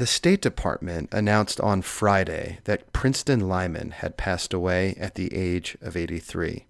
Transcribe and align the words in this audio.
The 0.00 0.06
State 0.06 0.40
Department 0.40 1.10
announced 1.12 1.60
on 1.60 1.82
Friday 1.82 2.60
that 2.64 2.90
Princeton 2.90 3.50
Lyman 3.50 3.90
had 3.90 4.16
passed 4.16 4.54
away 4.54 4.94
at 4.98 5.14
the 5.14 5.34
age 5.34 5.76
of 5.82 5.94
83. 5.94 6.64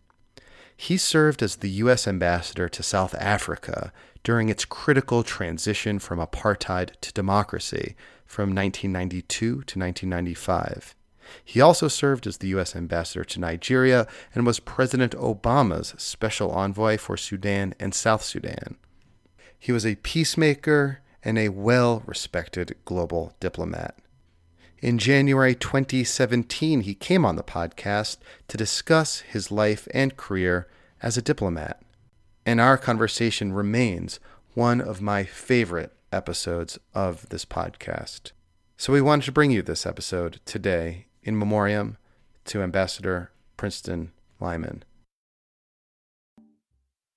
He 0.76 0.96
served 0.96 1.40
as 1.40 1.54
the 1.54 1.70
U.S. 1.70 2.08
ambassador 2.08 2.68
to 2.68 2.82
South 2.82 3.14
Africa 3.14 3.92
during 4.24 4.48
its 4.48 4.64
critical 4.64 5.22
transition 5.22 6.00
from 6.00 6.18
apartheid 6.18 6.98
to 7.02 7.12
democracy 7.12 7.94
from 8.26 8.48
1992 8.48 9.22
to 9.22 9.54
1995. 9.54 10.96
He 11.44 11.60
also 11.60 11.86
served 11.86 12.26
as 12.26 12.38
the 12.38 12.48
U.S. 12.48 12.74
ambassador 12.74 13.22
to 13.22 13.38
Nigeria 13.38 14.08
and 14.34 14.44
was 14.44 14.58
President 14.58 15.12
Obama's 15.12 15.94
special 15.98 16.50
envoy 16.50 16.98
for 16.98 17.16
Sudan 17.16 17.76
and 17.78 17.94
South 17.94 18.24
Sudan. 18.24 18.74
He 19.56 19.70
was 19.70 19.86
a 19.86 19.94
peacemaker 19.94 20.98
and 21.24 21.38
a 21.38 21.48
well 21.48 22.02
respected 22.06 22.76
global 22.84 23.34
diplomat. 23.40 23.96
In 24.80 24.98
January 24.98 25.54
2017, 25.54 26.82
he 26.82 26.94
came 26.94 27.24
on 27.24 27.36
the 27.36 27.42
podcast 27.42 28.16
to 28.48 28.56
discuss 28.56 29.20
his 29.20 29.50
life 29.50 29.86
and 29.92 30.16
career 30.16 30.68
as 31.02 31.18
a 31.18 31.22
diplomat. 31.22 31.82
And 32.46 32.60
our 32.60 32.78
conversation 32.78 33.52
remains 33.52 34.20
one 34.54 34.80
of 34.80 35.02
my 35.02 35.24
favorite 35.24 35.92
episodes 36.12 36.78
of 36.94 37.28
this 37.28 37.44
podcast. 37.44 38.32
So 38.78 38.92
we 38.92 39.02
wanted 39.02 39.26
to 39.26 39.32
bring 39.32 39.50
you 39.50 39.60
this 39.60 39.84
episode 39.84 40.40
today 40.46 41.06
in 41.22 41.38
memoriam 41.38 41.98
to 42.46 42.62
Ambassador 42.62 43.30
Princeton 43.58 44.12
Lyman. 44.40 44.82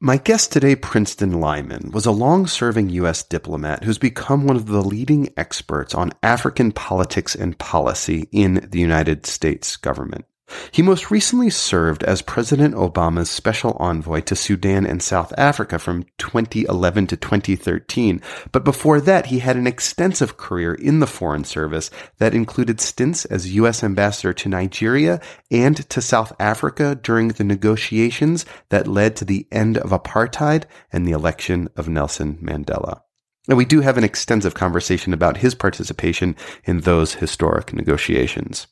My 0.06 0.18
guest 0.18 0.52
today, 0.52 0.76
Princeton 0.76 1.40
Lyman, 1.40 1.92
was 1.92 2.06
a 2.06 2.12
long 2.12 2.46
serving 2.46 2.90
U.S. 2.90 3.24
diplomat 3.24 3.86
who's 3.86 3.98
become 3.98 4.46
one 4.46 4.58
of 4.58 4.66
the 4.66 4.82
leading 4.82 5.30
experts 5.38 5.96
on 5.96 6.12
African 6.22 6.74
politics 6.74 7.36
and 7.36 7.58
policy 7.58 8.28
in 8.34 8.68
the 8.70 8.80
United 8.80 9.26
States 9.26 9.78
government. 9.78 10.26
He 10.72 10.82
most 10.82 11.12
recently 11.12 11.50
served 11.50 12.04
as 12.04 12.22
President 12.22 12.76
Obama's 12.76 13.30
special 13.30 13.78
envoy 13.80 14.22
to 14.22 14.36
Sudan 14.36 14.86
and 14.86 15.02
South 15.02 15.34
Africa 15.38 15.80
from 15.80 16.06
2011 16.18 17.08
to 17.08 17.18
2013. 17.18 18.22
But 18.52 18.64
before 18.64 19.02
that, 19.02 19.28
he 19.28 19.40
had 19.40 19.56
an 19.56 19.68
extensive 19.68 20.38
career 20.38 20.74
in 20.74 21.00
the 21.00 21.08
Foreign 21.08 21.44
Service 21.44 21.90
that 22.18 22.34
included 22.34 22.82
stints 22.82 23.26
as 23.26 23.56
U.S. 23.56 23.84
ambassador 23.84 24.34
to 24.34 24.50
Nigeria 24.50 25.22
and 25.52 25.78
to 25.90 26.02
South 26.02 26.34
Africa 26.40 26.96
during 27.02 27.30
the 27.30 27.44
negotiations 27.44 28.46
that 28.70 28.88
led 28.88 29.16
to 29.16 29.26
the 29.26 29.48
end 29.52 29.78
of 29.78 29.92
apartheid 29.92 30.64
and 30.92 31.08
the 31.08 31.12
election 31.12 31.70
of 31.76 31.88
Nelson 31.88 32.38
Mandela. 32.42 33.02
And 33.48 33.58
we 33.58 33.66
do 33.66 33.82
have 33.82 33.98
an 33.98 34.04
extensive 34.06 34.54
conversation 34.54 35.14
about 35.14 35.38
his 35.38 35.54
participation 35.54 36.36
in 36.64 36.82
those 36.82 37.16
historic 37.16 37.74
negotiations. 37.74 38.68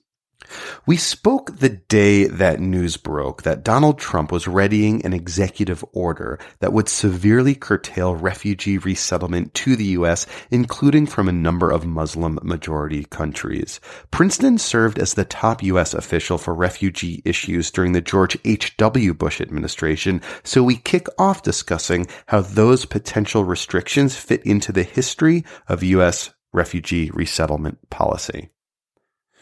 We 0.86 0.98
spoke 0.98 1.60
the 1.60 1.70
day 1.70 2.26
that 2.26 2.60
news 2.60 2.98
broke 2.98 3.44
that 3.44 3.64
Donald 3.64 4.00
Trump 4.00 4.32
was 4.32 4.48
readying 4.48 5.06
an 5.06 5.14
executive 5.14 5.86
order 5.94 6.40
that 6.60 6.74
would 6.74 6.90
severely 6.90 7.56
curtail 7.56 8.16
refugee 8.16 8.78
resettlement 8.78 9.54
to 9.56 9.76
the 9.76 9.86
U.S., 9.86 10.26
including 10.50 11.06
from 11.06 11.30
a 11.30 11.34
number 11.34 11.72
of 11.72 11.86
Muslim 11.86 12.40
majority 12.42 13.06
countries. 13.06 13.80
Princeton 14.10 14.58
served 14.58 14.98
as 14.98 15.14
the 15.14 15.26
top 15.26 15.62
U.S. 15.64 15.94
official 15.94 16.38
for 16.38 16.54
refugee 16.54 17.22
issues 17.26 17.72
during 17.72 17.92
the 17.92 18.02
George 18.02 18.38
H.W. 18.44 19.14
Bush 19.14 19.42
administration, 19.42 20.22
so 20.44 20.64
we 20.64 20.78
kick 20.78 21.08
off 21.18 21.44
discussing 21.44 22.08
how 22.28 22.42
those 22.42 22.86
potential 22.86 23.44
restrictions 23.44 24.16
fit 24.16 24.44
into 24.46 24.72
the 24.72 24.84
history 24.84 25.46
of 25.68 25.84
U.S. 25.84 26.34
refugee 26.54 27.12
resettlement 27.12 27.90
policy. 27.90 28.50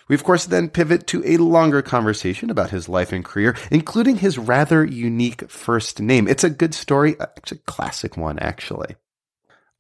We, 0.10 0.16
of 0.16 0.24
course, 0.24 0.46
then 0.46 0.70
pivot 0.70 1.06
to 1.08 1.24
a 1.24 1.38
longer 1.38 1.84
conversation 1.84 2.50
about 2.50 2.72
his 2.72 2.90
life 2.90 3.14
and 3.14 3.24
career, 3.24 3.56
including 3.70 4.18
his 4.18 4.40
rather 4.40 4.84
unique 4.84 5.50
first 5.50 6.02
name. 6.02 6.28
It's 6.28 6.44
a 6.44 6.50
good 6.50 6.74
story, 6.74 7.18
uh, 7.20 7.28
it's 7.38 7.52
a 7.52 7.58
classic 7.58 8.18
one, 8.18 8.40
actually. 8.40 8.96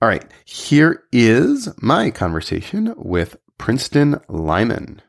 All 0.01 0.07
right, 0.07 0.23
here 0.45 1.03
is 1.11 1.67
my 1.81 2.11
conversation 2.11 2.93
with 2.95 3.37
Princeton 3.57 4.21
Lyman. 4.29 5.01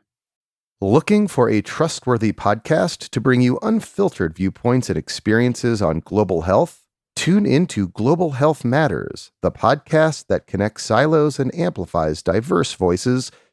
Looking 0.81 1.27
for 1.27 1.47
a 1.47 1.61
trustworthy 1.61 2.33
podcast 2.33 3.09
to 3.09 3.21
bring 3.21 3.41
you 3.41 3.59
unfiltered 3.61 4.35
viewpoints 4.35 4.89
and 4.89 4.97
experiences 4.97 5.83
on 5.83 5.99
global 5.99 6.41
health? 6.41 6.79
Tune 7.15 7.45
into 7.45 7.89
Global 7.89 8.31
Health 8.31 8.65
Matters, 8.65 9.31
the 9.43 9.51
podcast 9.51 10.25
that 10.27 10.47
connects 10.47 10.83
silos 10.83 11.39
and 11.39 11.53
amplifies 11.53 12.23
diverse 12.23 12.73
voices 12.73 13.31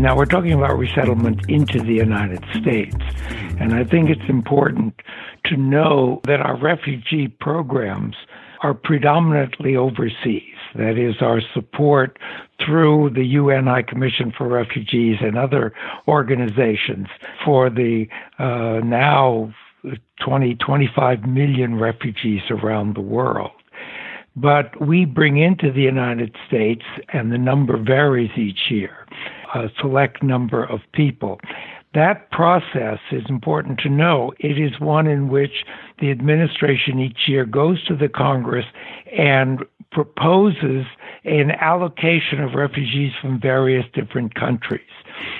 Now, 0.00 0.16
we're 0.16 0.24
talking 0.24 0.54
about 0.54 0.78
resettlement 0.78 1.50
into 1.50 1.78
the 1.78 1.92
United 1.92 2.42
States. 2.58 2.96
And 3.60 3.74
I 3.74 3.84
think 3.84 4.08
it's 4.08 4.30
important 4.30 4.94
to 5.44 5.58
know 5.58 6.22
that 6.24 6.40
our 6.40 6.56
refugee 6.56 7.28
programs 7.28 8.16
are 8.62 8.72
predominantly 8.72 9.76
overseas. 9.76 10.54
That 10.74 10.96
is, 10.96 11.16
our 11.20 11.42
support 11.52 12.18
through 12.64 13.10
the 13.10 13.24
UN 13.24 13.66
High 13.66 13.82
Commission 13.82 14.32
for 14.36 14.48
Refugees 14.48 15.18
and 15.20 15.36
other 15.36 15.74
organizations 16.08 17.08
for 17.44 17.68
the 17.68 18.06
uh, 18.38 18.80
now 18.82 19.52
20, 20.24 20.54
25 20.54 21.24
million 21.26 21.78
refugees 21.78 22.40
around 22.50 22.94
the 22.94 23.02
world. 23.02 23.52
But 24.36 24.80
we 24.80 25.04
bring 25.04 25.36
into 25.36 25.72
the 25.72 25.82
United 25.82 26.34
States, 26.46 26.84
and 27.12 27.32
the 27.32 27.38
number 27.38 27.76
varies 27.76 28.30
each 28.38 28.70
year, 28.70 28.99
a 29.54 29.70
select 29.80 30.22
number 30.22 30.64
of 30.64 30.80
people. 30.92 31.40
That 31.92 32.30
process 32.30 32.98
is 33.10 33.24
important 33.28 33.80
to 33.80 33.88
know. 33.88 34.32
It 34.38 34.58
is 34.58 34.78
one 34.78 35.08
in 35.08 35.28
which 35.28 35.64
the 35.98 36.10
administration 36.10 37.00
each 37.00 37.28
year 37.28 37.44
goes 37.44 37.84
to 37.86 37.96
the 37.96 38.08
Congress 38.08 38.66
and 39.16 39.64
proposes 39.90 40.86
an 41.24 41.50
allocation 41.50 42.40
of 42.40 42.54
refugees 42.54 43.12
from 43.20 43.40
various 43.40 43.84
different 43.92 44.34
countries 44.36 44.82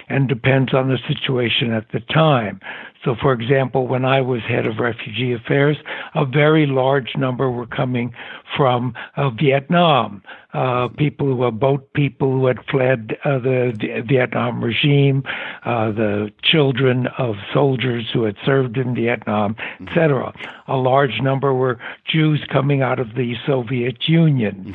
and 0.09 0.29
depends 0.29 0.75
on 0.75 0.89
the 0.89 0.99
situation 1.09 1.73
at 1.73 1.91
the 1.93 2.01
time. 2.01 2.61
So, 3.05 3.17
for 3.21 3.33
example, 3.33 3.89
when 3.89 4.05
I 4.05 4.21
was 4.21 4.43
head 4.43 4.67
of 4.67 4.79
refugee 4.79 5.33
affairs, 5.33 5.79
a 6.15 6.27
very 6.27 6.67
large 6.67 7.17
number 7.17 7.51
were 7.51 7.67
coming 7.67 8.13
from 8.55 8.93
uh, 9.17 9.31
Vietnam, 9.31 10.23
uh, 10.53 10.89
people 10.89 11.27
who 11.29 11.37
were 11.37 11.51
boat 11.51 11.91
people 11.95 12.33
who 12.33 12.47
had 12.47 12.59
fled 12.71 13.17
uh, 13.25 13.39
the, 13.39 13.73
the, 13.79 14.03
Vietnam 14.07 14.63
regime, 14.63 15.23
uh, 15.65 15.93
the 15.93 16.31
children 16.43 17.07
of 17.19 17.37
soldiers 17.55 18.11
who 18.13 18.25
had 18.25 18.37
served 18.45 18.77
in 18.77 18.95
Vietnam, 18.95 19.57
etc. 19.81 20.35
A 20.69 20.77
large 20.77 21.23
number 21.23 21.55
were 21.55 21.79
Jews 22.05 22.45
coming 22.53 22.83
out 22.83 22.99
of 22.99 23.15
the 23.15 23.35
Soviet 23.47 24.09
Union. 24.09 24.75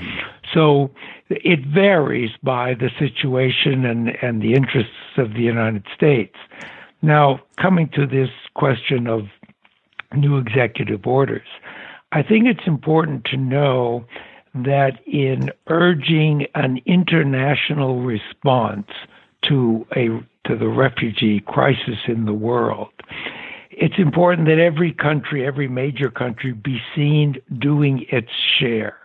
So 0.54 0.92
it 1.30 1.66
varies 1.66 2.32
by 2.44 2.76
the 2.76 2.90
situation 3.00 3.86
and, 3.86 4.10
and 4.22 4.42
the 4.42 4.54
interests 4.54 5.18
of 5.18 5.34
the 5.34 5.42
United 5.42 5.86
States. 5.96 6.36
Now, 7.02 7.40
coming 7.58 7.90
to 7.90 8.08
this 8.08 8.30
question 8.54 9.08
of 9.08 9.28
new 10.16 10.38
executive 10.38 11.06
orders, 11.06 11.48
I 12.12 12.24
think 12.24 12.46
it's 12.46 12.68
important 12.68 13.26
to 13.26 13.38
know 13.38 14.06
that 14.54 15.00
in 15.06 15.52
urging 15.68 16.48
an 16.56 16.80
international 16.86 18.02
response 18.02 18.88
to 19.44 19.86
a 19.96 20.08
to 20.48 20.56
the 20.56 20.68
refugee 20.68 21.40
crisis 21.42 21.98
in 22.08 22.26
the 22.26 22.34
world, 22.34 22.92
it's 23.72 23.98
important 23.98 24.48
that 24.48 24.60
every 24.60 24.94
country, 24.94 25.46
every 25.46 25.68
major 25.68 26.10
country, 26.10 26.54
be 26.54 26.80
seen 26.96 27.36
doing 27.60 28.06
its 28.10 28.30
share. 28.60 28.98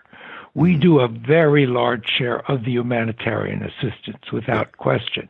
We 0.54 0.76
do 0.76 1.00
a 1.00 1.08
very 1.08 1.66
large 1.66 2.08
share 2.08 2.40
of 2.50 2.64
the 2.64 2.72
humanitarian 2.72 3.62
assistance 3.62 4.32
without 4.32 4.76
question. 4.76 5.28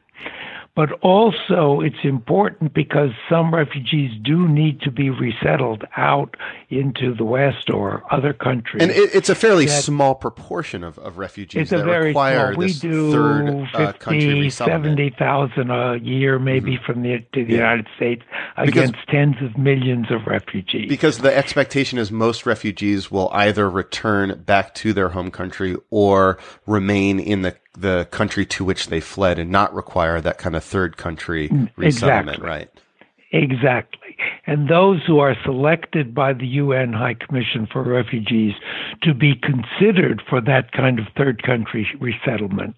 But 0.77 0.93
also 1.03 1.81
it's 1.81 2.05
important 2.05 2.73
because 2.73 3.11
some 3.29 3.53
refugees 3.53 4.13
do 4.23 4.47
need 4.47 4.81
to 4.83 4.91
be 4.91 5.11
resettled 5.11 5.85
out 5.97 6.37
into 6.69 7.15
the 7.15 7.25
West 7.25 7.71
or 7.71 8.05
other 8.11 8.33
countries. 8.33 8.83
And 8.83 8.93
it, 8.93 9.15
it's 9.15 9.29
a 9.29 9.35
fairly 9.35 9.67
that, 9.67 9.83
small 9.83 10.15
proportion 10.15 10.85
of, 10.85 10.99
of 10.99 11.19
refugees 11.19 11.63
it's 11.63 11.73
a 11.73 11.83
very 11.83 12.09
require 12.09 12.55
small. 12.55 12.67
We 12.67 12.73
do 12.73 13.13
third, 13.13 13.69
uh, 13.75 13.93
50, 13.95 14.51
70,000 14.51 15.71
a 15.71 15.99
year 15.99 16.39
maybe 16.39 16.77
mm-hmm. 16.77 16.85
from 16.85 17.03
the, 17.03 17.19
to 17.33 17.45
the 17.45 17.53
yeah. 17.53 17.59
United 17.59 17.89
States 17.97 18.23
against 18.57 18.93
because, 18.93 19.07
tens 19.09 19.37
of 19.43 19.59
millions 19.59 20.07
of 20.11 20.27
refugees. 20.27 20.89
Because 20.89 21.19
the 21.19 21.37
expectation 21.37 21.99
is 21.99 22.13
most 22.13 22.47
refugees 22.47 23.11
will 23.11 23.31
either 23.33 23.69
return 23.69 24.41
back 24.45 24.75
to 24.77 24.93
their 24.93 25.09
home 25.09 25.33
country 25.33 25.77
or 25.91 26.39
remain 26.67 27.19
in 27.19 27.43
the 27.43 27.57
the 27.77 28.09
country 28.11 28.45
to 28.47 28.65
which 28.65 28.89
they 28.89 29.01
fled 29.01 29.39
and 29.39 29.51
not 29.51 29.73
require 29.75 30.21
that 30.21 30.39
kind 30.39 30.57
of 30.57 30.65
third 30.65 30.97
country 30.97 31.49
mm, 31.49 31.71
resettlement, 31.77 32.39
exactly. 32.39 32.49
right? 32.49 32.71
Exactly. 33.33 34.17
And 34.47 34.69
those 34.69 35.01
who 35.07 35.21
are 35.21 35.37
selected 35.45 36.15
by 36.15 36.33
the 36.33 36.47
UN 36.47 36.93
High 36.93 37.15
Commission 37.15 37.69
for 37.71 37.83
Refugees 37.83 38.55
to 39.03 39.15
be 39.15 39.35
considered 39.37 40.21
for 40.29 40.41
that 40.41 40.73
kind 40.73 40.99
of 40.99 41.07
third 41.17 41.43
country 41.45 41.87
resettlement 42.01 42.75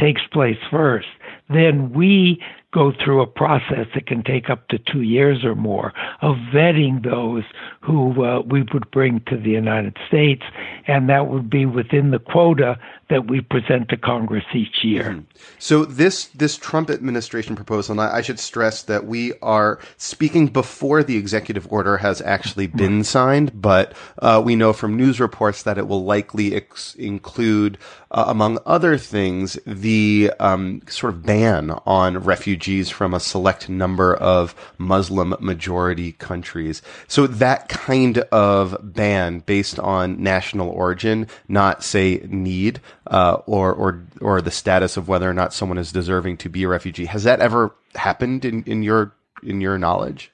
takes 0.00 0.22
place 0.32 0.56
first. 0.70 1.08
Then 1.50 1.92
we 1.92 2.42
go 2.72 2.92
through 2.92 3.20
a 3.20 3.26
process 3.26 3.86
that 3.94 4.06
can 4.06 4.22
take 4.22 4.48
up 4.48 4.68
to 4.68 4.78
two 4.78 5.02
years 5.02 5.44
or 5.44 5.54
more 5.54 5.92
of 6.22 6.36
vetting 6.54 7.02
those 7.02 7.42
who 7.80 8.24
uh, 8.24 8.40
we 8.42 8.62
would 8.72 8.88
bring 8.92 9.20
to 9.26 9.36
the 9.36 9.50
United 9.50 9.96
States, 10.06 10.42
and 10.86 11.08
that 11.08 11.26
would 11.26 11.50
be 11.50 11.66
within 11.66 12.10
the 12.10 12.18
quota 12.18 12.78
that 13.08 13.28
we 13.28 13.40
present 13.40 13.88
to 13.88 13.96
Congress 13.96 14.44
each 14.54 14.84
year. 14.84 15.04
Mm-hmm. 15.04 15.20
So 15.58 15.84
this 15.84 16.26
this 16.26 16.56
Trump 16.56 16.90
administration 16.90 17.56
proposal, 17.56 17.94
and 17.94 18.00
I, 18.00 18.18
I, 18.18 18.20
should 18.22 18.38
stress 18.38 18.82
that 18.84 19.06
we 19.06 19.32
are 19.42 19.80
speaking 19.96 20.46
before 20.46 21.02
the 21.02 21.16
executive 21.16 21.66
order 21.72 21.96
has 21.96 22.20
actually 22.20 22.68
been 22.68 23.02
signed, 23.02 23.60
but 23.60 23.94
uh, 24.20 24.40
we 24.44 24.54
know 24.54 24.72
from 24.72 24.96
news 24.96 25.18
reports 25.18 25.64
that 25.64 25.76
it 25.76 25.88
will 25.88 26.04
likely 26.04 26.54
ex- 26.54 26.94
include, 26.94 27.78
uh, 28.12 28.24
among 28.28 28.58
other 28.64 28.96
things, 28.96 29.58
the 29.66 30.32
um, 30.38 30.82
sort 30.86 31.14
of 31.14 31.24
ban 31.24 31.70
on 31.84 32.18
refugees 32.18 32.59
from 32.88 33.14
a 33.14 33.20
select 33.20 33.68
number 33.68 34.14
of 34.14 34.54
Muslim 34.78 35.34
majority 35.40 36.12
countries. 36.12 36.82
So 37.08 37.26
that 37.26 37.68
kind 37.68 38.18
of 38.18 38.76
ban 38.82 39.40
based 39.40 39.78
on 39.78 40.22
national 40.22 40.68
origin, 40.68 41.26
not 41.48 41.82
say 41.82 42.22
need, 42.28 42.80
uh, 43.06 43.38
or 43.46 43.72
or 43.72 44.06
or 44.20 44.40
the 44.40 44.50
status 44.50 44.96
of 44.96 45.08
whether 45.08 45.28
or 45.28 45.34
not 45.34 45.54
someone 45.54 45.78
is 45.78 45.92
deserving 45.92 46.36
to 46.38 46.48
be 46.48 46.64
a 46.64 46.68
refugee. 46.68 47.06
Has 47.06 47.24
that 47.24 47.40
ever 47.40 47.74
happened 47.94 48.44
in, 48.44 48.62
in 48.64 48.82
your 48.82 49.14
in 49.42 49.60
your 49.60 49.78
knowledge? 49.78 50.32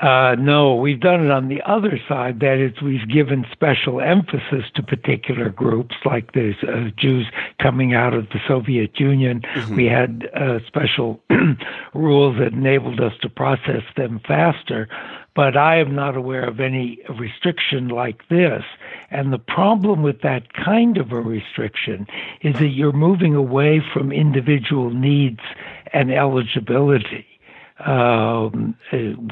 Uh, 0.00 0.36
no, 0.38 0.76
we've 0.76 1.00
done 1.00 1.24
it 1.24 1.30
on 1.30 1.48
the 1.48 1.60
other 1.62 1.98
side. 2.08 2.38
That 2.38 2.58
is, 2.58 2.80
we've 2.80 3.08
given 3.08 3.44
special 3.50 4.00
emphasis 4.00 4.64
to 4.76 4.82
particular 4.82 5.50
groups, 5.50 5.96
like 6.04 6.32
the 6.32 6.54
uh, 6.62 6.90
Jews 6.96 7.26
coming 7.60 7.94
out 7.94 8.14
of 8.14 8.28
the 8.28 8.38
Soviet 8.46 9.00
Union. 9.00 9.40
Mm-hmm. 9.40 9.74
We 9.74 9.86
had 9.86 10.28
uh, 10.34 10.60
special 10.68 11.20
rules 11.94 12.38
that 12.38 12.52
enabled 12.52 13.00
us 13.00 13.12
to 13.22 13.28
process 13.28 13.82
them 13.96 14.20
faster. 14.26 14.88
But 15.34 15.56
I 15.56 15.78
am 15.78 15.94
not 15.94 16.16
aware 16.16 16.44
of 16.44 16.58
any 16.60 16.98
restriction 17.18 17.88
like 17.88 18.28
this. 18.28 18.62
And 19.10 19.32
the 19.32 19.38
problem 19.38 20.02
with 20.02 20.22
that 20.22 20.52
kind 20.52 20.96
of 20.96 21.12
a 21.12 21.20
restriction 21.20 22.06
is 22.42 22.54
that 22.58 22.68
you're 22.68 22.92
moving 22.92 23.34
away 23.34 23.80
from 23.92 24.10
individual 24.12 24.90
needs 24.90 25.40
and 25.92 26.12
eligibility 26.12 27.27
um, 27.86 28.76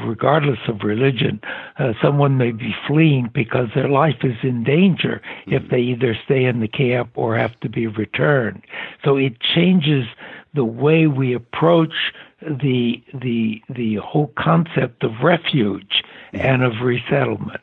regardless 0.05 0.59
of 0.69 0.83
religion, 0.83 1.41
uh, 1.79 1.93
someone 2.01 2.37
may 2.37 2.53
be 2.53 2.75
fleeing 2.87 3.31
because 3.35 3.69
their 3.75 3.89
life 3.89 4.23
is 4.23 4.37
in 4.43 4.63
danger 4.63 5.21
if 5.47 5.69
they 5.71 5.81
either 5.81 6.17
stay 6.25 6.45
in 6.45 6.61
the 6.61 6.69
camp 6.69 7.11
or 7.15 7.37
have 7.37 7.59
to 7.61 7.69
be 7.69 7.87
returned. 7.87 8.63
So 9.05 9.17
it 9.17 9.41
changes 9.41 10.07
the 10.55 10.65
way 10.65 11.07
we 11.07 11.35
approach 11.35 12.13
the 12.41 13.03
the 13.15 13.63
the 13.69 13.97
whole 13.97 14.33
concept 14.39 15.03
of 15.03 15.11
refuge 15.23 16.03
and 16.33 16.63
of 16.63 16.81
resettlement. 16.83 17.63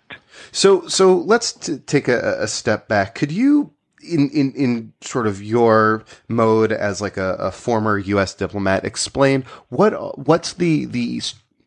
So 0.52 0.88
so 0.88 1.18
let's 1.18 1.54
t- 1.54 1.78
take 1.78 2.08
a, 2.08 2.42
a 2.42 2.48
step 2.48 2.88
back. 2.88 3.16
Could 3.16 3.32
you 3.32 3.72
in, 4.04 4.30
in, 4.30 4.54
in 4.54 4.94
sort 5.02 5.28
of 5.28 5.42
your 5.42 6.04
mode 6.28 6.72
as 6.72 7.02
like 7.02 7.18
a, 7.18 7.36
a 7.36 7.52
former 7.52 7.98
U.S. 7.98 8.34
diplomat, 8.34 8.86
explain 8.86 9.46
what 9.70 10.18
what's 10.18 10.54
the 10.54 10.86
the 10.86 11.22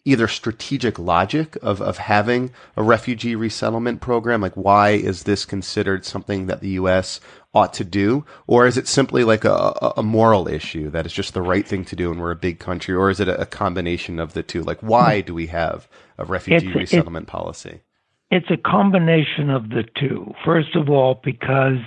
either 0.07 0.29
strategic 0.29 0.99
logic 0.99 1.59
of, 1.63 1.83
of 1.83 1.99
having 1.99 2.53
a 2.77 2.83
refugee 2.83 3.35
resettlement 3.35 4.01
program? 4.01 4.41
Like, 4.41 4.55
why 4.55 4.91
is 4.91 5.25
this 5.25 5.45
considered 5.45 6.05
something 6.05 6.47
that 6.47 6.61
the 6.61 6.71
U.S. 6.71 7.21
ought 7.53 7.75
to 7.75 7.85
do? 7.85 8.25
Or 8.47 8.67
is 8.67 8.79
it 8.79 8.87
simply 8.87 9.25
like 9.25 9.45
a, 9.45 9.93
a 9.97 10.03
moral 10.05 10.47
issue 10.47 10.91
that 10.91 11.05
it's 11.05 11.15
just 11.15 11.35
the 11.35 11.43
right 11.43 11.67
thing 11.67 11.85
to 11.87 11.97
do 11.97 12.13
and 12.13 12.21
we're 12.21 12.31
a 12.31 12.37
big 12.37 12.61
country? 12.61 12.95
Or 12.95 13.11
is 13.11 13.19
it 13.19 13.29
a, 13.29 13.45
combination 13.47 14.21
of 14.21 14.33
the 14.33 14.45
two? 14.45 14.63
Like, 14.63 14.81
why 14.81 15.23
do 15.23 15.35
we 15.35 15.49
have 15.49 15.89
a 16.19 16.25
refugee 16.25 16.69
it's, 16.69 16.77
resettlement 16.77 17.27
policy? 17.27 17.83
It's 18.31 18.51
a 18.51 18.57
combination 18.57 19.51
of 19.51 19.71
the 19.71 19.85
two. 19.99 20.33
First 20.45 20.77
of 20.77 20.89
all, 20.89 21.21
because 21.25 21.79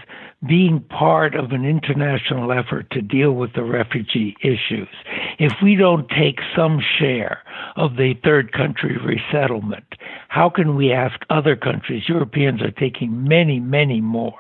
being 0.48 0.80
part 0.80 1.36
of 1.36 1.52
an 1.52 1.66
international 1.66 2.52
effort 2.52 2.90
to 2.92 3.02
deal 3.02 3.34
with 3.34 3.54
the 3.54 3.64
refugee 3.64 4.36
issues. 4.42 4.88
If 5.38 5.52
we 5.62 5.76
don't 5.76 6.08
take 6.10 6.40
some 6.56 6.80
share 6.98 7.40
of 7.76 7.98
the 7.98 8.14
third 8.24 8.54
country 8.54 8.98
resettlement, 8.98 9.84
how 10.30 10.50
can 10.50 10.76
we 10.76 10.94
ask 10.94 11.20
other 11.30 11.56
countries? 11.56 12.04
Europeans 12.08 12.62
are 12.62 12.72
taking 12.72 13.28
many, 13.28 13.60
many 13.60 14.00
more 14.00 14.40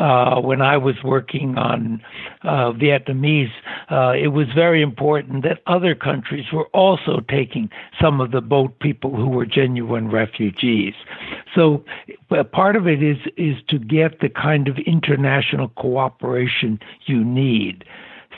uh, 0.00 0.40
when 0.40 0.62
I 0.62 0.78
was 0.78 0.96
working 1.04 1.58
on 1.58 2.02
uh, 2.42 2.72
Vietnamese, 2.72 3.52
uh, 3.90 4.14
it 4.18 4.28
was 4.28 4.46
very 4.54 4.80
important 4.80 5.42
that 5.42 5.60
other 5.66 5.94
countries 5.94 6.46
were 6.52 6.68
also 6.68 7.20
taking 7.28 7.68
some 8.00 8.20
of 8.20 8.30
the 8.30 8.40
boat 8.40 8.78
people 8.80 9.14
who 9.14 9.28
were 9.28 9.44
genuine 9.44 10.10
refugees. 10.10 10.94
So 11.54 11.84
part 12.52 12.76
of 12.76 12.88
it 12.88 13.02
is 13.02 13.18
is 13.36 13.56
to 13.68 13.78
get 13.78 14.20
the 14.20 14.30
kind 14.30 14.68
of 14.68 14.78
international 14.78 15.68
cooperation 15.76 16.80
you 17.04 17.22
need. 17.22 17.84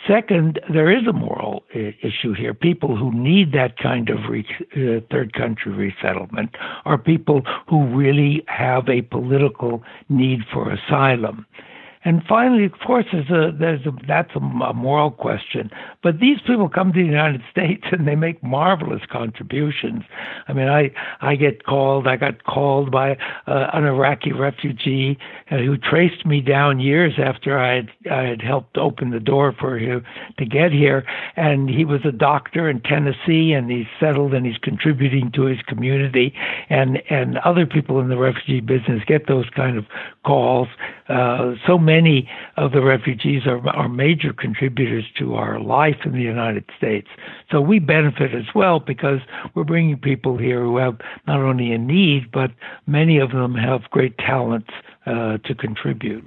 Second, 0.08 0.58
there 0.72 0.90
is 0.90 1.06
a 1.06 1.12
moral 1.12 1.62
issue 1.74 2.32
here. 2.36 2.54
People 2.54 2.96
who 2.96 3.12
need 3.12 3.52
that 3.52 3.78
kind 3.78 4.10
of 4.10 4.18
re- 4.28 4.44
uh, 4.74 5.00
third 5.12 5.32
country 5.32 5.72
resettlement 5.72 6.50
are 6.84 6.98
people 6.98 7.42
who 7.68 7.84
really 7.86 8.42
have 8.48 8.88
a 8.88 9.02
political 9.02 9.82
need 10.08 10.40
for 10.52 10.72
asylum. 10.72 11.46
And 12.04 12.22
finally, 12.28 12.64
of 12.64 12.72
course, 12.84 13.06
there's 13.12 13.30
a 13.30 13.56
there's 13.56 13.86
a 13.86 13.92
that's 14.08 14.34
a, 14.34 14.38
a, 14.38 14.74
moral 14.74 15.12
question. 15.12 15.70
But 16.02 16.18
these 16.18 16.38
people 16.44 16.68
come 16.68 16.92
to 16.92 16.98
the 16.98 17.06
United 17.06 17.42
States 17.50 17.84
and 17.92 18.08
they 18.08 18.16
make 18.16 18.42
marvelous 18.42 19.02
contributions. 19.10 20.02
I 20.48 20.52
mean, 20.52 20.68
I 20.68 20.90
I 21.20 21.36
get 21.36 21.64
called. 21.64 22.08
I 22.08 22.16
got 22.16 22.42
called 22.42 22.90
by 22.90 23.12
uh, 23.46 23.68
an 23.72 23.84
Iraqi 23.84 24.32
refugee 24.32 25.16
uh, 25.50 25.58
who 25.58 25.76
traced 25.76 26.26
me 26.26 26.40
down 26.40 26.80
years 26.80 27.14
after 27.18 27.56
I 27.56 27.76
had 27.76 27.90
I 28.10 28.22
had 28.22 28.42
helped 28.42 28.78
open 28.78 29.10
the 29.10 29.20
door 29.20 29.52
for 29.52 29.78
him 29.78 30.04
to 30.38 30.44
get 30.44 30.72
here. 30.72 31.04
And 31.36 31.70
he 31.70 31.84
was 31.84 32.00
a 32.04 32.12
doctor 32.12 32.68
in 32.68 32.80
Tennessee, 32.80 33.52
and 33.52 33.70
he's 33.70 33.86
settled 34.00 34.34
and 34.34 34.44
he's 34.44 34.58
contributing 34.58 35.30
to 35.36 35.42
his 35.42 35.62
community. 35.68 36.34
And 36.68 37.00
and 37.10 37.38
other 37.38 37.64
people 37.64 38.00
in 38.00 38.08
the 38.08 38.18
refugee 38.18 38.60
business 38.60 39.04
get 39.06 39.28
those 39.28 39.48
kind 39.50 39.78
of 39.78 39.86
calls. 40.24 40.66
Uh, 41.08 41.54
so 41.66 41.78
many 41.78 41.91
of 42.56 42.72
the 42.72 42.82
refugees 42.82 43.46
are, 43.46 43.66
are 43.68 43.88
major 43.88 44.32
contributors 44.32 45.04
to 45.18 45.34
our 45.34 45.60
life 45.60 45.96
in 46.04 46.12
the 46.12 46.22
United 46.22 46.64
States. 46.76 47.08
So 47.50 47.60
we 47.60 47.78
benefit 47.78 48.34
as 48.34 48.54
well 48.54 48.80
because 48.80 49.20
we're 49.54 49.64
bringing 49.64 49.98
people 49.98 50.36
here 50.36 50.60
who 50.62 50.76
have 50.78 50.98
not 51.26 51.40
only 51.40 51.72
a 51.72 51.78
need, 51.78 52.30
but 52.30 52.50
many 52.86 53.18
of 53.18 53.30
them 53.30 53.54
have 53.54 53.82
great 53.90 54.16
talents 54.18 54.70
uh, 55.06 55.38
to 55.38 55.54
contribute. 55.54 56.24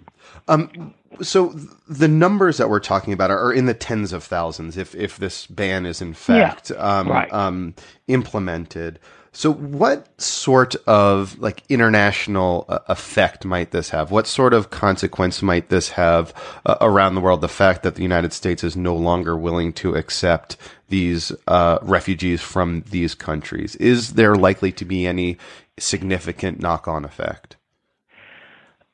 Um, 0.48 0.94
so 1.22 1.50
the 1.88 2.08
numbers 2.08 2.58
that 2.58 2.70
we're 2.70 2.80
talking 2.80 3.14
about 3.14 3.32
are, 3.32 3.40
are, 3.40 3.54
in 3.54 3.66
the 3.66 3.74
tens 3.74 4.12
of 4.12 4.24
thousands 4.24 4.76
if 4.76 4.94
if 4.96 5.18
this 5.18 5.48
ban 5.48 5.86
is 5.86 6.02
in 6.02 6.14
fact 6.14 6.72
yeah, 6.72 6.78
um, 6.78 7.08
right. 7.08 7.32
um, 7.32 7.74
implemented. 8.08 9.00
So, 9.36 9.52
what 9.52 10.22
sort 10.22 10.78
of 10.88 11.38
like 11.40 11.64
international 11.68 12.64
uh, 12.70 12.80
effect 12.88 13.44
might 13.44 13.72
this 13.72 13.90
have? 13.90 14.10
What 14.10 14.28
sort 14.28 14.54
of 14.54 14.70
consequence 14.70 15.42
might 15.42 15.68
this 15.68 15.90
have 15.90 16.34
uh, 16.66 16.78
around 16.80 17.16
the 17.16 17.22
world? 17.22 17.42
The 17.42 17.50
fact 17.50 17.84
that 17.84 17.96
the 17.96 18.02
United 18.02 18.32
States 18.32 18.64
is 18.64 18.78
no 18.78 18.96
longer 18.96 19.36
willing 19.36 19.74
to 19.74 19.94
accept 19.94 20.56
these 20.88 21.34
uh, 21.48 21.80
refugees 21.82 22.42
from 22.42 22.86
these 22.92 23.14
countries. 23.14 23.76
Is 23.76 24.14
there 24.14 24.36
likely 24.36 24.72
to 24.72 24.86
be 24.86 25.06
any 25.06 25.38
significant 25.78 26.62
knock 26.62 26.88
on 26.88 27.04
effect? 27.04 27.58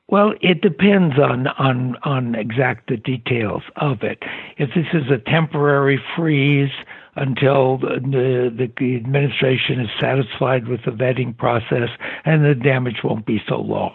Well, 0.08 0.34
it 0.40 0.60
depends 0.60 1.20
on 1.20 1.46
on 1.46 1.96
on 2.02 2.34
exact 2.34 2.88
the 2.88 2.96
details 2.96 3.62
of 3.76 4.02
it. 4.02 4.18
if 4.58 4.70
this 4.74 4.88
is 4.92 5.08
a 5.08 5.18
temporary 5.18 6.02
freeze 6.16 6.72
until 7.16 7.78
the, 7.78 8.70
the, 8.78 8.96
administration 8.96 9.80
is 9.80 9.88
satisfied 10.00 10.66
with 10.66 10.80
the 10.84 10.90
vetting 10.90 11.36
process 11.36 11.90
and 12.24 12.44
the 12.44 12.54
damage 12.54 13.00
won't 13.04 13.26
be 13.26 13.42
so 13.46 13.56
long. 13.56 13.94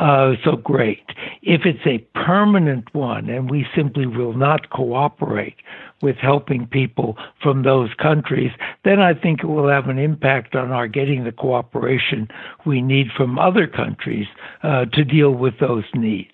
Uh, 0.00 0.32
so 0.42 0.56
great. 0.56 1.04
If 1.42 1.62
it's 1.66 1.86
a 1.86 1.98
permanent 2.18 2.94
one 2.94 3.28
and 3.28 3.50
we 3.50 3.66
simply 3.76 4.06
will 4.06 4.32
not 4.32 4.70
cooperate 4.70 5.56
with 6.02 6.16
helping 6.16 6.66
people 6.66 7.16
from 7.42 7.62
those 7.62 7.92
countries, 7.94 8.50
then 8.84 9.00
I 9.00 9.14
think 9.14 9.42
it 9.42 9.46
will 9.46 9.68
have 9.68 9.88
an 9.88 9.98
impact 9.98 10.54
on 10.54 10.70
our 10.70 10.86
getting 10.86 11.24
the 11.24 11.32
cooperation 11.32 12.28
we 12.64 12.82
need 12.82 13.08
from 13.16 13.38
other 13.38 13.66
countries 13.66 14.26
uh, 14.62 14.84
to 14.86 15.04
deal 15.04 15.30
with 15.30 15.58
those 15.58 15.84
needs. 15.94 16.30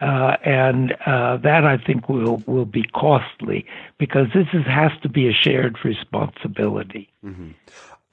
Uh, 0.00 0.36
and 0.44 0.92
uh, 1.06 1.36
that 1.36 1.64
I 1.64 1.76
think 1.76 2.08
will 2.08 2.42
will 2.46 2.64
be 2.64 2.82
costly 2.82 3.64
because 3.98 4.26
this 4.34 4.48
is, 4.52 4.66
has 4.66 4.90
to 5.02 5.08
be 5.08 5.28
a 5.28 5.32
shared 5.32 5.76
responsibility. 5.84 7.08
Mm-hmm. 7.24 7.50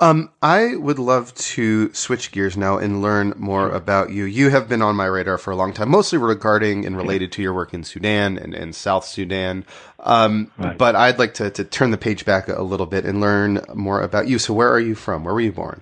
Um, 0.01 0.29
I 0.41 0.77
would 0.77 0.98
love 0.98 1.36
to 1.36 1.94
switch 1.94 2.32
gears 2.32 2.56
now 2.56 2.77
and 2.77 3.01
learn 3.01 3.34
more 3.36 3.70
about 3.70 4.12
you. 4.12 4.24
You 4.24 4.50
have 4.50 4.70
been 4.70 4.82
on 4.82 4.96
my 4.96 5.06
radar 5.06 5.38
for 5.38 5.51
a 5.51 5.58
long 5.58 5.74
time, 5.74 5.89
mostly 5.89 6.18
regarding 6.18 6.86
and 6.86 6.96
related 6.96 7.34
to 7.34 7.41
your 7.41 7.53
work 7.53 7.74
in 7.74 7.84
Sudan 7.84 8.38
and, 8.38 8.53
and 8.53 8.74
South 8.74 9.03
Sudan. 9.03 9.65
Um, 10.00 10.51
right. 10.58 10.77
but 10.77 10.96
I'd 10.96 11.20
like 11.20 11.34
to, 11.36 11.50
to 11.50 11.65
turn 11.65 11.91
the 11.91 11.98
page 11.98 12.24
back 12.24 12.48
a 12.48 12.62
little 12.62 12.86
bit 12.86 13.03
and 13.03 13.20
learn 13.20 13.62
more 13.74 14.01
about 14.01 14.29
you. 14.29 14.39
So 14.39 14.53
where 14.53 14.72
are 14.72 14.79
you 14.79 14.96
from? 14.96 15.25
Where 15.25 15.34
were 15.34 15.41
you 15.41 15.51
born? 15.51 15.82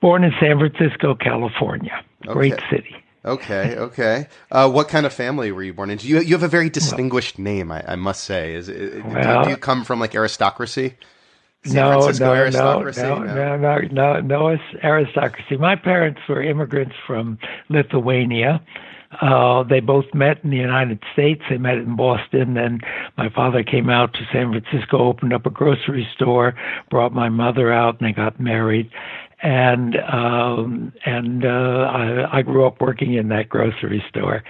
Born 0.00 0.24
in 0.24 0.32
San 0.40 0.58
Francisco, 0.58 1.14
California. 1.14 2.02
Okay. 2.24 2.32
Great 2.32 2.60
city. 2.70 2.96
Okay, 3.24 3.76
okay. 3.76 4.26
Uh, 4.50 4.70
what 4.70 4.88
kind 4.88 5.04
of 5.06 5.12
family 5.12 5.52
were 5.52 5.62
you 5.62 5.74
born 5.74 5.90
into? 5.90 6.08
You 6.08 6.20
you 6.20 6.34
have 6.34 6.42
a 6.42 6.48
very 6.48 6.68
distinguished 6.70 7.38
name, 7.38 7.70
I, 7.70 7.84
I 7.92 7.94
must 7.94 8.24
say. 8.24 8.54
Is 8.54 8.68
it, 8.68 9.04
well, 9.04 9.44
do, 9.44 9.50
you 9.50 9.56
come 9.56 9.84
from 9.84 10.00
like 10.00 10.16
aristocracy? 10.16 10.94
San 11.64 11.76
no, 11.76 12.10
no, 12.10 12.34
aristocracy? 12.34 13.02
no, 13.02 13.18
no, 13.22 13.56
no, 13.56 13.78
no, 13.78 14.20
no, 14.20 14.20
no, 14.20 14.58
aristocracy. 14.82 15.56
My 15.56 15.76
parents 15.76 16.20
were 16.28 16.42
immigrants 16.42 16.96
from 17.06 17.38
Lithuania. 17.68 18.60
Uh, 19.20 19.62
they 19.62 19.80
both 19.80 20.06
met 20.14 20.42
in 20.42 20.50
the 20.50 20.56
United 20.56 21.02
States. 21.12 21.42
They 21.48 21.58
met 21.58 21.76
in 21.78 21.94
Boston. 21.96 22.54
Then 22.54 22.80
my 23.16 23.28
father 23.28 23.62
came 23.62 23.90
out 23.90 24.14
to 24.14 24.20
San 24.32 24.50
Francisco, 24.50 24.98
opened 24.98 25.32
up 25.32 25.46
a 25.46 25.50
grocery 25.50 26.08
store, 26.14 26.54
brought 26.90 27.12
my 27.12 27.28
mother 27.28 27.72
out, 27.72 28.00
and 28.00 28.08
they 28.08 28.12
got 28.12 28.40
married 28.40 28.90
and 29.42 29.96
um, 29.96 30.92
and 31.04 31.44
uh, 31.44 31.48
I, 31.48 32.38
I 32.38 32.42
grew 32.42 32.64
up 32.64 32.80
working 32.80 33.14
in 33.14 33.28
that 33.28 33.48
grocery 33.48 34.02
store. 34.08 34.44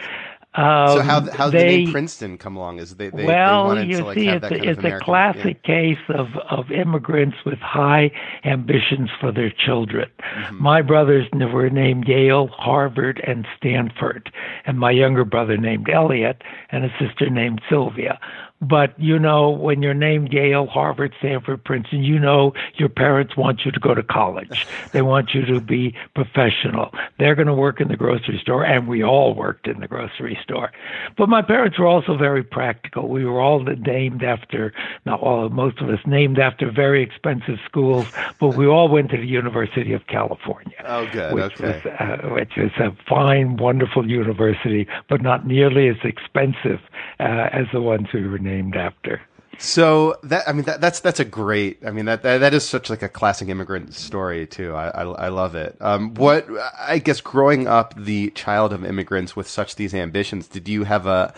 Um, 0.55 0.89
so 0.89 1.01
how 1.01 1.21
how 1.31 1.49
did 1.49 1.61
the 1.61 1.65
name 1.65 1.93
Princeton 1.93 2.37
come 2.37 2.57
along? 2.57 2.79
Is 2.79 2.97
they, 2.97 3.09
they 3.09 3.25
well, 3.25 3.75
they 3.75 3.85
you 3.85 3.99
to, 3.99 4.05
like, 4.05 4.19
see, 4.19 4.29
it's, 4.29 4.45
a, 4.45 4.71
it's 4.71 4.85
a 4.85 4.99
classic 5.03 5.59
yeah. 5.65 5.95
case 5.95 6.05
of 6.11 6.27
of 6.51 6.71
immigrants 6.71 7.39
with 7.47 7.59
high 7.59 8.11
ambitions 8.45 9.09
for 9.19 9.33
their 9.33 9.51
children. 9.51 10.11
Mm-hmm. 10.21 10.63
My 10.63 10.83
brothers 10.83 11.27
were 11.33 11.71
named 11.71 12.07
Yale, 12.07 12.49
Harvard, 12.49 13.23
and 13.27 13.47
Stanford, 13.57 14.31
and 14.67 14.79
my 14.79 14.91
younger 14.91 15.25
brother 15.25 15.57
named 15.57 15.89
Elliot, 15.89 16.43
and 16.71 16.85
a 16.85 16.91
sister 17.01 17.31
named 17.31 17.63
Sylvia. 17.71 18.21
But 18.63 18.99
you 18.99 19.19
know, 19.19 19.51
when 19.51 19.83
you're 19.83 19.93
named 19.93 20.33
Yale, 20.33 20.67
Harvard, 20.67 21.13
Stanford, 21.19 21.65
Princeton, 21.65 22.05
you 22.05 22.19
know 22.19 22.55
your 22.77 22.89
parents 22.89 23.37
want 23.37 23.65
you 23.65 23.73
to 23.73 23.81
go 23.81 23.95
to 23.95 24.03
college. 24.03 24.67
They 24.93 25.01
want 25.01 25.33
you 25.33 25.47
to 25.47 25.61
be 25.61 25.95
professional. 26.15 26.93
They're 27.19 27.35
going 27.35 27.47
to 27.47 27.55
work 27.55 27.81
in 27.81 27.89
the 27.89 27.97
grocery 27.97 28.39
store, 28.43 28.63
and 28.63 28.87
we 28.87 29.03
all 29.03 29.35
worked 29.35 29.67
in 29.67 29.81
the 29.81 29.89
grocery 29.89 30.39
store. 30.43 30.71
But 31.17 31.31
my 31.31 31.41
parents 31.41 31.79
were 31.79 31.87
also 31.87 32.17
very 32.17 32.43
practical. 32.43 33.09
We 33.09 33.25
were 33.25 33.41
all 33.41 33.61
named 33.63 34.23
after, 34.23 34.75
not 35.07 35.21
all, 35.21 35.49
most 35.49 35.81
of 35.81 35.89
us 35.89 36.01
named 36.05 36.39
after 36.39 36.71
very 36.71 37.03
expensive 37.03 37.59
schools, 37.65 38.07
but 38.39 38.55
we 38.55 38.67
all 38.67 38.89
went 38.89 39.11
to 39.13 39.17
the 39.17 39.27
University 39.27 39.95
of 39.95 40.07
California. 40.09 40.77
Oh, 40.85 41.07
good. 41.11 41.33
Which 41.33 41.61
okay. 41.61 41.81
Was, 41.85 41.87
uh, 41.87 42.29
which 42.35 42.59
is 42.59 42.73
a 42.79 42.95
fine, 43.09 43.57
wonderful 43.57 44.11
university, 44.11 44.87
but 45.09 45.23
not 45.23 45.47
nearly 45.47 45.89
as 45.89 45.97
expensive 46.05 46.81
uh, 47.19 47.49
as 47.53 47.67
the 47.73 47.81
ones 47.81 48.09
we 48.13 48.27
were 48.27 48.39
named 48.39 48.52
named 48.53 48.77
after. 48.77 49.21
So 49.59 50.17
that 50.25 50.49
I 50.49 50.53
mean 50.53 50.65
that 50.65 50.81
that's 50.81 51.01
that's 51.01 51.21
a 51.21 51.25
great 51.25 51.79
I 51.87 51.91
mean 51.91 52.07
that 52.07 52.23
that, 52.23 52.39
that 52.39 52.55
is 52.55 52.67
such 52.67 52.91
like 52.91 53.03
a 53.03 53.09
classic 53.09 53.49
immigrant 53.49 53.95
story 53.95 54.47
too. 54.47 54.75
I 54.75 54.89
I, 54.89 55.03
I 55.03 55.29
love 55.29 55.55
it. 55.55 55.77
Um, 55.81 56.15
what 56.15 56.47
I 56.79 56.99
guess 56.99 57.21
growing 57.21 57.69
up 57.69 57.95
the 57.97 58.31
child 58.31 58.73
of 58.73 58.85
immigrants 58.85 59.37
with 59.37 59.49
such 59.49 59.77
these 59.77 59.95
ambitions, 59.95 60.49
did 60.49 60.69
you 60.69 60.85
have 60.85 61.07
a 61.07 61.33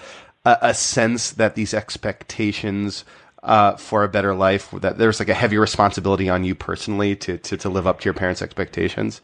a, 0.45 0.59
a 0.63 0.75
sense 0.75 1.33
that 1.33 1.55
these 1.55 1.75
expectations 1.75 3.05
uh, 3.43 3.77
for 3.77 4.05
a 4.05 4.09
better 4.09 4.35
life 4.35 4.71
that 4.71 4.97
there's 4.97 5.19
like 5.19 5.29
a 5.29 5.35
heavy 5.35 5.59
responsibility 5.59 6.31
on 6.31 6.45
you 6.45 6.55
personally 6.55 7.15
to 7.17 7.37
to 7.39 7.57
to 7.59 7.69
live 7.69 7.87
up 7.87 8.01
to 8.01 8.05
your 8.07 8.15
parents' 8.15 8.43
expectations? 8.43 9.21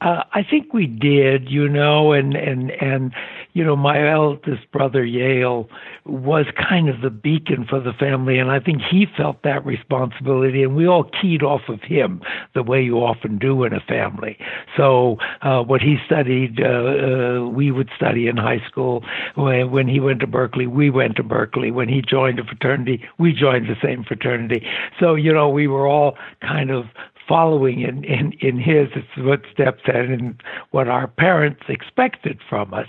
Uh, 0.00 0.24
I 0.32 0.42
think 0.42 0.74
we 0.74 0.86
did, 0.86 1.48
you 1.48 1.68
know, 1.68 2.12
and 2.12 2.34
and 2.34 2.70
and 2.72 3.14
you 3.54 3.64
know, 3.64 3.76
my 3.76 4.10
eldest 4.10 4.70
brother 4.72 5.04
Yale 5.04 5.68
was 6.04 6.46
kind 6.56 6.88
of 6.88 7.00
the 7.00 7.10
beacon 7.10 7.64
for 7.68 7.78
the 7.78 7.92
family, 7.92 8.38
and 8.38 8.50
I 8.50 8.58
think 8.58 8.82
he 8.82 9.06
felt 9.16 9.42
that 9.44 9.64
responsibility, 9.64 10.64
and 10.64 10.74
we 10.74 10.88
all 10.88 11.04
keyed 11.04 11.44
off 11.44 11.62
of 11.68 11.80
him 11.80 12.20
the 12.54 12.64
way 12.64 12.82
you 12.82 12.96
often 12.98 13.38
do 13.38 13.62
in 13.62 13.72
a 13.72 13.80
family. 13.80 14.36
So 14.76 15.18
uh, 15.42 15.62
what 15.62 15.80
he 15.80 15.96
studied, 16.04 16.60
uh, 16.60 16.66
uh, 16.66 17.48
we 17.48 17.70
would 17.70 17.88
study 17.96 18.26
in 18.26 18.36
high 18.36 18.62
school. 18.68 19.04
When, 19.36 19.70
when 19.70 19.86
he 19.86 20.00
went 20.00 20.18
to 20.20 20.26
Berkeley, 20.26 20.66
we 20.66 20.90
went 20.90 21.14
to 21.16 21.22
Berkeley. 21.22 21.70
When 21.70 21.88
he 21.88 22.02
joined 22.02 22.40
a 22.40 22.44
fraternity, 22.44 23.04
we 23.18 23.32
joined 23.32 23.68
the 23.68 23.76
same 23.80 24.02
fraternity. 24.02 24.66
So 24.98 25.14
you 25.14 25.32
know, 25.32 25.48
we 25.48 25.68
were 25.68 25.86
all 25.86 26.16
kind 26.42 26.70
of 26.72 26.86
following 27.28 27.80
in, 27.80 28.04
in, 28.04 28.32
in 28.40 28.58
his 28.58 28.88
footsteps 29.14 29.82
and 29.86 30.12
in 30.12 30.38
what 30.70 30.88
our 30.88 31.06
parents 31.06 31.62
expected 31.68 32.38
from 32.48 32.74
us 32.74 32.88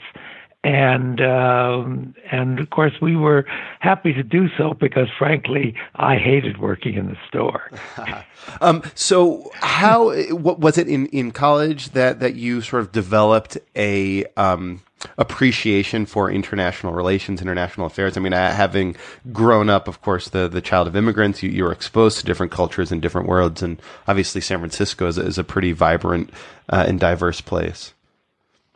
and 0.65 1.22
um, 1.22 2.15
and 2.32 2.60
of 2.60 2.72
course 2.72 2.94
we 3.00 3.15
were 3.15 3.46
happy 3.80 4.12
to 4.13 4.24
do 4.24 4.50
so 4.58 4.74
because 4.74 5.08
frankly 5.15 5.75
I 5.96 6.18
hated 6.18 6.58
working 6.58 6.96
in 6.96 7.06
the 7.06 7.18
store. 7.27 7.70
um, 8.62 8.82
so 8.96 9.51
how 9.56 10.12
what 10.32 10.60
was 10.60 10.80
it 10.80 10.88
in, 10.88 11.06
in 11.08 11.32
college 11.32 11.92
that 11.92 12.20
that 12.20 12.34
you 12.34 12.62
sort 12.62 12.82
of 12.82 12.92
developed 12.92 13.60
a 13.75 14.25
um, 14.38 14.82
appreciation 15.18 16.06
for 16.06 16.32
international 16.32 16.94
relations, 16.94 17.42
international 17.42 17.88
affairs? 17.88 18.18
I 18.18 18.20
mean, 18.22 18.32
having 18.32 18.96
grown 19.32 19.70
up, 19.70 19.88
of 19.88 20.02
course, 20.02 20.30
the 20.30 20.48
the 20.48 20.62
child 20.62 20.88
of 20.88 20.96
immigrants, 20.96 21.44
you, 21.44 21.50
you 21.50 21.64
were 21.64 21.72
exposed 21.72 22.20
to 22.20 22.25
different 22.25 22.52
cultures 22.52 22.92
and 22.92 23.02
different 23.02 23.28
worlds, 23.28 23.62
and 23.62 23.82
obviously 24.08 24.42
San 24.42 24.60
Francisco 24.60 25.08
is, 25.08 25.18
is 25.18 25.38
a 25.38 25.44
pretty 25.44 25.72
vibrant 25.72 26.30
uh, 26.70 26.86
and 26.88 27.00
diverse 27.00 27.42
place. 27.42 27.94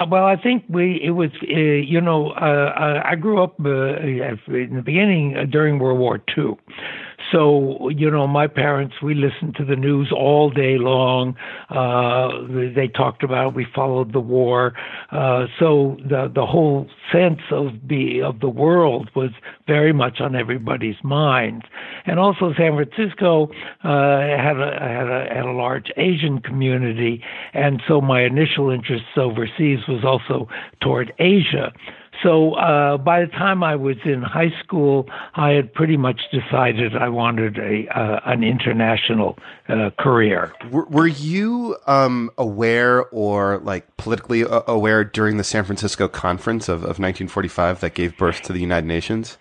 Well, 0.08 0.26
I 0.26 0.38
think 0.38 0.64
we 0.70 1.02
it 1.04 1.12
was 1.12 1.32
uh, 1.44 1.60
you 1.60 2.00
know 2.00 2.32
uh, 2.32 3.02
I 3.04 3.16
grew 3.16 3.44
up 3.44 3.60
uh, 3.60 3.98
in 4.00 4.76
the 4.76 4.82
beginning 4.84 5.36
uh, 5.36 5.44
during 5.44 5.78
World 5.78 6.00
War 6.00 6.22
II, 6.38 6.58
so, 7.32 7.90
you 7.90 8.10
know, 8.10 8.28
my 8.28 8.48
parents, 8.48 8.96
we 9.02 9.14
listened 9.14 9.56
to 9.58 9.66
the 9.66 9.76
news 9.76 10.12
all 10.16 10.50
day 10.50 10.78
long. 10.78 11.36
Uh, 11.70 12.30
they 12.76 12.88
talked 12.88 13.24
about, 13.24 13.50
it. 13.50 13.56
we 13.56 13.68
followed 13.76 14.14
the 14.14 14.20
war. 14.20 14.74
Uh, 15.12 15.46
so 15.60 15.98
the, 16.00 16.32
the 16.34 16.46
whole 16.46 16.88
sense 17.12 17.42
of 17.52 17.68
the, 17.88 18.22
of 18.22 18.40
the 18.40 18.50
world 18.50 19.10
was 19.16 19.32
very 19.68 19.94
much 19.94 20.20
on 20.20 20.36
everybody's 20.36 20.96
minds. 21.04 21.66
And 22.06 22.20
also 22.20 22.54
San 22.58 22.76
Francisco, 22.76 23.48
uh, 23.84 24.20
had 24.38 24.60
a, 24.60 24.78
had 24.80 25.08
a, 25.08 25.36
had 25.36 25.46
a 25.46 25.52
large 25.52 25.92
Asian 25.98 26.40
community. 26.40 27.24
And 27.54 27.82
so 27.88 28.02
my 28.02 28.24
initial 28.24 28.70
interests 28.70 29.08
overseas 29.18 29.80
was 29.88 30.04
also 30.04 30.48
toward 30.82 31.14
Asia. 31.20 31.72
So 32.24 32.54
uh, 32.56 32.98
by 32.98 33.22
the 33.22 33.32
time 33.32 33.64
I 33.64 33.76
was 33.76 33.96
in 34.04 34.22
high 34.22 34.52
school, 34.64 35.08
I 35.36 35.52
had 35.52 35.74
pretty 35.74 35.96
much 35.96 36.20
decided 36.32 36.96
I 36.96 37.08
wanted 37.10 37.58
a 37.58 37.88
uh, 37.98 38.20
an 38.26 38.44
international 38.44 39.38
uh, 39.70 39.92
career. 39.98 40.54
Were, 40.70 40.86
were 40.86 41.08
you 41.08 41.78
um, 41.88 42.30
aware 42.38 43.06
or 43.06 43.60
like 43.60 43.96
politically 43.98 44.44
uh, 44.44 44.62
aware 44.68 45.04
during 45.04 45.38
the 45.38 45.44
San 45.44 45.64
Francisco 45.64 46.08
Conference 46.08 46.68
of, 46.68 46.80
of 46.80 47.00
1945 47.00 47.80
that 47.82 47.94
gave 47.94 48.18
birth 48.18 48.42
to 48.44 48.54
the 48.54 48.60
United 48.60 48.88
Nations? 48.88 49.38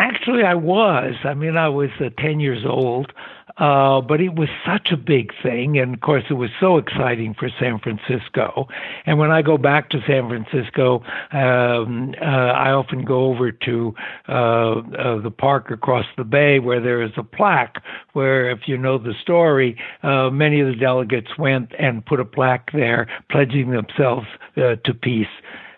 Actually, 0.00 0.44
I 0.44 0.54
was. 0.54 1.14
I 1.24 1.34
mean, 1.34 1.58
I 1.58 1.68
was 1.68 1.90
uh, 2.00 2.08
10 2.18 2.40
years 2.40 2.64
old. 2.66 3.12
Uh, 3.60 4.00
but 4.00 4.22
it 4.22 4.34
was 4.34 4.48
such 4.64 4.90
a 4.90 4.96
big 4.96 5.32
thing, 5.42 5.78
and 5.78 5.92
of 5.92 6.00
course, 6.00 6.24
it 6.30 6.34
was 6.34 6.48
so 6.58 6.78
exciting 6.78 7.34
for 7.34 7.50
San 7.60 7.78
Francisco. 7.78 8.66
And 9.04 9.18
when 9.18 9.30
I 9.30 9.42
go 9.42 9.58
back 9.58 9.90
to 9.90 10.00
San 10.06 10.28
Francisco, 10.28 11.04
um, 11.32 12.14
uh, 12.22 12.24
I 12.24 12.70
often 12.70 13.04
go 13.04 13.26
over 13.26 13.52
to 13.52 13.94
uh, 14.28 14.32
uh, 14.32 15.20
the 15.20 15.30
park 15.30 15.70
across 15.70 16.06
the 16.16 16.24
bay 16.24 16.58
where 16.58 16.80
there 16.80 17.02
is 17.02 17.12
a 17.18 17.22
plaque 17.22 17.82
where, 18.14 18.50
if 18.50 18.60
you 18.66 18.78
know 18.78 18.96
the 18.96 19.14
story, 19.20 19.76
uh, 20.02 20.30
many 20.30 20.60
of 20.60 20.66
the 20.66 20.76
delegates 20.76 21.36
went 21.38 21.72
and 21.78 22.04
put 22.06 22.18
a 22.18 22.24
plaque 22.24 22.72
there 22.72 23.08
pledging 23.30 23.72
themselves 23.72 24.26
uh, 24.56 24.76
to 24.84 24.94
peace. 24.94 25.26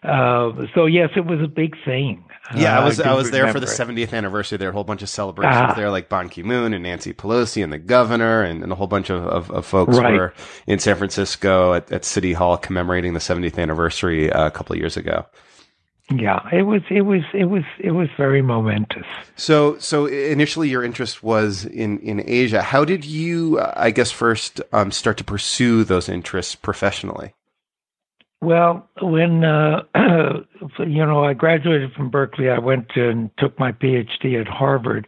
Uh, 0.05 0.51
so 0.75 0.87
yes, 0.87 1.11
it 1.17 1.27
was 1.27 1.41
a 1.41 1.49
big 1.49 1.75
thing. 1.85 2.25
Yeah, 2.57 2.79
I 2.79 2.83
Uh, 2.83 2.85
was 2.87 3.01
I 3.01 3.15
was 3.15 3.31
there 3.31 3.53
for 3.53 3.61
the 3.61 3.67
70th 3.67 4.13
anniversary. 4.13 4.59
There 4.59 4.69
were 4.69 4.73
a 4.73 4.75
whole 4.75 4.85
bunch 4.85 5.03
of 5.03 5.09
celebrations 5.09 5.67
Ah. 5.71 5.75
there, 5.75 5.91
like 5.91 6.09
Ban 6.09 6.29
Ki 6.29 6.43
Moon 6.43 6.75
and 6.75 6.83
Nancy 6.83 7.13
Pelosi 7.13 7.63
and 7.63 7.73
the 7.73 7.79
governor 7.79 8.43
and, 8.43 8.63
and 8.63 8.73
a 8.73 8.75
whole 8.75 8.89
bunch 8.89 9.11
of, 9.11 9.25
of, 9.27 9.51
of 9.51 9.65
folks 9.65 9.97
Right. 9.97 10.13
were 10.15 10.35
in 10.67 10.79
San 10.79 10.97
Francisco 10.97 11.75
at, 11.75 11.91
at 11.93 12.05
City 12.05 12.33
Hall 12.33 12.57
commemorating 12.57 13.15
the 13.15 13.21
70th 13.21 13.59
anniversary 13.59 14.31
uh, 14.33 14.47
a 14.47 14.51
couple 14.51 14.75
of 14.75 14.81
years 14.81 14.97
ago. 14.97 15.25
Yeah, 16.11 16.41
it 16.53 16.65
was 16.65 16.83
it 16.91 17.03
was 17.03 17.23
it 17.33 17.45
was 17.47 17.63
it 17.79 17.93
was 17.93 18.09
very 18.19 18.43
momentous. 18.43 19.07
So, 19.37 19.79
so 19.79 20.07
initially 20.07 20.69
your 20.69 20.83
interest 20.83 21.23
was 21.23 21.65
in, 21.65 22.01
in 22.01 22.23
Asia. 22.27 22.61
How 22.61 22.85
did 22.85 23.05
you, 23.05 23.59
uh, 23.61 23.73
I 23.77 23.93
guess, 23.93 24.11
first 24.11 24.61
um, 24.73 24.91
start 24.91 25.17
to 25.19 25.25
pursue 25.25 25.85
those 25.85 26.09
interests 26.11 26.55
professionally? 26.57 27.33
Well, 28.43 28.89
when 29.01 29.45
uh, 29.45 29.83
you 30.81 31.07
know 31.07 31.25
I 31.25 31.33
graduated 31.33 31.93
from 31.93 32.11
Berkeley, 32.11 32.51
I 32.51 32.59
went 32.59 32.89
to, 32.91 33.09
and 33.09 33.31
took 33.39 33.57
my 33.57 33.71
PhD 33.71 34.41
at 34.41 34.49
Harvard, 34.49 35.07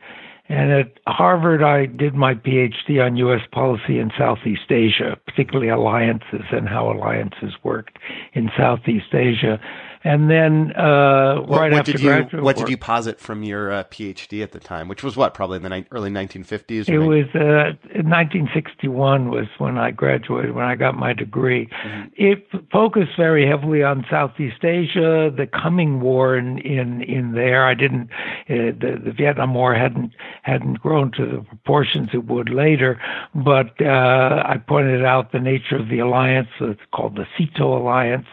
and 0.48 0.70
at 0.70 0.92
Harvard 1.08 1.60
I 1.60 1.86
did 1.86 2.14
my 2.14 2.34
PhD 2.34 3.04
on 3.04 3.16
U.S. 3.16 3.40
policy 3.50 3.98
in 3.98 4.12
Southeast 4.16 4.70
Asia, 4.70 5.18
particularly 5.26 5.68
alliances 5.68 6.44
and 6.52 6.68
how 6.68 6.92
alliances 6.92 7.54
worked 7.64 7.98
in 8.34 8.50
Southeast 8.56 9.12
Asia. 9.12 9.58
And 10.04 10.30
then 10.30 10.72
uh, 10.76 11.40
What, 11.40 11.60
right 11.60 11.72
what 11.72 11.80
after 11.80 11.92
did 11.92 12.00
you 12.02 12.08
graduate 12.08 12.42
What 12.44 12.56
work, 12.56 12.66
did 12.66 12.70
you 12.70 12.76
posit 12.76 13.18
from 13.18 13.42
your 13.42 13.72
uh, 13.72 13.84
PhD 13.84 14.42
at 14.42 14.52
the 14.52 14.60
time? 14.60 14.86
Which 14.86 15.02
was 15.02 15.16
what, 15.16 15.32
probably 15.32 15.56
in 15.56 15.62
the 15.62 15.70
ni- 15.70 15.86
early 15.90 16.10
1950s? 16.10 16.88
It 16.88 16.94
or 16.94 17.00
was 17.00 17.24
uh, 17.34 17.72
1961 17.94 19.30
was 19.30 19.46
when 19.56 19.78
I 19.78 19.90
graduated, 19.90 20.54
when 20.54 20.66
I 20.66 20.74
got 20.76 20.94
my 20.94 21.14
degree. 21.14 21.68
Mm-hmm. 21.84 22.08
It 22.16 22.46
focused 22.70 23.16
very 23.16 23.46
heavily 23.46 23.82
on 23.82 24.04
Southeast 24.10 24.62
Asia, 24.62 25.32
the 25.34 25.46
coming 25.46 26.00
war 26.00 26.36
in 26.36 26.58
in, 26.58 27.02
in 27.02 27.32
there. 27.32 27.66
I 27.66 27.72
didn't 27.72 28.10
uh, 28.50 28.76
the, 28.78 29.00
the 29.02 29.12
Vietnam 29.12 29.54
War 29.54 29.74
hadn't 29.74 30.12
hadn't 30.42 30.80
grown 30.80 31.12
to 31.12 31.24
the 31.24 31.42
proportions 31.42 32.10
it 32.12 32.26
would 32.26 32.50
later, 32.50 33.00
but 33.34 33.80
uh, 33.80 34.42
I 34.46 34.58
pointed 34.58 35.04
out 35.04 35.32
the 35.32 35.40
nature 35.40 35.76
of 35.76 35.88
the 35.88 36.00
alliance. 36.00 36.48
It's 36.60 36.80
called 36.94 37.16
the 37.16 37.26
SEATO 37.38 37.78
alliance, 37.78 38.26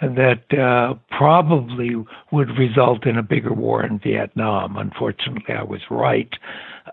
that 0.00 0.58
uh, 0.58 0.94
probably 1.16 1.94
would 2.32 2.58
result 2.58 3.06
in 3.06 3.16
a 3.18 3.22
bigger 3.22 3.52
war 3.52 3.84
in 3.84 3.98
Vietnam. 3.98 4.76
Unfortunately, 4.76 5.54
I 5.54 5.62
was 5.62 5.80
right. 5.90 6.32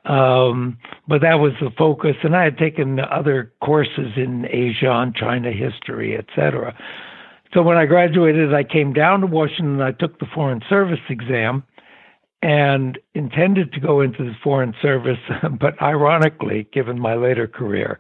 Um, 0.06 0.78
but 1.08 1.22
that 1.22 1.36
was 1.36 1.54
the 1.60 1.70
focus, 1.78 2.16
and 2.24 2.36
I 2.36 2.44
had 2.44 2.58
taken 2.58 3.00
other 3.00 3.52
courses 3.62 4.14
in 4.16 4.48
Asia 4.50 4.88
on 4.88 5.14
China 5.14 5.52
history, 5.52 6.18
etc. 6.18 6.76
So 7.54 7.62
when 7.62 7.78
I 7.78 7.86
graduated, 7.86 8.54
I 8.54 8.64
came 8.64 8.94
down 8.94 9.22
to 9.22 9.28
Washington. 9.28 9.82
I 9.82 9.92
took 9.92 10.20
the 10.20 10.26
Foreign 10.34 10.62
Service 10.70 11.00
exam 11.10 11.64
and 12.44 12.98
intended 13.14 13.72
to 13.74 13.80
go 13.80 14.02
into 14.02 14.24
the 14.24 14.34
Foreign 14.44 14.74
Service, 14.82 15.20
but 15.60 15.80
ironically, 15.82 16.68
given 16.74 17.00
my 17.00 17.14
later 17.14 17.48
career, 17.48 18.00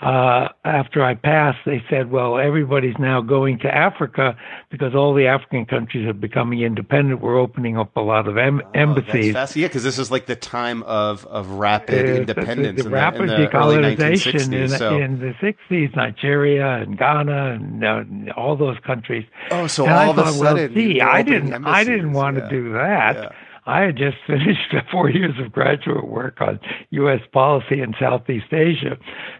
uh, 0.00 0.48
after 0.64 1.04
I 1.04 1.14
passed, 1.14 1.58
they 1.66 1.82
said, 1.90 2.10
well, 2.10 2.38
everybody's 2.38 2.96
now 2.98 3.20
going 3.20 3.58
to 3.60 3.68
Africa 3.72 4.34
because 4.70 4.94
all 4.94 5.12
the 5.14 5.26
African 5.26 5.66
countries 5.66 6.08
are 6.08 6.14
becoming 6.14 6.60
independent. 6.62 7.20
We're 7.20 7.38
opening 7.38 7.76
up 7.76 7.94
a 7.96 8.00
lot 8.00 8.26
of 8.26 8.38
em- 8.38 8.62
Oh, 8.64 8.70
embassies. 8.74 9.34
fascinating. 9.34 9.62
Yeah, 9.62 9.68
because 9.68 9.84
this 9.84 9.98
is 9.98 10.10
like 10.10 10.24
the 10.26 10.36
time 10.36 10.82
of, 10.84 11.26
of 11.26 11.50
rapid 11.50 12.08
Uh, 12.08 12.12
independence 12.20 12.76
the, 12.78 12.82
the 12.84 12.88
in, 12.88 12.92
rapid 12.94 13.28
the, 13.28 13.34
in 13.34 13.40
the 13.42 13.46
decolonization 13.48 14.32
1960s. 14.48 14.52
in, 14.62 14.68
so, 14.70 14.96
in 14.96 15.18
the 15.20 15.34
60s, 15.70 15.94
Nigeria 15.94 16.66
and 16.82 16.96
Ghana 16.98 17.52
and 17.60 17.84
uh, 17.84 18.32
all 18.36 18.56
those 18.56 18.78
countries. 18.86 19.26
oh, 19.50 19.66
so 19.66 19.84
and 19.84 19.92
all 19.92 19.98
I 19.98 20.06
of 20.08 20.18
a 20.18 20.32
sudden, 20.32 20.74
well, 20.74 20.74
see, 20.74 21.00
I 21.02 21.22
didn't, 21.22 21.64
I 21.66 21.84
didn't 21.84 22.12
want 22.14 22.38
Yeah. 22.38 22.44
to 22.44 22.48
do 22.50 22.72
that. 22.72 23.16
Yeah. 23.16 23.28
I 23.66 23.82
had 23.82 23.96
just 23.96 24.16
finished 24.26 24.74
four 24.90 25.10
years 25.10 25.34
of 25.38 25.52
graduate 25.52 26.08
work 26.08 26.40
on 26.40 26.58
U.S. 26.90 27.20
policy 27.32 27.80
in 27.80 27.94
Southeast 27.98 28.52
Asia. 28.52 28.96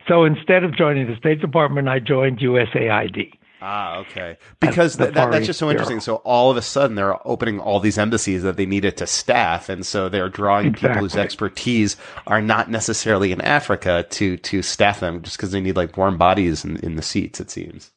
So 0.08 0.24
instead 0.24 0.64
of 0.64 0.76
joining 0.76 1.06
the 1.06 1.16
State 1.16 1.40
Department, 1.40 1.88
I 1.88 1.98
joined 1.98 2.38
USAID. 2.38 3.32
Ah, 3.64 3.98
okay. 3.98 4.36
Because 4.58 4.96
th- 4.96 5.14
that, 5.14 5.30
that's 5.30 5.46
just 5.46 5.60
so 5.60 5.70
interesting. 5.70 6.00
So 6.00 6.16
all 6.16 6.50
of 6.50 6.56
a 6.56 6.62
sudden, 6.62 6.96
they're 6.96 7.16
opening 7.26 7.60
all 7.60 7.78
these 7.78 7.96
embassies 7.96 8.42
that 8.42 8.56
they 8.56 8.66
needed 8.66 8.96
to 8.96 9.06
staff, 9.06 9.68
and 9.68 9.86
so 9.86 10.08
they're 10.08 10.28
drawing 10.28 10.72
people 10.72 10.94
whose 10.94 11.14
expertise 11.14 11.96
are 12.26 12.42
not 12.42 12.68
necessarily 12.68 13.30
in 13.30 13.40
Africa 13.40 14.04
to 14.10 14.36
to 14.38 14.62
staff 14.62 14.98
them, 14.98 15.22
just 15.22 15.36
because 15.36 15.52
they 15.52 15.60
need 15.60 15.76
like 15.76 15.96
warm 15.96 16.18
bodies 16.18 16.64
in, 16.64 16.76
in 16.78 16.96
the 16.96 17.02
seats. 17.02 17.38
It 17.38 17.52
seems. 17.52 17.92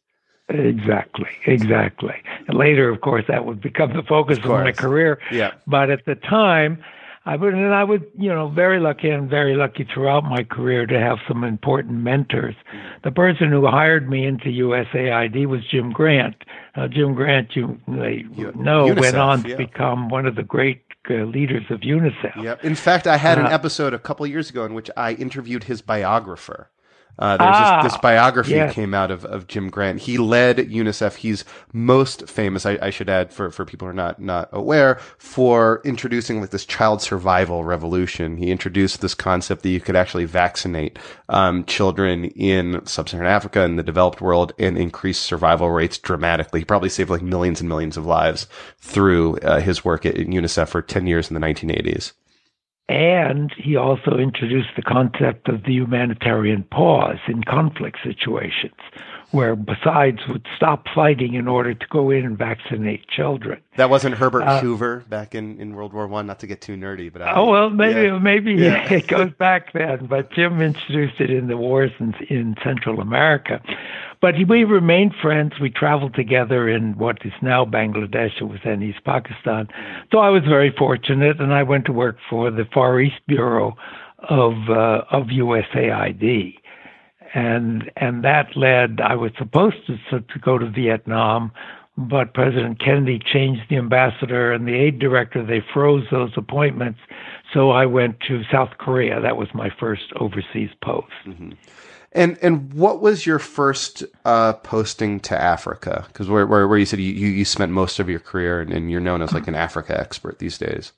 Exactly, 0.49 1.29
exactly. 1.47 2.13
And 2.47 2.57
later, 2.57 2.89
of 2.89 3.01
course, 3.01 3.25
that 3.27 3.45
would 3.45 3.61
become 3.61 3.93
the 3.93 4.03
focus 4.03 4.37
of, 4.37 4.45
my 4.45 4.71
career. 4.71 5.19
Yeah. 5.31 5.53
But 5.65 5.89
at 5.89 6.05
the 6.05 6.15
time, 6.15 6.83
I 7.25 7.35
would, 7.35 7.55
and 7.55 7.73
I 7.73 7.83
would, 7.83 8.05
you 8.15 8.29
know, 8.29 8.49
very 8.49 8.79
lucky 8.79 9.09
and 9.09 9.27
very 9.27 9.55
lucky 9.55 9.87
throughout 9.91 10.23
my 10.23 10.43
career 10.43 10.85
to 10.85 10.99
have 10.99 11.17
some 11.27 11.43
important 11.43 11.95
mentors. 12.03 12.53
The 13.03 13.09
person 13.09 13.49
who 13.49 13.65
hired 13.65 14.07
me 14.07 14.27
into 14.27 14.49
USAID 14.49 15.47
was 15.47 15.61
Jim 15.65 15.91
Grant. 15.91 16.35
Uh, 16.75 16.87
Jim 16.87 17.15
Grant, 17.15 17.55
you 17.55 17.79
may 17.87 18.23
know, 18.55 18.85
went 18.85 18.99
UNICEF, 18.99 19.19
on 19.19 19.41
yeah. 19.41 19.47
to 19.47 19.57
become 19.57 20.09
one 20.09 20.27
of 20.27 20.35
the 20.35 20.43
great 20.43 20.83
uh, 21.09 21.23
leaders 21.23 21.63
of 21.71 21.79
UNICEF. 21.79 22.43
Yep. 22.43 22.63
In 22.63 22.75
fact, 22.75 23.07
I 23.07 23.17
had 23.17 23.39
an 23.39 23.47
Uh, 23.47 23.49
episode 23.49 23.95
a 23.95 23.99
couple 23.99 24.27
years 24.27 24.51
ago 24.51 24.63
in 24.63 24.75
which 24.75 24.91
I 24.95 25.13
interviewed 25.13 25.63
his 25.63 25.81
biographer. 25.81 26.69
Uh, 27.17 27.37
there's 27.37 27.55
Ah, 27.55 27.81
this, 27.81 27.93
this 27.93 28.01
biography 28.01 28.51
yes. 28.51 28.73
came 28.73 28.93
out 28.93 29.11
of, 29.11 29.23
of 29.25 29.47
Jim 29.47 29.69
Grant. 29.69 30.01
He 30.01 30.17
led 30.17 30.57
UNICEF. 30.57 31.15
He's 31.15 31.45
most 31.71 32.27
famous, 32.27 32.65
I, 32.65 32.77
I 32.81 32.89
should 32.89 33.09
add, 33.09 33.31
for, 33.31 33.51
for 33.51 33.65
people 33.65 33.85
who 33.85 33.91
are 33.91 33.93
not, 33.93 34.21
not 34.21 34.49
aware, 34.51 34.99
for 35.17 35.81
introducing 35.85 36.41
like 36.41 36.49
this 36.49 36.65
child 36.65 37.01
survival 37.01 37.63
revolution. 37.63 38.37
He 38.37 38.51
introduced 38.51 39.01
this 39.01 39.13
concept 39.13 39.63
that 39.63 39.69
you 39.69 39.79
could 39.79 39.95
actually 39.95 40.25
vaccinate 40.25 40.99
um, 41.29 41.63
children 41.65 42.25
in 42.25 42.85
sub-Saharan 42.85 43.31
Africa 43.31 43.61
and 43.61 43.79
the 43.79 43.83
developed 43.83 44.21
world 44.21 44.53
and 44.59 44.77
increase 44.77 45.19
survival 45.19 45.71
rates 45.71 45.97
dramatically. 45.97 46.61
He 46.61 46.65
probably 46.65 46.89
saved 46.89 47.09
like 47.09 47.21
millions 47.21 47.61
and 47.61 47.69
millions 47.69 47.97
of 47.97 48.05
lives 48.05 48.47
through 48.79 49.37
uh, 49.37 49.61
his 49.61 49.85
work 49.85 50.05
at, 50.05 50.15
at 50.15 50.27
UNICEF 50.27 50.67
for 50.67 50.81
10 50.81 51.07
years 51.07 51.29
in 51.29 51.33
the 51.33 51.45
1980s. 51.45 52.11
And 52.87 53.51
he 53.57 53.75
also 53.75 54.17
introduced 54.17 54.69
the 54.75 54.83
concept 54.83 55.49
of 55.49 55.63
the 55.63 55.73
humanitarian 55.73 56.63
pause 56.63 57.17
in 57.27 57.43
conflict 57.43 57.97
situations, 58.03 58.77
where 59.35 59.55
besides 59.55 60.19
would 60.29 60.45
stop 60.55 60.85
fighting 60.95 61.33
in 61.33 61.47
order 61.47 61.73
to 61.73 61.85
go 61.89 62.09
in 62.09 62.25
and 62.25 62.37
vaccinate 62.37 63.07
children. 63.09 63.61
That 63.77 63.89
wasn't 63.89 64.15
Herbert 64.15 64.43
Uh, 64.43 64.61
Hoover 64.61 65.03
back 65.09 65.35
in, 65.35 65.59
in 65.59 65.75
World 65.75 65.93
War 65.93 66.07
One. 66.07 66.25
Not 66.25 66.39
to 66.39 66.47
get 66.47 66.61
too 66.61 66.75
nerdy, 66.77 67.11
but 67.11 67.21
I, 67.21 67.35
Oh 67.35 67.45
well, 67.49 67.69
maybe 67.69 68.03
yeah. 68.07 68.19
maybe 68.19 68.53
Yeah. 68.55 68.91
it 68.93 69.07
goes 69.07 69.31
back 69.37 69.73
then, 69.73 70.05
but 70.07 70.31
Jim 70.31 70.61
introduced 70.61 71.19
it 71.19 71.29
in 71.29 71.47
the 71.47 71.57
wars 71.57 71.91
in, 71.99 72.13
in 72.29 72.55
Central 72.63 73.01
America. 73.01 73.61
But 74.21 74.35
we 74.47 74.63
remained 74.63 75.13
friends. 75.21 75.59
We 75.59 75.69
traveled 75.69 76.15
together 76.15 76.67
in 76.69 76.97
what 76.97 77.17
is 77.25 77.33
now 77.41 77.65
Bangladesh. 77.65 78.41
It 78.41 78.45
was 78.45 78.59
then 78.63 78.81
East 78.81 79.03
Pakistan. 79.03 79.67
So 80.11 80.19
I 80.19 80.29
was 80.29 80.43
very 80.43 80.73
fortunate, 80.75 81.39
and 81.39 81.53
I 81.53 81.63
went 81.63 81.85
to 81.85 81.91
work 81.93 82.17
for 82.29 82.49
the 82.49 82.65
Far 82.73 82.99
East 83.01 83.19
Bureau 83.27 83.75
of 84.29 84.53
uh, 84.69 85.03
of 85.11 85.25
USAID, 85.27 86.55
and 87.35 87.91
and 87.97 88.23
that 88.23 88.55
led. 88.55 89.01
I 89.01 89.15
was 89.15 89.31
supposed 89.37 89.75
to 89.87 90.21
to 90.21 90.39
go 90.39 90.57
to 90.57 90.67
Vietnam, 90.67 91.51
but 91.97 92.33
President 92.33 92.79
Kennedy 92.79 93.19
changed 93.19 93.63
the 93.69 93.75
ambassador 93.75 94.53
and 94.53 94.67
the 94.67 94.73
aid 94.73 94.97
director. 94.99 95.45
They 95.45 95.61
froze 95.73 96.05
those 96.09 96.31
appointments, 96.37 96.99
so 97.53 97.71
I 97.71 97.85
went 97.85 98.21
to 98.21 98.43
South 98.51 98.77
Korea. 98.79 99.19
That 99.21 99.37
was 99.37 99.49
my 99.53 99.69
first 99.79 100.13
overseas 100.15 100.69
post. 100.81 101.11
And 102.13 102.37
and 102.41 102.73
what 102.73 103.01
was 103.01 103.25
your 103.25 103.39
first 103.39 104.03
uh, 104.23 104.53
posting 104.53 105.19
to 105.21 105.39
Africa? 105.39 106.05
Because 106.07 106.29
where, 106.29 106.47
where 106.47 106.69
where 106.69 106.77
you 106.77 106.85
said 106.85 106.99
you, 106.99 107.11
you, 107.11 107.27
you 107.27 107.45
spent 107.45 107.73
most 107.73 107.99
of 107.99 108.09
your 108.09 108.21
career 108.21 108.61
and, 108.61 108.71
and 108.71 108.89
you're 108.89 109.01
known 109.01 109.21
as 109.21 109.33
like 109.33 109.49
an 109.49 109.55
Africa 109.55 109.99
expert 109.99 110.39
these 110.39 110.57
days. 110.57 110.93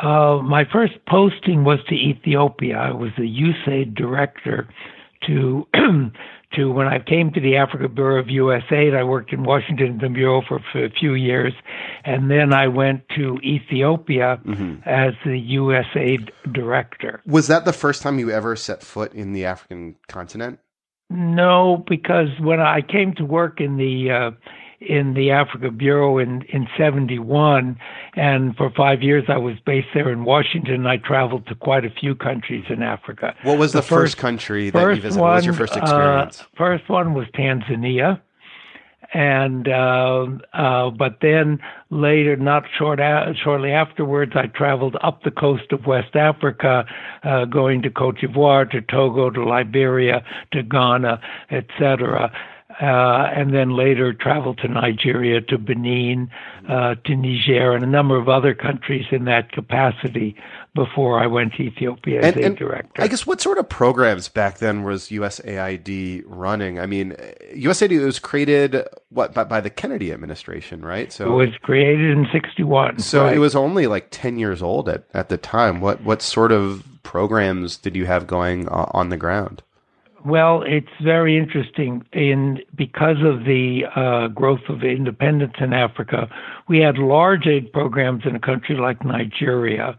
Uh, 0.00 0.38
my 0.44 0.64
first 0.70 0.92
posting 1.08 1.64
was 1.64 1.78
to 1.88 1.94
Ethiopia. 1.94 2.76
I 2.76 2.92
was 2.92 3.10
the 3.16 3.22
USAID 3.22 3.94
director 3.94 4.68
to 5.26 5.66
to 6.54 6.72
when 6.72 6.86
I 6.86 6.98
came 6.98 7.32
to 7.32 7.40
the 7.40 7.56
Africa 7.56 7.88
Bureau 7.88 8.20
of 8.20 8.26
USAID. 8.26 8.96
I 8.96 9.02
worked 9.02 9.32
in 9.32 9.42
Washington 9.42 9.86
in 9.86 9.98
the 9.98 10.08
bureau 10.08 10.42
for, 10.46 10.60
for 10.72 10.84
a 10.84 10.90
few 10.90 11.14
years, 11.14 11.52
and 12.04 12.30
then 12.30 12.52
I 12.52 12.68
went 12.68 13.02
to 13.16 13.38
Ethiopia 13.42 14.40
as 14.86 15.14
the 15.24 15.56
USAID 15.56 16.30
director. 16.52 17.20
Was 17.26 17.48
that 17.48 17.64
the 17.64 17.72
first 17.72 18.02
time 18.02 18.18
you 18.18 18.30
ever 18.30 18.56
set 18.56 18.82
foot 18.82 19.12
in 19.12 19.32
the 19.32 19.44
African 19.44 19.96
continent? 20.08 20.60
No, 21.08 21.84
because 21.88 22.28
when 22.40 22.60
I 22.60 22.80
came 22.80 23.14
to 23.14 23.24
work 23.24 23.60
in 23.60 23.76
the 23.76 24.10
uh, 24.10 24.30
in 24.88 25.14
the 25.14 25.30
Africa 25.30 25.70
Bureau 25.70 26.18
in 26.18 26.42
in 26.48 26.66
'71, 26.76 27.78
and 28.14 28.56
for 28.56 28.70
five 28.70 29.02
years 29.02 29.24
I 29.28 29.38
was 29.38 29.56
based 29.64 29.88
there 29.94 30.10
in 30.10 30.24
Washington. 30.24 30.86
I 30.86 30.96
traveled 30.96 31.46
to 31.48 31.54
quite 31.54 31.84
a 31.84 31.90
few 31.90 32.14
countries 32.14 32.64
in 32.68 32.82
Africa. 32.82 33.34
What 33.42 33.58
was 33.58 33.72
the, 33.72 33.82
first, 33.82 33.88
first- 33.88 34.16
country 34.18 34.70
that 34.70 34.80
you 34.80 35.00
visited? 35.00 35.20
one, 35.20 35.30
what 35.30 35.36
was 35.36 35.44
your 35.44 35.54
first 35.54 35.76
experience? 35.76 36.40
Uh, 36.40 36.44
first 36.56 36.88
one 36.88 37.14
was 37.14 37.26
Tanzania, 37.34 38.20
and 39.12 39.68
uh, 39.68 40.26
uh, 40.52 40.90
but 40.90 41.18
then 41.20 41.58
later, 41.90 42.36
not 42.36 42.64
short 42.78 43.00
a- 43.00 43.34
shortly 43.42 43.72
afterwards, 43.72 44.32
I 44.34 44.46
traveled 44.46 44.96
up 45.02 45.22
the 45.22 45.30
coast 45.30 45.72
of 45.72 45.86
West 45.86 46.16
Africa, 46.16 46.84
uh, 47.22 47.44
going 47.44 47.82
to 47.82 47.90
Cote 47.90 48.18
d'Ivoire, 48.18 48.70
to 48.70 48.80
Togo, 48.80 49.30
to 49.30 49.44
Liberia, 49.44 50.24
to 50.52 50.62
Ghana, 50.62 51.20
etc. 51.50 52.32
Uh, 52.80 53.30
and 53.34 53.54
then 53.54 53.70
later 53.70 54.12
traveled 54.12 54.58
to 54.58 54.68
Nigeria, 54.68 55.40
to 55.40 55.56
Benin, 55.56 56.30
uh, 56.68 56.94
to 57.06 57.16
Niger, 57.16 57.72
and 57.72 57.82
a 57.82 57.86
number 57.86 58.16
of 58.18 58.28
other 58.28 58.54
countries 58.54 59.06
in 59.10 59.24
that 59.24 59.50
capacity 59.50 60.36
before 60.74 61.18
I 61.18 61.26
went 61.26 61.54
to 61.54 61.62
Ethiopia 61.62 62.20
as 62.20 62.34
and, 62.34 62.36
a 62.36 62.46
and 62.46 62.56
director. 62.56 63.00
I 63.00 63.08
guess 63.08 63.26
what 63.26 63.40
sort 63.40 63.56
of 63.56 63.66
programs 63.68 64.28
back 64.28 64.58
then 64.58 64.82
was 64.82 65.08
USAID 65.08 66.24
running? 66.26 66.78
I 66.78 66.84
mean, 66.84 67.16
USAID 67.54 68.04
was 68.04 68.18
created 68.18 68.86
what 69.08 69.32
by, 69.32 69.44
by 69.44 69.62
the 69.62 69.70
Kennedy 69.70 70.12
administration, 70.12 70.84
right? 70.84 71.10
So 71.10 71.32
it 71.32 71.46
was 71.46 71.56
created 71.62 72.10
in 72.10 72.26
'61. 72.30 72.98
So 72.98 73.24
right? 73.24 73.34
it 73.34 73.38
was 73.38 73.56
only 73.56 73.86
like 73.86 74.08
10 74.10 74.38
years 74.38 74.60
old 74.60 74.90
at, 74.90 75.04
at 75.14 75.30
the 75.30 75.38
time. 75.38 75.80
What 75.80 76.02
what 76.02 76.20
sort 76.20 76.52
of 76.52 76.84
programs 77.02 77.78
did 77.78 77.96
you 77.96 78.04
have 78.04 78.26
going 78.26 78.68
on 78.68 79.08
the 79.08 79.16
ground? 79.16 79.62
Well, 80.26 80.64
it's 80.66 80.90
very 81.04 81.38
interesting. 81.38 82.04
In 82.12 82.58
because 82.74 83.18
of 83.24 83.44
the 83.44 83.84
uh, 83.94 84.26
growth 84.26 84.68
of 84.68 84.82
independence 84.82 85.54
in 85.60 85.72
Africa, 85.72 86.28
we 86.68 86.80
had 86.80 86.98
large 86.98 87.46
aid 87.46 87.72
programs 87.72 88.24
in 88.26 88.34
a 88.34 88.40
country 88.40 88.76
like 88.76 89.04
Nigeria. 89.04 89.96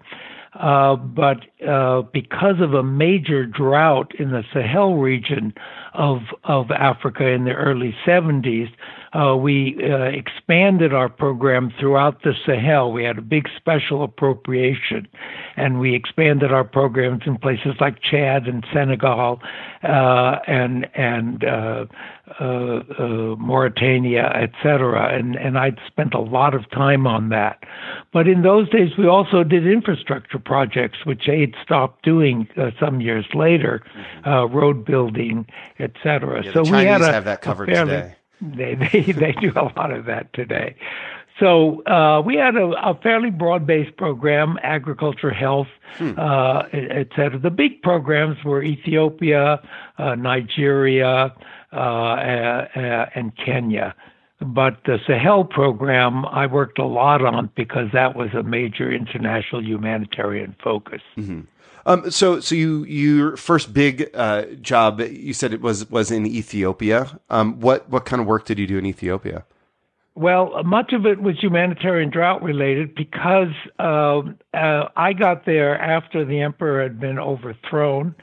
Uh, 0.54 0.98
but 0.98 1.46
uh, 1.66 2.02
because 2.12 2.60
of 2.60 2.74
a 2.74 2.84
major 2.84 3.46
drought 3.46 4.12
in 4.20 4.32
the 4.32 4.44
Sahel 4.54 4.96
region 4.96 5.54
of 5.94 6.18
of 6.44 6.72
Africa 6.72 7.28
in 7.28 7.46
the 7.46 7.54
early 7.54 7.96
70s, 8.06 8.68
uh, 9.18 9.36
we 9.36 9.78
uh, 9.84 10.04
expanded 10.04 10.94
our 10.94 11.10
program 11.10 11.74
throughout 11.80 12.22
the 12.22 12.34
Sahel. 12.46 12.92
We 12.92 13.04
had 13.04 13.18
a 13.18 13.22
big 13.22 13.48
special 13.56 14.04
appropriation, 14.04 15.08
and 15.56 15.80
we 15.80 15.96
expanded 15.96 16.52
our 16.52 16.64
programs 16.64 17.24
in 17.26 17.38
places 17.38 17.76
like 17.80 18.02
Chad 18.02 18.48
and 18.48 18.64
Senegal, 18.72 19.42
uh, 19.82 20.38
and 20.46 20.88
and 20.94 21.44
uh, 21.44 21.86
uh, 22.40 22.44
uh, 22.44 23.36
Mauritania, 23.38 24.26
etc. 24.36 25.18
And 25.18 25.36
and 25.36 25.58
I'd 25.58 25.80
spent 25.88 26.14
a 26.14 26.22
lot 26.22 26.54
of 26.54 26.70
time 26.70 27.08
on 27.08 27.30
that. 27.30 27.64
But 28.14 28.28
in 28.28 28.44
those 28.44 28.70
days, 28.70 28.92
we 29.00 29.08
also 29.08 29.44
did 29.44 29.66
infrastructure 29.66 30.38
projects, 30.38 31.06
which 31.06 31.28
aid 31.28 31.56
stopped 31.64 32.04
doing 32.04 32.48
some 32.80 33.02
years 33.02 33.26
later, 33.34 33.84
mm-hmm. 34.26 34.56
road 34.56 34.86
building, 34.86 35.48
etc. 35.80 36.44
Yeah, 36.46 36.54
so 36.54 36.62
we 36.62 36.86
had 36.86 37.02
a, 37.02 37.12
have 37.12 37.26
that 37.26 37.42
covered 37.42 37.70
fairly, 37.70 37.96
today 37.96 38.17
they 38.42 38.76
they 38.92 39.12
they 39.12 39.32
do 39.34 39.52
a 39.56 39.72
lot 39.76 39.92
of 39.92 40.06
that 40.06 40.34
today. 40.34 40.76
So 41.40 41.84
uh, 41.86 42.22
we 42.26 42.36
had 42.36 42.56
a, 42.56 42.74
a 42.84 43.00
fairly 43.02 43.30
broad-based 43.30 43.96
program: 43.98 44.58
agriculture, 44.64 45.32
health, 45.32 45.68
hmm. 45.98 46.14
uh, 46.18 46.64
et 46.74 47.10
cetera. 47.16 47.40
The 47.40 47.52
big 47.52 47.82
programs 47.82 48.44
were 48.44 48.64
Ethiopia, 48.64 49.62
uh, 49.98 50.16
Nigeria, 50.16 51.34
uh, 51.72 51.76
uh, 51.76 53.06
and 53.14 53.34
Kenya. 53.38 53.96
But 54.40 54.78
the 54.86 55.00
Sahel 55.08 55.44
program 55.44 56.26
I 56.26 56.46
worked 56.46 56.78
a 56.78 56.86
lot 56.86 57.26
on 57.26 57.50
because 57.56 57.90
that 57.94 58.16
was 58.16 58.30
a 58.34 58.44
major 58.44 58.92
international 58.92 59.64
humanitarian 59.64 60.56
focus. 60.64 61.02
Mm-hmm. 61.18 61.42
Um, 61.88 62.12
so, 62.12 62.42
so 62.42 62.54
you 62.54 62.84
your 62.84 63.38
first 63.38 63.74
big 63.74 64.10
uh, 64.14 64.44
job, 64.62 65.00
you 65.00 65.34
said 65.34 65.54
it 65.54 65.62
was 65.62 65.90
was 65.90 66.12
in 66.12 66.28
Ethiopia. 66.28 67.18
Um, 67.30 67.62
what 67.62 67.90
what 67.90 68.04
kind 68.04 68.22
of 68.22 68.28
work 68.28 68.46
did 68.46 68.60
you 68.60 68.68
do 68.68 68.78
in 68.78 68.86
Ethiopia? 68.86 69.46
Well, 70.18 70.64
much 70.64 70.94
of 70.94 71.06
it 71.06 71.22
was 71.22 71.36
humanitarian 71.40 72.10
drought 72.10 72.42
related 72.42 72.96
because 72.96 73.54
uh, 73.78 74.22
uh, 74.52 74.90
I 74.96 75.14
got 75.14 75.46
there 75.46 75.80
after 75.80 76.26
the 76.26 76.42
emperor 76.42 76.82
had 76.82 77.00
been 77.00 77.20
overthrown. 77.20 78.16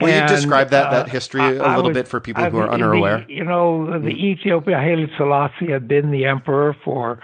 Will 0.00 0.08
and, 0.08 0.28
you 0.28 0.36
describe 0.36 0.70
that 0.70 0.90
that 0.90 1.06
uh, 1.06 1.08
history 1.08 1.40
a 1.40 1.50
little 1.52 1.84
was, 1.84 1.94
bit 1.94 2.08
for 2.08 2.18
people 2.18 2.42
who 2.50 2.58
are 2.58 2.68
unaware? 2.68 3.24
The, 3.24 3.34
you 3.34 3.44
know, 3.44 3.86
the 4.00 4.08
mm. 4.08 4.18
Ethiopia 4.18 4.78
Haile 4.78 5.06
Selassie 5.16 5.70
had 5.70 5.86
been 5.86 6.10
the 6.10 6.24
emperor 6.24 6.74
for 6.84 7.20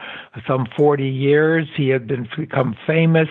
some 0.47 0.69
40 0.77 1.09
years. 1.09 1.67
He 1.77 1.89
had 1.89 2.07
been 2.07 2.29
become 2.37 2.77
famous 2.87 3.29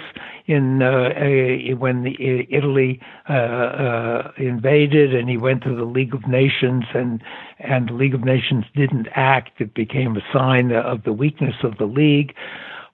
in 0.47 0.81
uh, 0.81 1.11
a, 1.15 1.73
when 1.75 2.03
the, 2.03 2.45
Italy 2.49 2.99
uh, 3.29 3.33
uh, 3.33 4.31
invaded, 4.37 5.15
and 5.15 5.29
he 5.29 5.37
went 5.37 5.63
to 5.63 5.73
the 5.73 5.85
League 5.85 6.13
of 6.13 6.27
Nations, 6.27 6.83
and 6.93 7.23
and 7.63 7.89
the 7.89 7.93
League 7.93 8.13
of 8.13 8.23
Nations 8.23 8.65
didn't 8.75 9.07
act. 9.15 9.61
It 9.61 9.73
became 9.73 10.17
a 10.17 10.21
sign 10.33 10.71
of 10.71 11.03
the 11.03 11.13
weakness 11.13 11.55
of 11.63 11.77
the 11.77 11.85
League. 11.85 12.35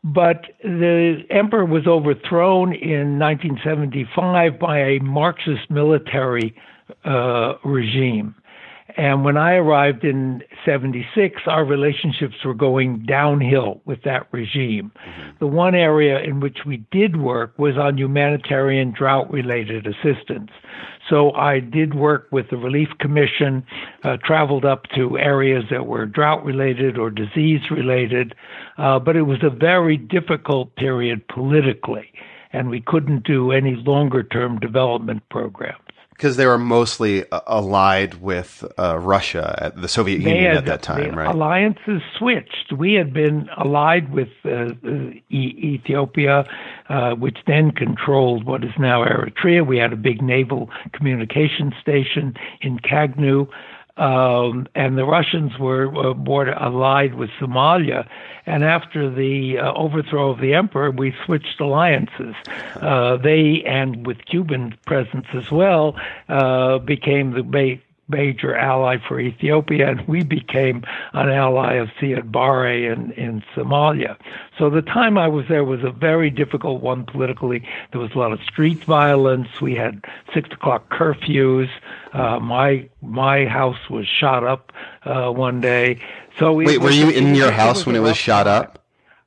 But 0.04 0.46
the 0.64 1.24
emperor 1.30 1.66
was 1.66 1.86
overthrown 1.86 2.74
in 2.74 3.20
1975 3.20 4.58
by 4.58 4.80
a 4.80 5.00
Marxist 5.00 5.70
military 5.70 6.56
uh, 7.04 7.56
regime. 7.66 8.36
And 9.00 9.24
when 9.24 9.38
I 9.38 9.54
arrived 9.54 10.04
in 10.04 10.44
76, 10.66 11.44
our 11.46 11.64
relationships 11.64 12.36
were 12.44 12.54
going 12.54 13.06
downhill 13.08 13.80
with 13.86 14.04
that 14.04 14.28
regime. 14.34 14.92
Mm-hmm. 14.92 15.30
The 15.40 15.48
one 15.48 15.74
area 15.74 16.20
in 16.20 16.42
which 16.42 16.58
we 16.66 16.84
did 16.92 17.16
work 17.16 17.58
was 17.58 17.78
on 17.78 17.98
humanitarian 17.98 18.92
drought 18.92 19.32
related 19.32 19.88
assistance. 19.88 20.50
So 21.10 21.32
I 21.32 21.62
did 21.62 21.94
work 21.94 22.28
with 22.34 22.50
the 22.50 22.58
Relief 22.58 22.90
Commission, 23.00 23.64
uh, 24.04 24.18
traveled 24.22 24.66
up 24.66 24.84
to 24.98 25.18
areas 25.18 25.64
that 25.72 25.88
were 25.88 26.06
drought 26.06 26.44
related 26.44 26.98
or 26.98 27.10
disease 27.10 27.62
related, 27.72 28.36
uh, 28.78 29.00
but 29.00 29.16
it 29.16 29.22
was 29.22 29.40
a 29.44 29.50
very 29.50 29.96
difficult 29.96 30.76
period 30.76 31.26
politically, 31.30 32.12
and 32.52 32.70
we 32.70 32.82
couldn't 32.82 33.24
do 33.24 33.54
any 33.54 33.76
longer 33.78 34.24
term 34.24 34.60
development 34.60 35.24
programs 35.30 35.80
because 36.20 36.36
they 36.36 36.46
were 36.46 36.58
mostly 36.58 37.24
uh, 37.32 37.40
allied 37.48 38.16
with 38.16 38.66
uh, 38.78 39.00
Russia, 39.00 39.56
at 39.58 39.82
the 39.82 39.88
Soviet 39.88 40.18
they 40.18 40.32
Union 40.32 40.58
at 40.58 40.66
that 40.66 40.82
time, 40.82 41.18
right? 41.18 41.34
Alliances 41.34 42.02
switched. 42.18 42.74
We 42.78 42.96
had 42.96 43.14
been 43.14 43.48
allied 43.58 44.12
with 44.12 44.28
uh, 44.44 44.72
e- 45.30 45.80
Ethiopia, 45.80 46.44
uh, 46.90 47.12
which 47.12 47.38
then 47.48 47.72
controlled 47.72 48.44
what 48.44 48.66
is 48.66 48.74
now 48.78 49.02
Eritrea. 49.06 49.66
We 49.66 49.78
had 49.78 49.94
a 49.94 49.96
big 49.96 50.22
naval 50.22 50.70
communication 50.92 51.74
station 51.82 52.36
in 52.60 52.80
Kagnew. 52.80 53.48
Um, 54.00 54.68
and 54.76 54.98
the 54.98 55.04
Russians 55.04 55.60
were, 55.60 55.90
were 55.90 56.16
more 56.16 56.48
allied 56.48 57.16
with 57.16 57.30
Somalia. 57.40 58.08
And 58.46 58.64
after 58.64 59.14
the 59.14 59.60
uh, 59.60 59.74
overthrow 59.74 60.32
of 60.32 60.40
the 60.40 60.54
emperor, 60.54 60.90
we 60.90 61.14
switched 61.26 61.60
alliances. 61.60 62.34
Uh, 62.76 63.18
they, 63.18 63.62
and 63.68 64.08
with 64.08 64.26
Cuban 64.26 64.78
presence 64.86 65.28
as 65.34 65.52
well, 65.52 65.96
uh, 66.30 66.80
became 66.80 67.34
the 67.34 67.44
major 68.10 68.56
ally 68.56 68.98
for 69.08 69.20
Ethiopia, 69.20 69.90
and 69.90 70.08
we 70.08 70.24
became 70.24 70.84
an 71.14 71.30
ally 71.30 71.76
of 71.76 71.90
Siad 72.00 72.32
Barre 72.32 72.86
in, 72.86 73.12
in 73.14 73.44
Somalia. 73.56 74.18
So 74.58 74.70
the 74.70 74.82
time 74.82 75.18
I 75.18 75.28
was 75.28 75.46
there 75.48 75.64
was 75.64 75.84
a 75.84 75.92
very 75.92 76.30
difficult 76.30 76.82
one 76.82 77.06
politically. 77.06 77.64
There 77.92 78.02
was 78.02 78.12
a 78.14 78.18
lot 78.18 78.32
of 78.32 78.40
street 78.42 78.84
violence. 78.84 79.62
We 79.62 79.76
had 79.76 80.04
six 80.34 80.50
o'clock 80.52 80.90
curfews. 80.90 81.70
Uh, 82.14 82.40
my 82.40 82.90
my 83.02 83.46
house 83.46 83.90
was 83.90 84.08
shot 84.08 84.44
up 84.44 84.72
uh, 85.04 85.30
one 85.32 85.62
day. 85.62 86.02
So 86.38 86.54
wait, 86.54 86.80
were 86.80 86.90
you 86.90 87.10
in 87.10 87.36
your 87.36 87.52
house 87.52 87.86
when 87.86 87.96
it 87.96 88.00
was 88.00 88.18
shot 88.18 88.48
up? 88.48 88.79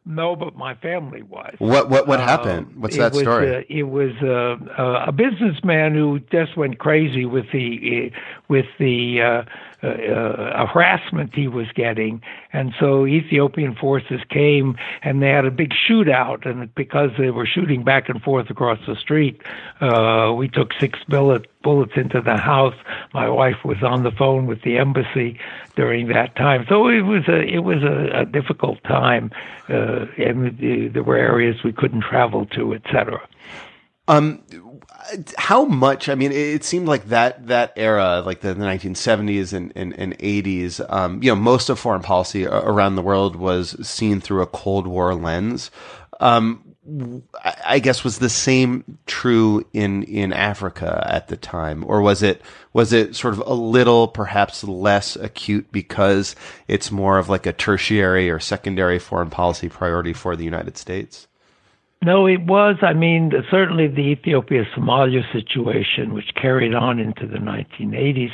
No, 0.04 0.34
but 0.34 0.56
my 0.56 0.74
family 0.74 1.22
was. 1.22 1.54
What 1.58 1.88
what 1.88 2.08
what 2.08 2.18
happened? 2.18 2.66
Um, 2.66 2.80
What's 2.80 2.96
that 2.96 3.12
was, 3.12 3.22
story? 3.22 3.54
Uh, 3.54 3.62
it 3.68 3.84
was 3.84 4.10
uh, 4.20 4.56
uh, 4.76 5.04
a 5.06 5.12
businessman 5.12 5.94
who 5.94 6.18
just 6.32 6.56
went 6.56 6.80
crazy 6.80 7.24
with 7.24 7.46
the 7.52 8.10
with 8.48 8.66
the 8.80 9.44
harassment 9.80 11.34
he 11.34 11.46
was 11.46 11.66
getting. 11.74 12.20
And 12.52 12.72
so 12.80 13.06
Ethiopian 13.06 13.76
forces 13.76 14.20
came 14.28 14.76
and 15.02 15.22
they 15.22 15.28
had 15.28 15.44
a 15.44 15.52
big 15.52 15.72
shootout. 15.88 16.46
And 16.46 16.74
because 16.74 17.10
they 17.16 17.30
were 17.30 17.46
shooting 17.46 17.84
back 17.84 18.08
and 18.08 18.20
forth 18.20 18.50
across 18.50 18.78
the 18.88 18.96
street, 18.96 19.40
uh, 19.80 20.32
we 20.36 20.48
took 20.48 20.72
six 20.80 20.98
bullet, 21.08 21.46
bullets 21.62 21.92
into 21.96 22.20
the 22.20 22.36
house. 22.36 22.74
My 23.14 23.28
wife 23.28 23.64
was 23.64 23.82
on 23.82 24.02
the 24.02 24.10
phone 24.10 24.46
with 24.46 24.62
the 24.62 24.78
embassy 24.78 25.38
during 25.76 26.08
that 26.08 26.36
time. 26.36 26.66
So 26.68 26.88
it 26.88 27.02
was 27.02 27.28
a 27.28 27.40
it 27.42 27.60
was 27.60 27.82
a, 27.82 28.20
a 28.20 28.24
difficult 28.24 28.82
time, 28.84 29.30
uh, 29.68 30.06
and 30.18 30.92
there 30.92 31.02
were 31.02 31.16
areas 31.16 31.56
we 31.64 31.72
couldn't 31.72 32.02
travel 32.02 32.46
to, 32.46 32.74
etc. 32.74 33.20
Um, 34.08 34.42
how 35.36 35.64
much? 35.64 36.08
I 36.08 36.14
mean, 36.14 36.32
it, 36.32 36.64
seemed 36.64 36.88
like 36.88 37.06
that 37.06 37.46
that 37.46 37.72
era, 37.76 38.22
like 38.24 38.40
the, 38.40 38.52
the 38.54 38.64
1970s 38.64 39.52
and, 39.52 39.72
and, 39.76 39.96
and 39.98 40.18
80s, 40.18 40.84
um, 40.92 41.22
you 41.22 41.30
know, 41.30 41.36
most 41.36 41.70
of 41.70 41.78
foreign 41.78 42.02
policy 42.02 42.46
around 42.46 42.96
the 42.96 43.02
world 43.02 43.36
was 43.36 43.76
seen 43.86 44.20
through 44.20 44.42
a 44.42 44.46
Cold 44.46 44.86
War 44.86 45.14
lens. 45.14 45.70
Um, 46.20 46.71
I 47.64 47.78
guess 47.78 48.02
was 48.02 48.18
the 48.18 48.28
same 48.28 48.98
true 49.06 49.64
in 49.72 50.02
in 50.02 50.32
Africa 50.32 51.04
at 51.08 51.28
the 51.28 51.36
time, 51.36 51.84
or 51.86 52.00
was 52.00 52.24
it 52.24 52.42
was 52.72 52.92
it 52.92 53.14
sort 53.14 53.34
of 53.34 53.42
a 53.46 53.54
little 53.54 54.08
perhaps 54.08 54.64
less 54.64 55.14
acute 55.14 55.70
because 55.70 56.34
it's 56.66 56.90
more 56.90 57.18
of 57.18 57.28
like 57.28 57.46
a 57.46 57.52
tertiary 57.52 58.28
or 58.28 58.40
secondary 58.40 58.98
foreign 58.98 59.30
policy 59.30 59.68
priority 59.68 60.12
for 60.12 60.34
the 60.34 60.44
United 60.44 60.76
States? 60.76 61.28
No, 62.04 62.26
it 62.26 62.40
was. 62.40 62.76
I 62.82 62.94
mean, 62.94 63.30
certainly 63.48 63.86
the 63.86 64.00
Ethiopia 64.00 64.64
Somalia 64.76 65.22
situation, 65.32 66.14
which 66.14 66.34
carried 66.34 66.74
on 66.74 66.98
into 66.98 67.28
the 67.28 67.38
1980s, 67.38 68.32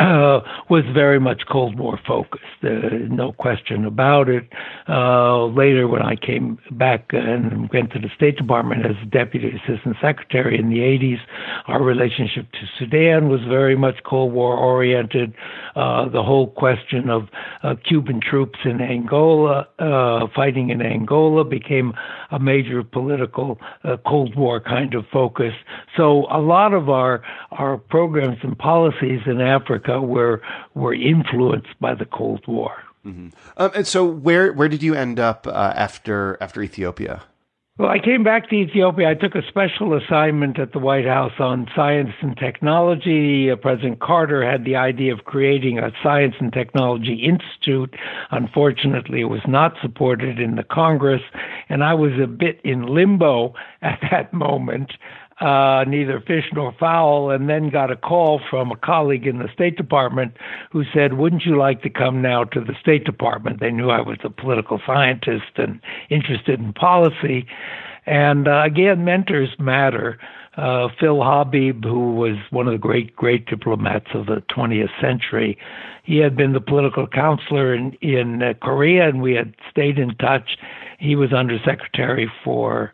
uh, 0.00 0.40
was 0.70 0.84
very 0.94 1.20
much 1.20 1.42
Cold 1.50 1.78
War 1.78 1.98
focused. 2.06 2.44
Uh, 2.62 2.88
no 3.08 3.32
question 3.32 3.84
about 3.84 4.28
it. 4.28 4.48
Uh, 4.88 5.46
later, 5.46 5.86
when 5.88 6.02
I 6.02 6.16
came 6.16 6.58
back 6.72 7.10
and 7.10 7.68
went 7.70 7.92
to 7.92 7.98
the 7.98 8.08
State 8.16 8.36
Department 8.36 8.86
as 8.86 8.96
Deputy 9.10 9.50
Assistant 9.50 9.96
Secretary 10.00 10.58
in 10.58 10.70
the 10.70 10.78
80s, 10.78 11.18
our 11.66 11.82
relationship 11.82 12.50
to 12.52 12.60
Sudan 12.78 13.28
was 13.28 13.40
very 13.48 13.76
much 13.76 13.96
Cold 14.04 14.32
War 14.32 14.56
oriented. 14.56 15.34
Uh, 15.76 16.08
the 16.08 16.22
whole 16.22 16.48
question 16.48 17.10
of 17.10 17.28
uh, 17.62 17.74
Cuban 17.86 18.20
troops 18.20 18.58
in 18.64 18.80
Angola, 18.80 19.68
uh, 19.78 20.26
fighting 20.34 20.70
in 20.70 20.80
Angola, 20.80 21.44
became 21.44 21.92
a 22.30 22.38
major 22.38 22.82
political 22.82 23.58
Cold 24.06 24.34
War 24.34 24.60
kind 24.60 24.94
of 24.94 25.04
focus. 25.12 25.52
So 25.96 26.26
a 26.30 26.40
lot 26.40 26.72
of 26.72 26.88
our 26.88 27.22
our 27.52 27.76
programs 27.76 28.38
and 28.42 28.58
policies 28.58 29.20
in 29.26 29.40
Africa 29.40 29.73
Africa 29.74 30.00
were 30.00 30.40
were 30.74 30.94
influenced 30.94 31.78
by 31.80 31.94
the 31.94 32.04
Cold 32.04 32.46
War. 32.46 32.72
Mm-hmm. 33.04 33.28
Um, 33.56 33.70
and 33.74 33.86
so, 33.86 34.04
where 34.04 34.52
where 34.52 34.68
did 34.68 34.82
you 34.82 34.94
end 34.94 35.18
up 35.18 35.46
uh, 35.46 35.72
after 35.76 36.38
after 36.40 36.62
Ethiopia? 36.62 37.22
Well, 37.76 37.90
I 37.90 37.98
came 37.98 38.22
back 38.22 38.48
to 38.50 38.54
Ethiopia. 38.54 39.10
I 39.10 39.14
took 39.14 39.34
a 39.34 39.42
special 39.48 39.98
assignment 39.98 40.60
at 40.60 40.72
the 40.72 40.78
White 40.78 41.06
House 41.06 41.32
on 41.40 41.66
science 41.74 42.12
and 42.22 42.36
technology. 42.36 43.50
Uh, 43.50 43.56
President 43.56 43.98
Carter 43.98 44.48
had 44.48 44.64
the 44.64 44.76
idea 44.76 45.12
of 45.12 45.24
creating 45.24 45.80
a 45.80 45.90
science 46.00 46.36
and 46.38 46.52
technology 46.52 47.26
institute. 47.28 47.92
Unfortunately, 48.30 49.22
it 49.22 49.24
was 49.24 49.42
not 49.48 49.74
supported 49.82 50.38
in 50.38 50.54
the 50.54 50.62
Congress, 50.62 51.22
and 51.68 51.82
I 51.82 51.94
was 51.94 52.12
a 52.22 52.28
bit 52.28 52.60
in 52.62 52.86
limbo 52.86 53.54
at 53.82 53.98
that 54.08 54.32
moment 54.32 54.92
uh, 55.40 55.84
neither 55.88 56.20
fish 56.20 56.44
nor 56.52 56.72
fowl, 56.78 57.30
and 57.30 57.48
then 57.48 57.68
got 57.68 57.90
a 57.90 57.96
call 57.96 58.40
from 58.50 58.70
a 58.70 58.76
colleague 58.76 59.26
in 59.26 59.38
the 59.38 59.48
State 59.52 59.76
Department 59.76 60.36
who 60.70 60.84
said, 60.94 61.14
Wouldn't 61.14 61.44
you 61.44 61.58
like 61.58 61.82
to 61.82 61.90
come 61.90 62.22
now 62.22 62.44
to 62.44 62.60
the 62.60 62.74
State 62.80 63.04
Department? 63.04 63.60
They 63.60 63.70
knew 63.70 63.90
I 63.90 64.00
was 64.00 64.18
a 64.22 64.30
political 64.30 64.80
scientist 64.86 65.56
and 65.56 65.80
interested 66.08 66.60
in 66.60 66.72
policy. 66.72 67.46
And 68.06 68.46
uh, 68.46 68.62
again, 68.64 69.04
mentors 69.04 69.50
matter. 69.58 70.18
Uh, 70.56 70.86
Phil 71.00 71.20
Habib, 71.20 71.84
who 71.84 72.12
was 72.14 72.36
one 72.50 72.68
of 72.68 72.72
the 72.72 72.78
great, 72.78 73.16
great 73.16 73.46
diplomats 73.46 74.06
of 74.14 74.26
the 74.26 74.40
20th 74.56 75.00
century, 75.00 75.58
he 76.04 76.18
had 76.18 76.36
been 76.36 76.52
the 76.52 76.60
political 76.60 77.08
counselor 77.08 77.74
in, 77.74 77.92
in 78.00 78.40
uh, 78.40 78.54
Korea, 78.62 79.08
and 79.08 79.20
we 79.20 79.34
had 79.34 79.54
stayed 79.68 79.98
in 79.98 80.14
touch. 80.16 80.56
He 81.00 81.16
was 81.16 81.32
undersecretary 81.32 82.30
for 82.44 82.92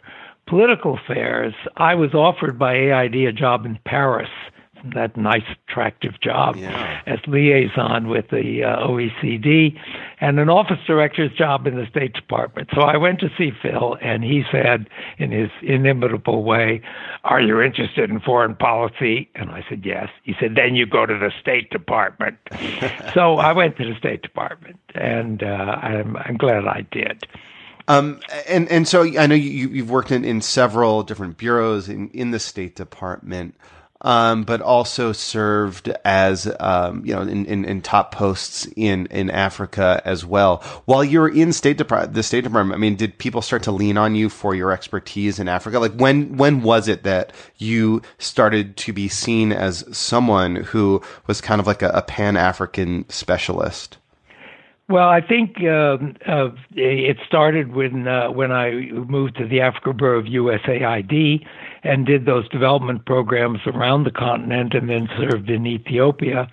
political 0.50 0.98
affairs, 0.98 1.54
I 1.76 1.94
was 1.94 2.12
offered 2.12 2.58
by 2.58 2.74
AID 2.74 3.14
a 3.14 3.32
job 3.32 3.64
in 3.64 3.78
Paris, 3.86 4.28
that 4.94 5.16
nice, 5.16 5.44
attractive 5.68 6.20
job 6.20 6.56
yeah. 6.56 7.02
as 7.06 7.18
liaison 7.28 8.08
with 8.08 8.28
the 8.30 8.64
uh, 8.64 8.86
OECD, 8.88 9.78
and 10.20 10.40
an 10.40 10.48
office 10.48 10.78
director's 10.86 11.30
job 11.32 11.66
in 11.66 11.76
the 11.76 11.86
State 11.86 12.14
Department. 12.14 12.68
So 12.74 12.80
I 12.80 12.96
went 12.96 13.20
to 13.20 13.28
see 13.38 13.52
Phil, 13.62 13.96
and 14.00 14.24
he 14.24 14.42
said, 14.50 14.88
in 15.18 15.30
his 15.30 15.50
inimitable 15.62 16.42
way, 16.42 16.82
Are 17.22 17.40
you 17.40 17.60
interested 17.60 18.10
in 18.10 18.18
foreign 18.18 18.56
policy? 18.56 19.30
And 19.36 19.50
I 19.50 19.64
said, 19.68 19.82
Yes. 19.84 20.08
He 20.24 20.34
said, 20.40 20.56
Then 20.56 20.74
you 20.74 20.86
go 20.86 21.06
to 21.06 21.16
the 21.16 21.30
State 21.40 21.70
Department. 21.70 22.38
so 23.14 23.36
I 23.36 23.52
went 23.52 23.76
to 23.76 23.84
the 23.84 23.96
State 23.98 24.22
Department, 24.22 24.80
and 24.94 25.44
uh, 25.44 25.46
I'm, 25.46 26.16
I'm 26.16 26.36
glad 26.36 26.66
I 26.66 26.86
did. 26.90 27.24
Um, 27.90 28.20
and 28.46 28.68
and 28.70 28.87
so 28.87 29.03
I 29.03 29.26
know 29.26 29.35
you 29.35 29.68
you've 29.68 29.90
worked 29.90 30.12
in, 30.12 30.24
in 30.24 30.42
several 30.42 31.03
different 31.03 31.38
bureaus 31.38 31.88
in, 31.88 32.09
in 32.11 32.31
the 32.31 32.38
State 32.38 32.76
Department, 32.76 33.57
um, 34.03 34.44
but 34.44 34.61
also 34.61 35.11
served 35.11 35.88
as 36.05 36.48
um, 36.61 37.05
you 37.05 37.12
know 37.12 37.22
in, 37.22 37.46
in, 37.46 37.64
in, 37.64 37.83
top 37.83 38.14
posts 38.14 38.68
in 38.76 39.07
in 39.07 39.29
Africa 39.29 40.00
as 40.05 40.24
well. 40.24 40.59
While 40.85 41.03
you 41.03 41.18
were 41.18 41.29
in 41.29 41.53
State 41.53 41.79
Department, 41.79 42.14
the 42.14 42.22
State 42.22 42.44
Department, 42.44 42.76
I 42.76 42.81
mean, 42.81 42.94
did 42.94 43.18
people 43.18 43.42
start 43.42 43.64
to 43.64 43.72
lean 43.72 43.98
on 43.98 44.14
you 44.14 44.29
for 44.29 44.55
your 44.55 44.70
expertise 44.70 45.40
in 45.40 45.48
Africa? 45.48 45.81
Like 45.81 45.94
when 45.94 46.37
when 46.37 46.62
was 46.62 46.87
it 46.87 47.03
that 47.03 47.33
you 47.59 48.03
started 48.18 48.76
to 48.76 48.92
be 48.92 49.09
seen 49.09 49.50
as 49.50 49.85
someone 49.90 50.55
who 50.55 51.03
was 51.26 51.40
kind 51.40 51.61
of 51.61 51.66
like 51.66 51.83
a, 51.83 51.88
a 51.88 52.03
Pan 52.03 52.37
African 52.37 53.05
specialist? 53.09 53.98
Well, 54.90 55.09
I 55.09 55.20
think 55.20 55.59
uh, 55.62 55.98
uh, 56.26 56.48
it 56.74 57.18
started 57.24 57.76
when 57.76 58.09
uh, 58.09 58.33
when 58.33 58.50
I 58.50 58.90
moved 58.90 59.37
to 59.37 59.46
the 59.46 59.61
Africa 59.61 59.92
Bureau 59.92 60.18
of 60.18 60.24
USAID 60.24 61.46
and 61.85 62.05
did 62.05 62.26
those 62.26 62.48
development 62.48 63.07
programs 63.07 63.61
around 63.66 64.03
the 64.03 64.11
continent, 64.11 64.74
and 64.74 64.90
then 64.90 65.09
served 65.16 65.48
in 65.48 65.64
Ethiopia. 65.64 66.50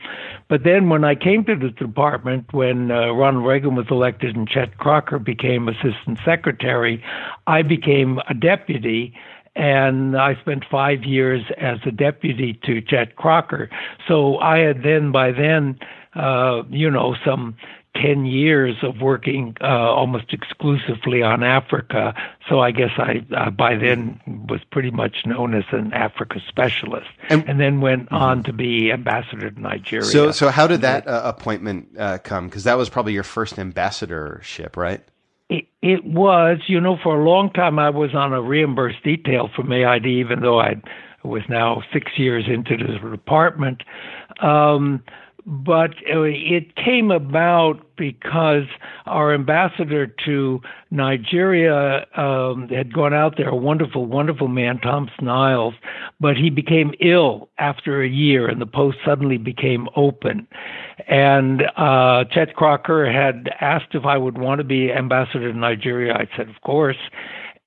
But 0.50 0.64
then, 0.64 0.88
when 0.88 1.04
I 1.04 1.16
came 1.16 1.46
to 1.46 1.56
the 1.56 1.70
department, 1.70 2.54
when 2.54 2.92
uh, 2.92 3.12
Ronald 3.12 3.44
Reagan 3.44 3.74
was 3.74 3.88
elected 3.90 4.36
and 4.36 4.48
Chet 4.48 4.78
Crocker 4.78 5.18
became 5.18 5.68
assistant 5.68 6.20
secretary, 6.24 7.04
I 7.48 7.64
became 7.64 8.20
a 8.30 8.36
deputy 8.36 9.16
and 9.56 10.16
I 10.16 10.36
spent 10.36 10.64
five 10.70 11.04
years 11.04 11.44
as 11.58 11.80
a 11.88 11.92
deputy 11.92 12.60
to 12.66 12.82
Chet 12.82 13.16
Crocker. 13.16 13.72
So 14.08 14.38
I 14.38 14.60
had 14.60 14.84
then, 14.84 15.12
by 15.12 15.32
then, 15.32 15.80
uh, 16.14 16.64
you 16.70 16.90
know, 16.92 17.16
some 17.26 17.56
10 18.02 18.26
years 18.26 18.76
of 18.84 19.02
working 19.02 19.56
uh, 19.62 19.66
almost 19.66 20.32
exclusively 20.34 21.22
on 21.24 21.44
Africa. 21.44 22.14
So 22.48 22.60
I 22.60 22.72
guess 22.72 22.92
I, 22.98 23.26
uh, 23.36 23.50
by 23.50 23.76
then, 23.76 24.20
was 24.50 24.62
pretty 24.72 24.92
much 24.92 25.26
known 25.26 25.54
as 25.54 25.64
an 25.72 25.94
Africa 25.94 26.40
specialist, 26.48 27.08
and, 27.30 27.48
and 27.48 27.60
then 27.60 27.82
went 27.82 28.06
mm-hmm. 28.06 28.16
on 28.16 28.44
to 28.44 28.54
be 28.54 28.92
ambassador 28.92 29.52
to 29.52 29.60
Nigeria. 29.60 30.06
So, 30.06 30.32
so 30.32 30.50
how 30.50 30.68
did 30.68 30.82
that 30.82 31.08
uh, 31.08 31.22
appointment 31.26 31.90
uh, 31.98 32.18
come? 32.20 32.48
Because 32.48 32.64
that 32.66 32.78
was 32.78 32.90
probably 32.90 33.14
your 33.14 33.24
first 33.24 33.58
ambassadorship, 33.60 34.78
right? 34.78 35.02
It, 35.50 35.66
it 35.82 36.04
was, 36.06 36.60
you 36.68 36.80
know, 36.82 36.98
for 37.02 37.20
a 37.20 37.24
long 37.24 37.52
time 37.52 37.80
I 37.80 37.90
was 37.90 38.14
on 38.14 38.34
a 38.34 38.42
reimbursed 38.42 39.04
detail 39.04 39.50
from 39.56 39.72
AID, 39.72 40.06
even 40.06 40.42
though 40.42 40.60
I 40.60 40.82
was 41.24 41.44
now 41.50 41.84
six 41.94 42.12
years 42.18 42.46
into 42.48 42.78
the 42.78 43.10
department. 43.10 43.84
Um, 44.42 45.04
but 45.48 45.92
uh, 46.14 46.24
it 46.24 46.76
came 46.76 47.10
about 47.10 47.80
because 47.96 48.66
our 49.06 49.34
ambassador 49.34 50.06
to 50.26 50.60
Nigeria 50.92 52.06
um, 52.18 52.68
had 52.68 52.94
gone 52.94 53.14
out 53.14 53.38
there, 53.38 53.48
a 53.48 53.56
wonderful, 53.56 54.06
wonderful 54.06 54.50
man, 54.50 54.78
Tom 54.80 55.10
Niles, 55.22 55.74
but 56.20 56.36
he 56.36 56.50
became 56.50 56.94
ill 57.00 57.50
after 57.60 58.04
a 58.04 58.10
year, 58.10 58.50
and 58.50 58.60
the 58.60 58.66
post 58.66 58.98
suddenly 59.06 59.38
became 59.38 59.88
open. 59.96 60.46
And 61.08 61.64
uh, 61.78 62.26
Chet 62.30 62.54
Crocker 62.56 63.10
had 63.10 63.50
asked 63.62 63.96
if 63.96 64.06
I 64.06 64.18
would 64.18 64.38
want 64.38 64.60
to 64.60 64.66
be 64.66 64.92
ambassador 64.92 65.50
to 65.52 65.58
Nigeria. 65.58 66.14
I 66.14 66.28
said, 66.36 66.50
of 66.50 66.62
course 66.62 66.98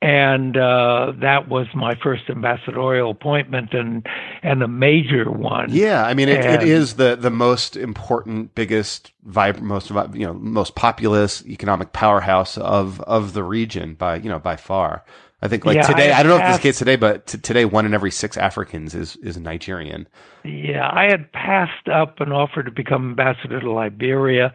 and 0.02 0.56
uh, 0.56 1.12
that 1.20 1.48
was 1.48 1.66
my 1.74 1.94
first 1.94 2.22
ambassadorial 2.30 3.10
appointment 3.10 3.74
and 3.74 4.06
and 4.42 4.62
a 4.62 4.68
major 4.68 5.30
one. 5.30 5.66
Yeah, 5.70 6.04
I 6.04 6.14
mean 6.14 6.28
it, 6.28 6.44
it 6.44 6.62
is 6.62 6.94
the 6.94 7.16
the 7.16 7.30
most 7.30 7.76
important, 7.76 8.54
biggest, 8.54 9.12
vib- 9.28 9.60
most 9.60 9.90
you 9.90 10.26
know 10.26 10.32
most 10.32 10.74
populous 10.74 11.44
economic 11.46 11.92
powerhouse 11.92 12.56
of 12.56 13.00
of 13.02 13.34
the 13.34 13.42
region 13.42 13.94
by 13.94 14.16
you 14.16 14.30
know 14.30 14.38
by 14.38 14.56
far. 14.56 15.04
I 15.42 15.48
think 15.48 15.64
like 15.64 15.76
yeah, 15.76 15.86
today, 15.86 16.12
I, 16.12 16.20
I, 16.20 16.22
don't 16.22 16.30
know 16.30 16.38
passed, 16.38 16.44
if 16.44 16.48
this 16.48 16.56
is 16.56 16.62
the 16.62 16.68
case 16.68 16.78
today, 16.78 16.96
but 16.96 17.26
t- 17.26 17.38
today 17.38 17.64
one 17.64 17.86
in 17.86 17.94
every 17.94 18.10
six 18.10 18.36
Africans 18.36 18.94
is 18.94 19.16
is 19.16 19.36
Nigerian. 19.38 20.06
Yeah, 20.44 20.88
I 20.90 21.04
had 21.04 21.30
passed 21.32 21.88
up 21.88 22.20
an 22.20 22.32
offer 22.32 22.62
to 22.62 22.70
become 22.70 23.10
ambassador 23.10 23.60
to 23.60 23.70
Liberia 23.70 24.52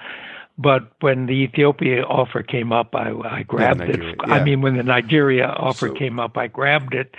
but 0.57 0.91
when 1.01 1.25
the 1.25 1.33
Ethiopia 1.33 2.03
offer 2.03 2.41
came 2.41 2.71
up, 2.71 2.95
I, 2.95 3.11
I 3.11 3.43
grabbed 3.43 3.81
yeah, 3.81 3.87
it. 3.87 4.03
Yeah. 4.03 4.33
I 4.33 4.43
mean, 4.43 4.61
when 4.61 4.77
the 4.77 4.83
Nigeria 4.83 5.47
offer 5.47 5.89
so, 5.89 5.93
came 5.93 6.19
up, 6.19 6.37
I 6.37 6.47
grabbed 6.47 6.93
it, 6.93 7.13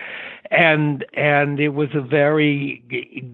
and 0.51 1.05
and 1.15 1.61
it 1.61 1.71
was 1.71 1.91
a 1.95 2.01
very 2.01 2.83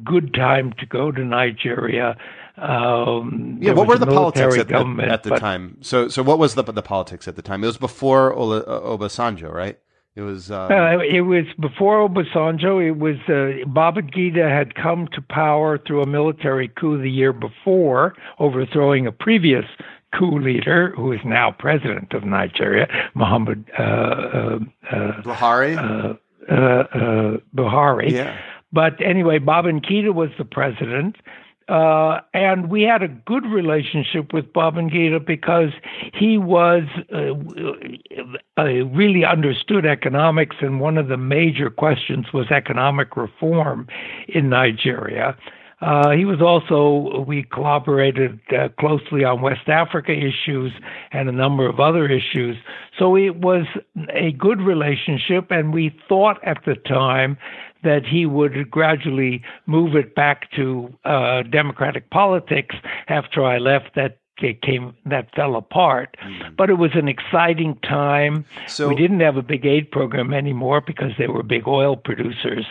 good 0.04 0.34
time 0.34 0.72
to 0.78 0.86
go 0.86 1.12
to 1.12 1.24
Nigeria. 1.24 2.16
Um, 2.56 3.58
yeah, 3.60 3.72
what 3.72 3.86
were 3.86 3.96
the 3.96 4.06
politics 4.06 4.58
at, 4.58 4.70
at, 4.72 5.00
at 5.00 5.22
the 5.22 5.30
but, 5.30 5.38
time? 5.38 5.78
So, 5.80 6.08
so 6.08 6.22
what 6.22 6.38
was 6.38 6.54
the 6.54 6.62
the 6.64 6.82
politics 6.82 7.28
at 7.28 7.36
the 7.36 7.42
time? 7.42 7.62
It 7.62 7.68
was 7.68 7.78
before 7.78 8.32
Ola, 8.32 8.62
Obasanjo, 8.64 9.52
right? 9.52 9.78
It 10.14 10.22
was. 10.22 10.50
Uh, 10.50 10.68
uh, 10.70 10.98
it 10.98 11.22
was 11.22 11.46
before 11.58 12.06
Obasanjo. 12.06 12.86
It 12.86 12.98
was 12.98 13.16
uh, 13.28 13.66
Babangida 13.66 14.46
had 14.48 14.74
come 14.74 15.08
to 15.14 15.22
power 15.22 15.78
through 15.78 16.02
a 16.02 16.06
military 16.06 16.68
coup 16.68 17.00
the 17.00 17.10
year 17.10 17.32
before, 17.32 18.14
overthrowing 18.38 19.06
a 19.06 19.12
previous 19.12 19.64
coup 20.14 20.38
leader, 20.38 20.92
who 20.96 21.12
is 21.12 21.20
now 21.24 21.50
president 21.58 22.12
of 22.12 22.24
Nigeria, 22.24 22.88
Muhammad 23.14 23.64
uh, 23.78 23.82
uh, 23.82 24.58
uh 24.90 25.22
Buhari. 25.22 25.78
Uh, 25.78 26.52
uh, 26.52 27.36
Buhari. 27.54 28.10
Yeah. 28.10 28.36
But 28.72 28.94
anyway, 29.04 29.38
Babangida 29.38 30.12
was 30.14 30.30
the 30.38 30.44
president. 30.44 31.16
Uh, 31.72 32.20
and 32.34 32.68
we 32.68 32.82
had 32.82 33.02
a 33.02 33.08
good 33.08 33.46
relationship 33.46 34.34
with 34.34 34.52
bob 34.52 34.74
Babangida 34.74 35.24
because 35.24 35.70
he 36.12 36.36
was 36.36 36.82
uh, 37.10 38.60
uh, 38.60 38.64
really 38.94 39.24
understood 39.24 39.86
economics, 39.86 40.56
and 40.60 40.80
one 40.80 40.98
of 40.98 41.08
the 41.08 41.16
major 41.16 41.70
questions 41.70 42.26
was 42.34 42.50
economic 42.50 43.16
reform 43.16 43.86
in 44.28 44.50
Nigeria. 44.50 45.34
Uh, 45.80 46.10
he 46.10 46.26
was 46.26 46.42
also, 46.42 47.24
we 47.26 47.42
collaborated 47.42 48.38
uh, 48.56 48.68
closely 48.78 49.24
on 49.24 49.40
West 49.40 49.66
Africa 49.66 50.12
issues 50.12 50.72
and 51.10 51.26
a 51.26 51.32
number 51.32 51.66
of 51.66 51.80
other 51.80 52.06
issues. 52.06 52.56
So 52.98 53.16
it 53.16 53.36
was 53.36 53.64
a 54.10 54.32
good 54.32 54.60
relationship, 54.60 55.50
and 55.50 55.72
we 55.72 55.90
thought 56.06 56.38
at 56.44 56.58
the 56.66 56.74
time 56.74 57.38
that 57.82 58.06
he 58.06 58.26
would 58.26 58.70
gradually 58.70 59.42
move 59.66 59.94
it 59.96 60.14
back 60.14 60.50
to 60.52 60.88
uh, 61.04 61.42
democratic 61.42 62.10
politics 62.10 62.74
after 63.08 63.44
I 63.44 63.58
left. 63.58 63.94
That 63.94 64.18
it 64.42 64.62
came 64.62 64.94
that 65.06 65.34
fell 65.34 65.56
apart. 65.56 66.16
Mm. 66.24 66.56
But 66.56 66.70
it 66.70 66.74
was 66.74 66.90
an 66.94 67.08
exciting 67.08 67.76
time. 67.82 68.44
So 68.66 68.88
we 68.88 68.94
didn't 68.94 69.20
have 69.20 69.36
a 69.36 69.42
big 69.42 69.64
aid 69.66 69.90
program 69.90 70.32
anymore 70.32 70.80
because 70.80 71.12
they 71.18 71.26
were 71.26 71.42
big 71.42 71.66
oil 71.66 71.96
producers. 71.96 72.66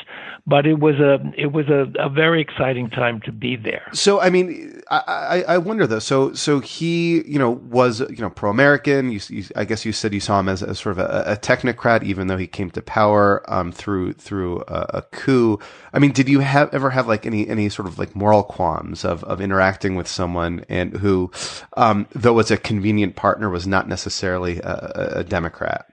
But 0.48 0.66
it 0.66 0.80
was 0.80 0.96
a 0.96 1.20
it 1.38 1.52
was 1.52 1.68
a, 1.70 1.92
a 2.00 2.10
very 2.10 2.42
exciting 2.42 2.90
time 2.90 3.22
to 3.22 3.32
be 3.32 3.56
there. 3.56 3.88
So 3.94 4.20
I 4.20 4.30
mean, 4.30 4.82
I, 4.90 5.44
I, 5.48 5.58
wonder 5.60 5.86
though. 5.86 6.00
So 6.00 6.34
so 6.34 6.60
he 6.60 7.22
you 7.28 7.38
know 7.38 7.52
was 7.52 8.00
you 8.02 8.18
know 8.18 8.30
pro 8.30 8.50
American. 8.50 9.12
You, 9.12 9.20
you, 9.30 9.46
I 9.56 9.66
guess 9.66 9.86
you 9.86 9.92
said 9.94 10.14
you 10.14 10.20
saw 10.20 10.40
him 10.40 10.50
as, 10.50 10.64
as 10.64 10.80
sort 10.80 10.98
of 10.98 11.00
a, 11.00 11.24
a 11.28 11.38
technocrat, 11.38 12.04
even 12.04 12.28
though 12.28 12.38
he 12.38 12.48
came 12.48 12.72
to 12.72 12.82
power 12.82 13.44
um, 13.48 13.72
through 13.72 14.14
through 14.14 14.64
a, 14.68 14.86
a, 14.96 15.02
coup. 15.12 15.60
I 15.94 16.00
mean, 16.00 16.12
did 16.12 16.28
you 16.28 16.40
have 16.40 16.74
ever 16.74 16.90
have 16.90 17.08
like 17.08 17.26
any 17.26 17.48
any 17.48 17.70
sort 17.70 17.88
of 17.88 18.00
like 18.00 18.16
moral 18.16 18.44
qualms 18.44 19.06
of 19.06 19.24
of 19.26 19.42
interacting 19.42 19.96
with 19.96 20.08
someone 20.08 20.66
and 20.68 20.98
who 20.98 21.32
um, 21.78 22.08
though 22.14 22.40
as 22.40 22.52
a 22.52 22.58
convenient 22.58 23.16
partner, 23.16 23.50
was 23.50 23.68
not 23.68 23.88
necessarily 23.88 24.60
a, 24.60 25.14
a 25.18 25.24
Democrat. 25.24 25.86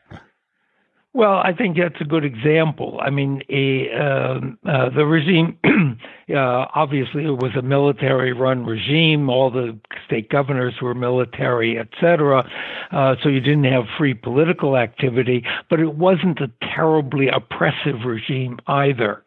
Well, 1.14 1.38
I 1.38 1.52
think 1.52 1.76
that's 1.76 2.00
a 2.00 2.04
good 2.04 2.24
example. 2.24 3.00
I 3.02 3.10
mean, 3.10 3.42
a, 3.48 3.88
uh, 3.90 4.40
uh, 4.70 4.90
the 4.90 5.04
regime, 5.04 5.58
uh, 6.30 6.66
obviously, 6.74 7.24
it 7.24 7.38
was 7.38 7.56
a 7.58 7.62
military 7.62 8.32
run 8.32 8.64
regime. 8.64 9.30
All 9.30 9.50
the 9.50 9.76
state 10.06 10.28
governors 10.28 10.74
were 10.80 10.94
military, 10.94 11.76
etc. 11.76 12.48
Uh, 12.92 13.16
so 13.22 13.30
you 13.30 13.40
didn't 13.40 13.64
have 13.64 13.84
free 13.98 14.14
political 14.14 14.76
activity, 14.76 15.44
but 15.68 15.80
it 15.80 15.94
wasn't 15.94 16.40
a 16.40 16.52
terribly 16.76 17.26
oppressive 17.28 18.04
regime 18.06 18.58
either. 18.68 19.24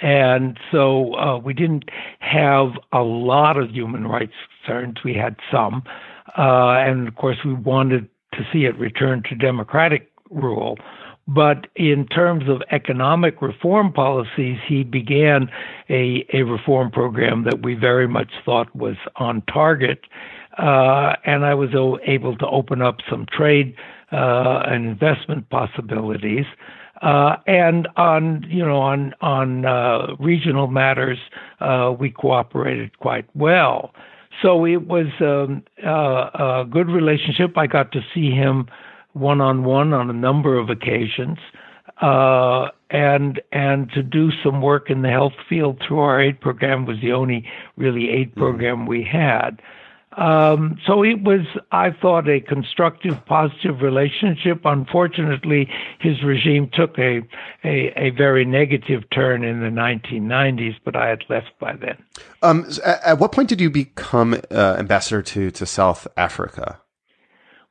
And 0.00 0.58
so 0.72 1.14
uh, 1.14 1.38
we 1.38 1.52
didn't 1.52 1.90
have 2.20 2.70
a 2.92 3.00
lot 3.00 3.56
of 3.56 3.70
human 3.70 4.06
rights 4.06 4.32
concerns. 4.64 4.98
We 5.04 5.14
had 5.14 5.36
some. 5.52 5.82
Uh, 6.38 6.78
and 6.78 7.08
of 7.08 7.16
course, 7.16 7.38
we 7.44 7.54
wanted 7.54 8.08
to 8.34 8.40
see 8.52 8.64
it 8.64 8.78
return 8.78 9.22
to 9.28 9.34
democratic 9.34 10.10
rule. 10.30 10.78
But 11.26 11.68
in 11.76 12.06
terms 12.06 12.48
of 12.48 12.62
economic 12.72 13.40
reform 13.40 13.92
policies, 13.92 14.58
he 14.66 14.82
began 14.82 15.48
a, 15.88 16.26
a 16.32 16.42
reform 16.42 16.90
program 16.90 17.44
that 17.44 17.62
we 17.62 17.74
very 17.74 18.08
much 18.08 18.32
thought 18.44 18.74
was 18.74 18.96
on 19.16 19.42
target. 19.42 20.00
Uh, 20.58 21.14
and 21.24 21.44
I 21.44 21.54
was 21.54 21.70
able 22.04 22.36
to 22.36 22.46
open 22.46 22.82
up 22.82 22.96
some 23.08 23.26
trade 23.30 23.74
uh, 24.12 24.62
and 24.66 24.86
investment 24.86 25.48
possibilities. 25.50 26.46
Uh, 27.02 27.36
and 27.46 27.88
on 27.96 28.44
you 28.48 28.64
know 28.64 28.78
on 28.78 29.14
on 29.22 29.64
uh, 29.64 30.14
regional 30.18 30.66
matters, 30.66 31.18
uh, 31.60 31.94
we 31.98 32.10
cooperated 32.10 32.98
quite 32.98 33.24
well. 33.34 33.92
So 34.42 34.66
it 34.66 34.86
was 34.86 35.06
um, 35.20 35.62
uh, 35.84 36.60
a 36.62 36.64
good 36.70 36.88
relationship. 36.88 37.56
I 37.56 37.66
got 37.66 37.92
to 37.92 38.00
see 38.14 38.30
him 38.30 38.66
one 39.12 39.40
on 39.40 39.64
one 39.64 39.92
on 39.92 40.10
a 40.10 40.14
number 40.14 40.58
of 40.58 40.68
occasions, 40.68 41.38
uh, 42.02 42.68
and 42.90 43.40
and 43.50 43.90
to 43.92 44.02
do 44.02 44.30
some 44.44 44.60
work 44.60 44.90
in 44.90 45.02
the 45.02 45.10
health 45.10 45.32
field 45.48 45.82
through 45.86 46.00
our 46.00 46.20
aid 46.20 46.40
program 46.40 46.84
was 46.84 46.98
the 47.00 47.12
only 47.12 47.46
really 47.76 48.10
aid 48.10 48.30
mm-hmm. 48.30 48.40
program 48.40 48.86
we 48.86 49.02
had. 49.10 49.60
Um, 50.16 50.76
so 50.86 51.04
it 51.04 51.22
was, 51.22 51.46
I 51.70 51.90
thought, 51.92 52.28
a 52.28 52.40
constructive, 52.40 53.24
positive 53.26 53.80
relationship. 53.80 54.62
Unfortunately, 54.64 55.68
his 56.00 56.22
regime 56.24 56.68
took 56.72 56.98
a, 56.98 57.20
a, 57.64 57.92
a 57.96 58.10
very 58.10 58.44
negative 58.44 59.08
turn 59.14 59.44
in 59.44 59.60
the 59.60 59.68
1990s, 59.68 60.76
but 60.84 60.96
I 60.96 61.08
had 61.08 61.22
left 61.28 61.50
by 61.60 61.76
then. 61.76 61.96
Um, 62.42 62.66
at 62.84 63.18
what 63.18 63.30
point 63.30 63.48
did 63.48 63.60
you 63.60 63.70
become 63.70 64.40
uh, 64.50 64.76
ambassador 64.78 65.22
to, 65.22 65.50
to 65.52 65.66
South 65.66 66.08
Africa? 66.16 66.80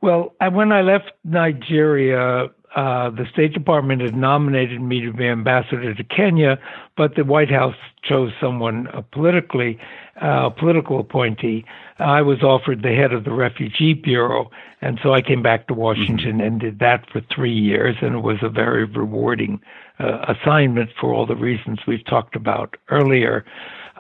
Well, 0.02 0.34
when 0.40 0.72
I 0.72 0.82
left 0.82 1.12
Nigeria, 1.26 2.50
uh, 2.76 3.10
the 3.10 3.26
State 3.34 3.54
Department 3.54 4.02
had 4.02 4.16
nominated 4.16 4.80
me 4.80 5.02
to 5.02 5.12
be 5.12 5.28
ambassador 5.28 5.94
to 5.94 6.04
Kenya, 6.04 6.60
but 6.96 7.16
the 7.16 7.24
White 7.24 7.50
House 7.50 7.76
chose 8.04 8.32
someone 8.40 8.88
uh, 8.88 9.02
politically, 9.12 9.80
uh, 10.22 10.50
political 10.52 11.00
appointee. 11.00 11.66
I 12.00 12.22
was 12.22 12.42
offered 12.44 12.82
the 12.82 12.96
head 12.96 13.14
of 13.14 13.24
the 13.26 13.34
Refugee 13.34 13.94
Bureau, 13.94 14.50
and 14.82 15.00
so 15.04 15.14
I 15.14 15.22
came 15.22 15.42
back 15.42 15.68
to 15.68 15.74
Washington 15.74 16.38
mm-hmm. 16.38 16.42
and 16.42 16.60
did 16.60 16.80
that 16.80 17.10
for 17.12 17.22
three 17.34 17.54
years, 17.54 17.98
and 18.02 18.16
it 18.16 18.20
was 18.20 18.38
a 18.42 18.50
very 18.50 18.86
rewarding 18.86 19.62
uh, 20.00 20.34
assignment 20.34 20.92
for 21.00 21.14
all 21.14 21.26
the 21.26 21.36
reasons 21.36 21.80
we've 21.86 22.06
talked 22.06 22.36
about 22.36 22.78
earlier. 22.90 23.46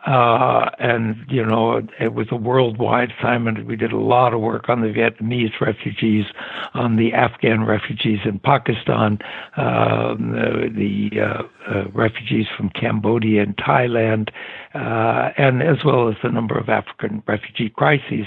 Uh, 0.05 0.69
and, 0.79 1.15
you 1.29 1.45
know, 1.45 1.81
it 1.99 2.13
was 2.13 2.27
a 2.31 2.35
worldwide 2.35 3.12
assignment. 3.19 3.65
We 3.65 3.75
did 3.75 3.91
a 3.91 3.97
lot 3.97 4.33
of 4.33 4.39
work 4.39 4.69
on 4.69 4.81
the 4.81 4.88
Vietnamese 4.88 5.59
refugees, 5.59 6.25
on 6.73 6.95
the 6.95 7.13
Afghan 7.13 7.65
refugees 7.65 8.19
in 8.25 8.39
Pakistan, 8.39 9.19
uh, 9.57 10.13
the, 10.15 10.69
the 10.73 11.21
uh, 11.21 11.43
uh, 11.69 11.83
refugees 11.93 12.45
from 12.55 12.69
Cambodia 12.69 13.43
and 13.43 13.57
Thailand, 13.57 14.29
uh, 14.73 15.31
and 15.38 15.62
as 15.62 15.83
well 15.83 16.07
as 16.07 16.15
the 16.23 16.29
number 16.29 16.57
of 16.57 16.69
African 16.69 17.21
refugee 17.27 17.69
crises. 17.69 18.25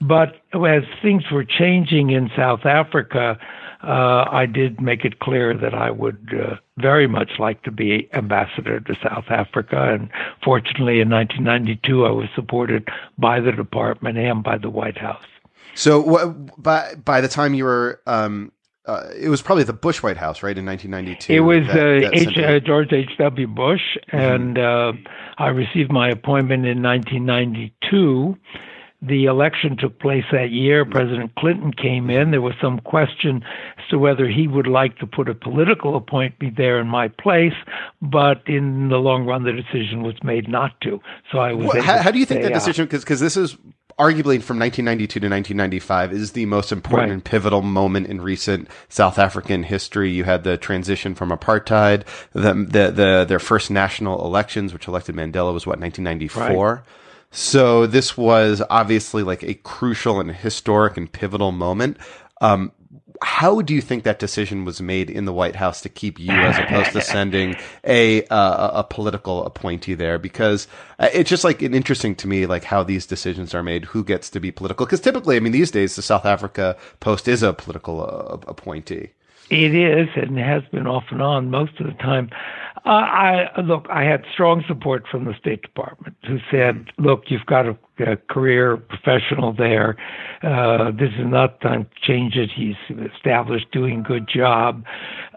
But 0.00 0.36
as 0.54 0.84
things 1.02 1.24
were 1.30 1.44
changing 1.44 2.10
in 2.10 2.30
South 2.34 2.64
Africa, 2.64 3.38
uh, 3.82 4.24
I 4.30 4.46
did 4.46 4.80
make 4.80 5.04
it 5.04 5.20
clear 5.20 5.56
that 5.56 5.74
I 5.74 5.90
would 5.90 6.34
uh, 6.34 6.56
very 6.78 7.06
much 7.06 7.32
like 7.38 7.62
to 7.62 7.70
be 7.70 8.08
ambassador 8.12 8.80
to 8.80 8.94
South 9.02 9.24
Africa. 9.30 9.92
And 9.92 10.10
fortunately, 10.44 11.00
in 11.00 11.08
1992, 11.08 12.04
I 12.04 12.10
was 12.10 12.28
supported 12.34 12.88
by 13.18 13.40
the 13.40 13.52
department 13.52 14.18
and 14.18 14.42
by 14.42 14.58
the 14.58 14.70
White 14.70 14.98
House. 14.98 15.24
So 15.74 16.34
by 16.58 16.94
by 16.96 17.20
the 17.20 17.28
time 17.28 17.54
you 17.54 17.64
were, 17.64 18.02
um, 18.06 18.52
uh, 18.86 19.08
it 19.18 19.28
was 19.28 19.40
probably 19.40 19.64
the 19.64 19.72
Bush 19.72 20.02
White 20.02 20.16
House, 20.16 20.42
right, 20.42 20.58
in 20.58 20.66
1992. 20.66 21.32
It 21.32 21.40
was 21.40 21.66
that, 21.68 21.76
uh, 21.76 22.10
that 22.10 22.14
H, 22.14 22.38
uh, 22.38 22.60
George 22.60 22.92
H. 22.92 23.10
W. 23.18 23.46
Bush, 23.46 23.80
mm-hmm. 24.12 24.16
and 24.16 24.58
uh, 24.58 24.92
I 25.38 25.48
received 25.48 25.92
my 25.92 26.10
appointment 26.10 26.66
in 26.66 26.82
1992 26.82 28.36
the 29.02 29.24
election 29.24 29.76
took 29.76 29.98
place 29.98 30.24
that 30.32 30.50
year. 30.50 30.84
Mm-hmm. 30.84 30.92
President 30.92 31.34
Clinton 31.36 31.72
came 31.72 32.10
in. 32.10 32.30
There 32.30 32.42
was 32.42 32.54
some 32.60 32.78
question 32.80 33.42
as 33.78 33.88
to 33.90 33.98
whether 33.98 34.28
he 34.28 34.46
would 34.46 34.66
like 34.66 34.98
to 34.98 35.06
put 35.06 35.28
a 35.28 35.34
political 35.34 35.96
appointee 35.96 36.50
there 36.54 36.80
in 36.80 36.86
my 36.86 37.08
place, 37.08 37.54
but 38.02 38.42
in 38.46 38.88
the 38.88 38.98
long 38.98 39.26
run, 39.26 39.44
the 39.44 39.52
decision 39.52 40.02
was 40.02 40.16
made 40.22 40.48
not 40.48 40.78
to. 40.82 41.00
So 41.32 41.38
I 41.38 41.52
was. 41.52 41.72
Well, 41.72 41.82
how, 41.82 41.98
how, 42.02 42.10
do 42.10 42.18
you 42.18 42.26
think 42.26 42.42
that 42.42 42.52
decision? 42.52 42.84
Because 42.84 43.02
because 43.02 43.20
this 43.20 43.36
is 43.36 43.56
arguably 43.98 44.40
from 44.42 44.58
1992 44.58 45.20
to 45.20 45.28
1995 45.28 46.12
is 46.12 46.32
the 46.32 46.46
most 46.46 46.72
important 46.72 47.08
right. 47.08 47.12
and 47.12 47.24
pivotal 47.24 47.60
moment 47.60 48.06
in 48.06 48.20
recent 48.20 48.68
South 48.88 49.18
African 49.18 49.62
history. 49.62 50.10
You 50.10 50.24
had 50.24 50.44
the 50.44 50.56
transition 50.56 51.14
from 51.14 51.30
apartheid, 51.30 52.04
the, 52.32 52.54
the, 52.54 52.90
the 52.90 53.26
their 53.28 53.38
first 53.38 53.70
national 53.70 54.24
elections, 54.24 54.72
which 54.72 54.88
elected 54.88 55.14
Mandela 55.14 55.52
was 55.52 55.66
what 55.66 55.78
1994. 55.80 56.74
Right. 56.74 56.84
So 57.30 57.86
this 57.86 58.16
was 58.16 58.62
obviously 58.70 59.22
like 59.22 59.42
a 59.42 59.54
crucial 59.54 60.20
and 60.20 60.30
historic 60.30 60.96
and 60.96 61.10
pivotal 61.10 61.52
moment. 61.52 61.96
Um, 62.40 62.72
how 63.22 63.60
do 63.60 63.74
you 63.74 63.82
think 63.82 64.04
that 64.04 64.18
decision 64.18 64.64
was 64.64 64.80
made 64.80 65.10
in 65.10 65.26
the 65.26 65.32
White 65.32 65.56
House 65.56 65.82
to 65.82 65.88
keep 65.88 66.18
you 66.18 66.32
as 66.32 66.58
opposed 66.58 66.92
to 66.92 67.00
sending 67.02 67.54
a 67.84 68.24
uh, 68.24 68.80
a 68.80 68.84
political 68.84 69.44
appointee 69.44 69.94
there? 69.94 70.18
Because 70.18 70.66
uh, 70.98 71.08
it's 71.12 71.28
just 71.28 71.44
like 71.44 71.60
an 71.62 71.74
interesting 71.74 72.14
to 72.16 72.28
me, 72.28 72.46
like 72.46 72.64
how 72.64 72.82
these 72.82 73.06
decisions 73.06 73.54
are 73.54 73.62
made, 73.62 73.84
who 73.86 74.04
gets 74.04 74.30
to 74.30 74.40
be 74.40 74.50
political. 74.50 74.86
Because 74.86 75.00
typically, 75.00 75.36
I 75.36 75.40
mean, 75.40 75.52
these 75.52 75.70
days 75.70 75.96
the 75.96 76.02
South 76.02 76.24
Africa 76.24 76.76
Post 77.00 77.28
is 77.28 77.42
a 77.42 77.52
political 77.52 78.02
uh, 78.02 78.38
appointee. 78.48 79.10
It 79.50 79.74
is, 79.74 80.08
and 80.14 80.38
has 80.38 80.62
been 80.70 80.86
off 80.86 81.04
and 81.10 81.20
on 81.20 81.50
most 81.50 81.80
of 81.80 81.86
the 81.86 81.92
time. 81.94 82.30
Uh, 82.86 82.88
I 82.88 83.60
look. 83.60 83.86
I 83.90 84.04
had 84.04 84.24
strong 84.32 84.64
support 84.66 85.04
from 85.10 85.24
the 85.24 85.34
State 85.38 85.62
Department, 85.62 86.16
who 86.26 86.38
said, 86.50 86.86
"Look, 86.98 87.24
you've 87.26 87.46
got 87.46 87.66
a, 87.66 87.76
a 87.98 88.16
career 88.16 88.76
professional 88.76 89.52
there. 89.52 89.96
Uh, 90.42 90.90
this 90.92 91.10
is 91.18 91.26
not 91.26 91.60
time 91.60 91.84
to 91.84 92.06
change 92.06 92.36
it. 92.36 92.50
He's 92.54 92.76
established, 93.14 93.70
doing 93.72 94.02
good 94.02 94.28
job." 94.28 94.84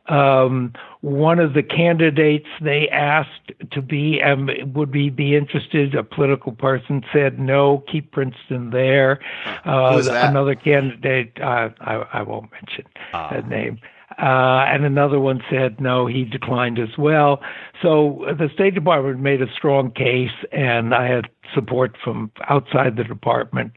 Um, 0.07 0.73
one 1.01 1.39
of 1.39 1.53
the 1.53 1.63
candidates 1.63 2.47
they 2.61 2.89
asked 2.89 3.51
to 3.71 3.81
be 3.81 4.21
um, 4.21 4.49
would 4.73 4.93
we 4.93 5.09
be 5.09 5.35
interested? 5.35 5.95
A 5.95 6.03
political 6.03 6.51
person 6.51 7.03
said 7.11 7.39
no, 7.39 7.83
keep 7.91 8.11
Princeton 8.11 8.69
there. 8.69 9.19
Uh, 9.65 10.01
another 10.11 10.55
candidate, 10.55 11.33
uh, 11.41 11.69
I, 11.81 12.05
I 12.13 12.21
won't 12.21 12.51
mention 12.51 12.85
uh. 13.13 13.41
the 13.41 13.47
name. 13.47 13.79
Uh, 14.17 14.65
and 14.67 14.85
another 14.85 15.19
one 15.19 15.41
said 15.49 15.79
no, 15.79 16.05
he 16.05 16.23
declined 16.23 16.79
as 16.79 16.97
well. 16.97 17.41
So 17.81 18.25
the 18.37 18.49
State 18.53 18.75
Department 18.75 19.19
made 19.19 19.41
a 19.41 19.51
strong 19.55 19.91
case, 19.91 20.31
and 20.51 20.93
I 20.93 21.07
had 21.07 21.29
support 21.53 21.95
from 22.03 22.31
outside 22.49 22.95
the 22.95 23.03
department. 23.03 23.73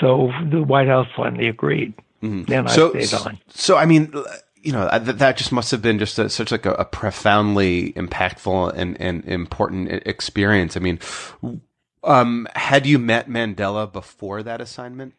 So 0.00 0.30
the 0.50 0.62
White 0.62 0.88
House 0.88 1.08
finally 1.16 1.48
agreed. 1.48 1.94
Mm-hmm. 2.22 2.52
And 2.52 2.68
I 2.68 2.74
so, 2.74 2.90
stayed 2.90 3.14
on. 3.14 3.38
So, 3.48 3.76
I 3.76 3.86
mean, 3.86 4.12
you 4.62 4.72
know, 4.72 4.88
that, 4.98 5.18
that 5.18 5.36
just 5.36 5.52
must 5.52 5.70
have 5.70 5.82
been 5.82 5.98
just 5.98 6.18
a, 6.18 6.28
such 6.28 6.50
like 6.50 6.66
a, 6.66 6.72
a, 6.72 6.84
profoundly 6.84 7.92
impactful 7.94 8.74
and, 8.76 9.00
and 9.00 9.24
important 9.24 9.90
experience. 10.06 10.76
I 10.76 10.80
mean, 10.80 10.98
um, 12.04 12.46
had 12.54 12.86
you 12.86 12.98
met 12.98 13.28
Mandela 13.28 13.90
before 13.90 14.42
that 14.42 14.60
assignment? 14.60 15.14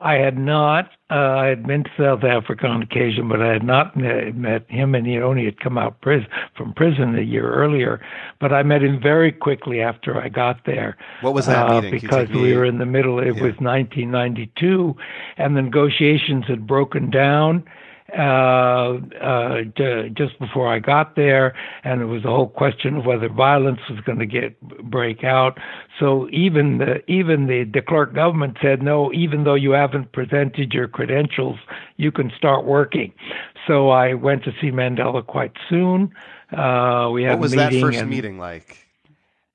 I 0.00 0.14
had 0.14 0.38
not. 0.38 0.90
Uh, 1.10 1.14
I 1.14 1.46
had 1.46 1.66
been 1.66 1.82
to 1.82 1.90
South 1.98 2.22
Africa 2.22 2.66
on 2.66 2.82
occasion, 2.82 3.28
but 3.28 3.42
I 3.42 3.52
had 3.52 3.64
not 3.64 3.96
met 3.96 4.70
him, 4.70 4.94
and 4.94 5.04
he 5.06 5.18
only 5.18 5.44
had 5.44 5.58
come 5.58 5.76
out 5.76 6.00
prison, 6.02 6.28
from 6.56 6.72
prison 6.74 7.18
a 7.18 7.22
year 7.22 7.52
earlier. 7.52 8.00
But 8.38 8.52
I 8.52 8.62
met 8.62 8.82
him 8.82 9.00
very 9.00 9.32
quickly 9.32 9.80
after 9.80 10.20
I 10.20 10.28
got 10.28 10.66
there. 10.66 10.96
What 11.20 11.34
was 11.34 11.46
that 11.46 11.68
uh, 11.68 11.80
meeting? 11.80 12.00
Because 12.00 12.28
we 12.28 12.54
were 12.54 12.64
in 12.64 12.78
the 12.78 12.86
middle. 12.86 13.18
It 13.18 13.36
yeah. 13.36 13.42
was 13.42 13.54
1992, 13.58 14.94
and 15.36 15.56
the 15.56 15.62
negotiations 15.62 16.44
had 16.46 16.66
broken 16.66 17.10
down 17.10 17.64
uh, 18.16 18.96
uh, 19.20 19.62
just 20.14 20.38
before 20.38 20.72
I 20.72 20.78
got 20.78 21.14
there, 21.14 21.54
and 21.84 22.00
it 22.00 22.06
was 22.06 22.24
a 22.24 22.28
whole 22.28 22.48
question 22.48 22.96
of 22.96 23.04
whether 23.04 23.28
violence 23.28 23.80
was 23.90 24.00
going 24.00 24.18
to 24.18 24.26
get 24.26 24.58
break 24.90 25.24
out. 25.24 25.58
So 26.00 26.28
even 26.30 26.78
the 26.78 27.02
even 27.10 27.46
the 27.46 27.64
de 27.64 27.82
Klerk 27.82 28.14
government 28.14 28.56
said 28.62 28.82
no. 28.82 29.12
Even 29.12 29.44
though 29.44 29.54
you 29.54 29.72
haven't 29.72 30.12
presented 30.12 30.72
your 30.72 30.88
credentials, 30.88 31.58
you 31.96 32.10
can 32.10 32.32
start 32.36 32.64
working. 32.64 33.12
So 33.66 33.90
I 33.90 34.14
went 34.14 34.44
to 34.44 34.52
see 34.60 34.70
Mandela 34.70 35.26
quite 35.26 35.52
soon. 35.68 36.10
Uh, 36.50 37.10
we 37.12 37.24
had 37.24 37.32
what 37.32 37.40
was 37.40 37.52
a 37.52 37.56
meeting 37.56 37.80
that 37.80 37.86
first 37.86 37.98
and, 37.98 38.10
meeting 38.10 38.38
like? 38.38 38.88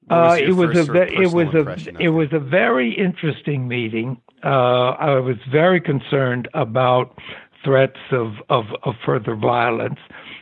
Uh, 0.10 0.38
it 0.40 0.52
was 0.52 0.78
a 0.78 0.92
it 1.04 1.32
was 1.32 1.48
a 1.56 2.02
it 2.02 2.10
was 2.10 2.28
a 2.34 2.40
very 2.40 2.94
interesting 2.94 3.68
meeting. 3.68 4.22
Uh, 4.44 4.90
I 5.00 5.20
was 5.20 5.38
very 5.50 5.80
concerned 5.80 6.50
about 6.54 7.18
threats 7.64 8.00
of, 8.12 8.36
of, 8.50 8.66
of 8.84 8.96
further 9.06 9.36
violence. 9.36 10.00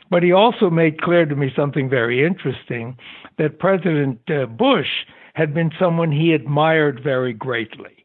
But 0.09 0.23
he 0.23 0.31
also 0.31 0.69
made 0.69 1.01
clear 1.01 1.25
to 1.25 1.35
me 1.35 1.51
something 1.55 1.89
very 1.89 2.25
interesting 2.25 2.97
that 3.37 3.59
President 3.59 4.19
uh, 4.29 4.45
Bush 4.45 5.05
had 5.33 5.53
been 5.53 5.71
someone 5.79 6.11
he 6.11 6.33
admired 6.33 7.01
very 7.01 7.33
greatly. 7.33 8.00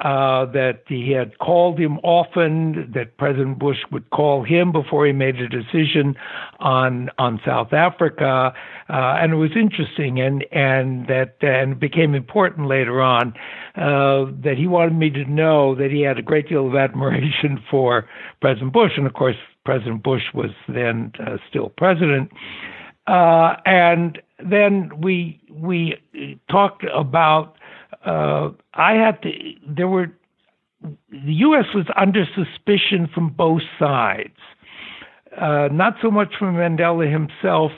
Uh, 0.00 0.46
that 0.46 0.82
he 0.88 1.10
had 1.10 1.38
called 1.40 1.78
him 1.78 1.98
often, 2.02 2.90
that 2.94 3.18
President 3.18 3.58
Bush 3.58 3.76
would 3.92 4.08
call 4.08 4.42
him 4.42 4.72
before 4.72 5.04
he 5.04 5.12
made 5.12 5.36
a 5.36 5.46
decision 5.46 6.16
on 6.58 7.10
on 7.18 7.38
South 7.44 7.74
Africa, 7.74 8.54
uh, 8.88 8.92
and 8.92 9.34
it 9.34 9.36
was 9.36 9.50
interesting, 9.54 10.18
and 10.18 10.46
and 10.52 11.06
that 11.08 11.36
and 11.42 11.78
became 11.78 12.14
important 12.14 12.66
later 12.66 13.02
on 13.02 13.34
uh, 13.76 14.24
that 14.42 14.54
he 14.56 14.66
wanted 14.66 14.94
me 14.94 15.10
to 15.10 15.26
know 15.26 15.74
that 15.74 15.90
he 15.90 16.00
had 16.00 16.18
a 16.18 16.22
great 16.22 16.48
deal 16.48 16.66
of 16.66 16.74
admiration 16.76 17.62
for 17.70 18.08
President 18.40 18.72
Bush, 18.72 18.92
and 18.96 19.06
of 19.06 19.12
course 19.12 19.36
President 19.66 20.02
Bush 20.02 20.22
was 20.32 20.52
then 20.66 21.12
uh, 21.20 21.36
still 21.46 21.68
president, 21.76 22.30
uh, 23.06 23.56
and 23.66 24.18
then 24.42 24.90
we 24.98 25.38
we 25.50 26.00
talked 26.50 26.84
about 26.84 27.58
uh, 28.04 28.50
I 28.74 28.94
had 28.94 29.22
to. 29.22 29.30
There 29.66 29.88
were 29.88 30.12
the 30.82 31.34
U.S. 31.46 31.66
was 31.74 31.86
under 31.96 32.24
suspicion 32.34 33.08
from 33.12 33.30
both 33.30 33.62
sides. 33.78 34.36
Uh, 35.36 35.68
not 35.70 35.94
so 36.02 36.10
much 36.10 36.32
from 36.38 36.56
Mandela 36.56 37.10
himself, 37.10 37.70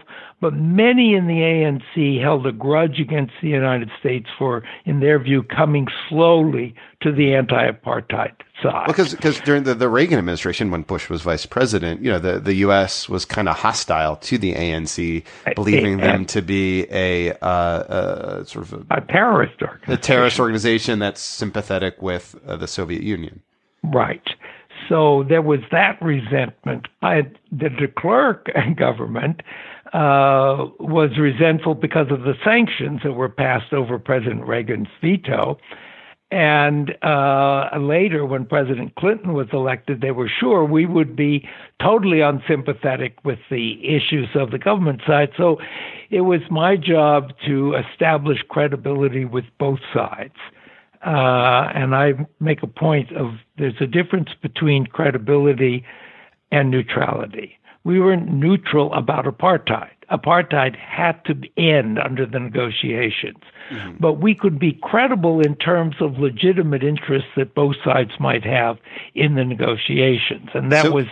but 0.43 0.55
many 0.55 1.15
in 1.15 1.29
the 1.29 1.35
ANC 1.35 2.21
held 2.21 2.47
a 2.47 2.53
grudge 2.53 2.99
against 2.99 3.33
the 3.41 3.49
United 3.49 3.91
States 4.01 4.27
for, 4.37 4.65
in 4.85 4.99
their 4.99 5.19
view, 5.21 5.45
coming 5.45 5.87
slowly 6.09 6.75
to 7.01 7.13
the 7.13 7.33
anti-apartheid 7.35 8.33
side. 8.61 8.87
Because 8.89 9.15
because 9.15 9.39
during 9.41 9.63
the, 9.63 9.75
the 9.75 9.89
Reagan 9.89 10.19
administration, 10.19 10.73
when 10.73 10.83
Bush 10.83 11.09
was 11.09 11.23
vice 11.23 11.47
president, 11.47 12.03
you 12.03 12.11
know 12.11 12.19
the, 12.19 12.41
the 12.41 12.55
U.S. 12.55 13.09
was 13.09 13.25
kind 13.25 13.49
of 13.49 13.57
hostile 13.57 14.17
to 14.17 14.37
the 14.37 14.55
ANC, 14.55 15.25
believing 15.55 16.01
a, 16.01 16.05
a, 16.05 16.07
them 16.09 16.25
to 16.27 16.43
be 16.43 16.87
a, 16.91 17.33
uh, 17.35 18.41
a 18.41 18.45
sort 18.45 18.65
of 18.65 18.73
a, 18.91 18.97
a, 18.97 19.01
terrorist 19.03 19.63
organization. 19.63 19.93
a 19.93 19.97
terrorist 19.97 20.41
organization 20.41 20.99
that's 20.99 21.21
sympathetic 21.21 22.03
with 22.03 22.35
uh, 22.47 22.57
the 22.57 22.67
Soviet 22.67 23.03
Union. 23.03 23.43
Right. 23.85 24.23
So 24.89 25.25
there 25.29 25.43
was 25.43 25.61
that 25.71 26.01
resentment. 26.03 26.89
I, 27.03 27.23
the 27.51 27.69
de 27.69 27.89
Klerk 27.89 28.49
government 28.77 29.43
uh, 29.93 30.67
was 30.81 31.11
resentful 31.19 31.75
because 31.75 32.11
of 32.11 32.23
the 32.23 32.35
sanctions 32.45 33.01
that 33.05 33.13
were 33.13 33.29
passed 33.29 33.73
over 33.73 33.99
President 33.99 34.47
Reagan's 34.47 34.89
veto. 35.01 35.59
And 36.31 36.97
uh, 37.03 37.69
later, 37.79 38.25
when 38.25 38.47
President 38.47 38.95
Clinton 38.95 39.35
was 39.35 39.49
elected, 39.53 40.01
they 40.01 40.13
were 40.13 40.31
sure 40.41 40.65
we 40.65 40.87
would 40.87 41.15
be 41.15 41.47
totally 41.79 42.23
unsympathetic 42.23 43.19
with 43.23 43.39
the 43.51 43.79
issues 43.87 44.29
of 44.35 44.51
the 44.51 44.59
government 44.59 45.03
side. 45.07 45.29
So 45.37 45.59
it 46.09 46.23
was 46.23 46.41
my 46.51 46.77
job 46.77 47.35
to 47.47 47.75
establish 47.75 48.39
credibility 48.49 49.27
with 49.27 49.45
both 49.59 49.81
sides. 49.93 50.33
Uh, 51.05 51.71
and 51.75 51.95
I 51.95 52.13
make 52.39 52.63
a 52.63 52.69
point 52.69 53.11
of 53.17 53.35
there's 53.59 53.81
a 53.81 53.87
difference 53.87 54.31
between 54.41 54.87
credibility 54.87 55.85
and 56.51 56.71
neutrality 56.71 57.59
we 57.85 57.99
were 57.99 58.17
neutral 58.17 58.93
about 58.95 59.25
apartheid. 59.25 59.91
Apartheid 60.11 60.77
had 60.77 61.25
to 61.25 61.35
end 61.57 61.99
under 61.99 62.27
the 62.27 62.39
negotiations. 62.39 63.39
Mm-hmm. 63.71 63.97
But 63.99 64.15
we 64.15 64.35
could 64.35 64.59
be 64.59 64.79
credible 64.83 65.41
in 65.41 65.57
terms 65.57 65.97
of 66.01 66.19
legitimate 66.19 66.83
interests 66.83 67.31
that 67.37 67.55
both 67.55 67.77
sides 67.85 68.13
might 68.21 68.45
have 68.45 68.77
in 69.15 69.35
the 69.35 69.45
negotiations. 69.45 70.51
And 70.55 70.71
that 70.71 70.85
so, 70.85 70.93
was 70.93 71.07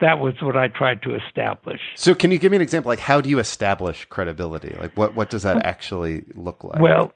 that 0.00 0.18
was 0.18 0.34
what 0.40 0.56
I 0.56 0.68
tried 0.68 1.02
to 1.02 1.14
establish. 1.14 1.80
So 1.96 2.14
can 2.14 2.30
you 2.30 2.38
give 2.38 2.52
me 2.52 2.56
an 2.56 2.62
example 2.62 2.88
like 2.88 3.00
how 3.00 3.20
do 3.20 3.28
you 3.28 3.38
establish 3.38 4.06
credibility? 4.06 4.74
Like 4.80 4.96
what 4.96 5.14
what 5.14 5.28
does 5.28 5.42
that 5.42 5.64
actually 5.66 6.24
look 6.34 6.64
like? 6.64 6.80
Well, 6.80 7.12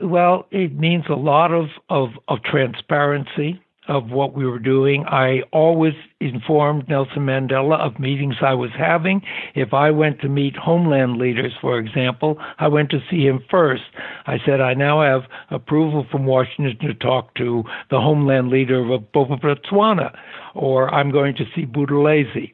well, 0.00 0.46
it 0.50 0.76
means 0.76 1.04
a 1.08 1.14
lot 1.14 1.52
of 1.52 1.66
of, 1.88 2.10
of 2.28 2.42
transparency 2.42 3.60
of 3.88 4.10
what 4.10 4.34
we 4.34 4.46
were 4.46 4.58
doing. 4.58 5.04
I 5.06 5.42
always 5.52 5.94
informed 6.20 6.88
Nelson 6.88 7.26
Mandela 7.26 7.78
of 7.78 8.00
meetings 8.00 8.36
I 8.42 8.54
was 8.54 8.70
having. 8.76 9.22
If 9.54 9.72
I 9.72 9.90
went 9.90 10.20
to 10.20 10.28
meet 10.28 10.56
homeland 10.56 11.18
leaders, 11.18 11.52
for 11.60 11.78
example, 11.78 12.38
I 12.58 12.68
went 12.68 12.90
to 12.90 12.98
see 13.10 13.26
him 13.26 13.40
first. 13.50 13.84
I 14.26 14.38
said, 14.44 14.60
I 14.60 14.74
now 14.74 15.02
have 15.02 15.30
approval 15.50 16.06
from 16.10 16.26
Washington 16.26 16.76
to 16.88 16.94
talk 16.94 17.34
to 17.34 17.62
the 17.90 18.00
homeland 18.00 18.48
leader 18.48 18.92
of 18.92 19.02
Bophuthatswana, 19.14 20.16
or 20.54 20.92
I'm 20.92 21.10
going 21.10 21.36
to 21.36 21.44
see 21.54 21.64
Buthelezi. 21.66 22.52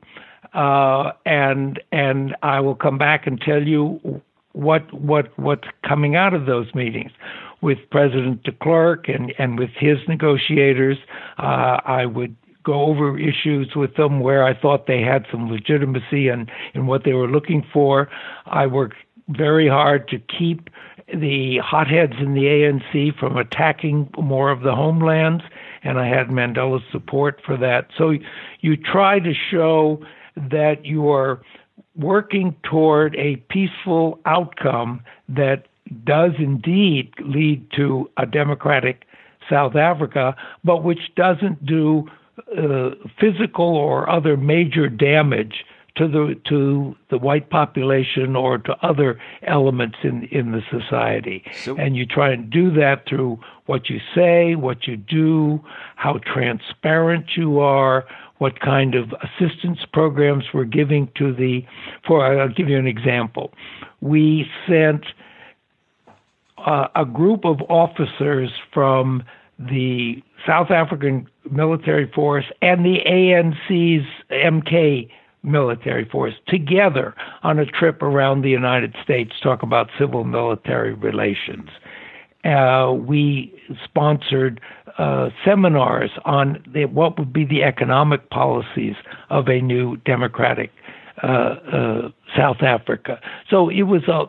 Uh, 0.52 1.12
and 1.24 1.80
and 1.92 2.36
I 2.42 2.60
will 2.60 2.74
come 2.74 2.98
back 2.98 3.26
and 3.26 3.40
tell 3.40 3.62
you 3.62 4.20
what 4.52 4.92
what 4.92 5.36
what's 5.38 5.68
coming 5.86 6.16
out 6.16 6.34
of 6.34 6.46
those 6.46 6.72
meetings 6.74 7.12
with 7.62 7.78
President 7.90 8.42
de 8.42 8.52
Klerk 8.52 9.08
and, 9.08 9.32
and 9.38 9.58
with 9.58 9.70
his 9.78 9.98
negotiators. 10.08 10.98
Uh, 11.38 11.78
I 11.84 12.06
would 12.06 12.36
go 12.64 12.84
over 12.84 13.18
issues 13.18 13.74
with 13.74 13.96
them 13.96 14.20
where 14.20 14.44
I 14.44 14.58
thought 14.58 14.86
they 14.86 15.00
had 15.00 15.26
some 15.30 15.50
legitimacy 15.50 16.28
and 16.28 16.50
in, 16.74 16.86
what 16.86 17.04
they 17.04 17.12
were 17.12 17.28
looking 17.28 17.64
for. 17.72 18.08
I 18.46 18.66
worked 18.66 18.96
very 19.28 19.68
hard 19.68 20.08
to 20.08 20.18
keep 20.18 20.68
the 21.08 21.58
hotheads 21.58 22.14
in 22.20 22.34
the 22.34 22.44
ANC 22.44 23.18
from 23.18 23.36
attacking 23.36 24.10
more 24.18 24.50
of 24.50 24.62
the 24.62 24.74
homelands, 24.74 25.42
and 25.82 25.98
I 25.98 26.06
had 26.06 26.28
Mandela's 26.28 26.82
support 26.90 27.40
for 27.44 27.56
that. 27.56 27.88
So 27.96 28.14
you 28.60 28.76
try 28.76 29.18
to 29.18 29.32
show 29.34 30.04
that 30.36 30.84
you 30.84 31.10
are 31.10 31.42
working 31.96 32.56
toward 32.62 33.14
a 33.16 33.36
peaceful 33.48 34.18
outcome 34.24 35.02
that 35.28 35.66
does 36.04 36.32
indeed 36.38 37.12
lead 37.20 37.66
to 37.76 38.10
a 38.16 38.26
democratic 38.26 39.04
South 39.50 39.76
Africa, 39.76 40.34
but 40.64 40.82
which 40.82 41.14
doesn't 41.16 41.64
do 41.66 42.08
uh, 42.56 42.90
physical 43.20 43.76
or 43.76 44.08
other 44.08 44.36
major 44.36 44.88
damage 44.88 45.64
to 45.96 46.08
the 46.08 46.40
to 46.48 46.96
the 47.10 47.18
white 47.18 47.50
population 47.50 48.34
or 48.34 48.56
to 48.56 48.72
other 48.82 49.20
elements 49.42 49.98
in 50.02 50.24
in 50.30 50.52
the 50.52 50.62
society. 50.70 51.44
So, 51.64 51.76
and 51.76 51.96
you 51.96 52.06
try 52.06 52.32
and 52.32 52.48
do 52.48 52.70
that 52.72 53.06
through 53.06 53.38
what 53.66 53.90
you 53.90 54.00
say, 54.14 54.54
what 54.54 54.86
you 54.86 54.96
do, 54.96 55.62
how 55.96 56.18
transparent 56.24 57.36
you 57.36 57.60
are, 57.60 58.06
what 58.42 58.58
kind 58.58 58.96
of 58.96 59.14
assistance 59.22 59.78
programs 59.92 60.42
we're 60.52 60.64
giving 60.64 61.08
to 61.16 61.32
the. 61.32 61.64
For 62.04 62.26
I'll 62.26 62.48
give 62.48 62.68
you 62.68 62.76
an 62.76 62.88
example. 62.88 63.54
We 64.00 64.46
sent 64.68 65.04
uh, 66.58 66.88
a 66.96 67.04
group 67.04 67.44
of 67.44 67.62
officers 67.68 68.50
from 68.74 69.22
the 69.60 70.20
South 70.44 70.72
African 70.72 71.28
military 71.52 72.10
force 72.12 72.46
and 72.60 72.84
the 72.84 72.98
ANC's 73.06 74.06
MK 74.32 75.08
military 75.44 76.04
force 76.04 76.34
together 76.48 77.14
on 77.44 77.60
a 77.60 77.66
trip 77.66 78.02
around 78.02 78.42
the 78.42 78.50
United 78.50 78.96
States 79.04 79.32
talk 79.40 79.62
about 79.62 79.88
civil 79.96 80.24
military 80.24 80.94
relations. 80.94 81.68
Uh, 82.44 82.92
we 82.92 83.54
sponsored 83.84 84.60
uh, 84.98 85.30
seminars 85.44 86.10
on 86.24 86.62
the, 86.72 86.86
what 86.86 87.18
would 87.18 87.32
be 87.32 87.44
the 87.44 87.62
economic 87.62 88.30
policies 88.30 88.96
of 89.30 89.48
a 89.48 89.60
new 89.60 89.96
democratic 89.98 90.70
uh, 91.22 91.26
uh, 91.26 92.10
South 92.36 92.62
Africa. 92.62 93.20
So 93.48 93.68
it 93.68 93.82
was 93.82 94.02
a, 94.08 94.24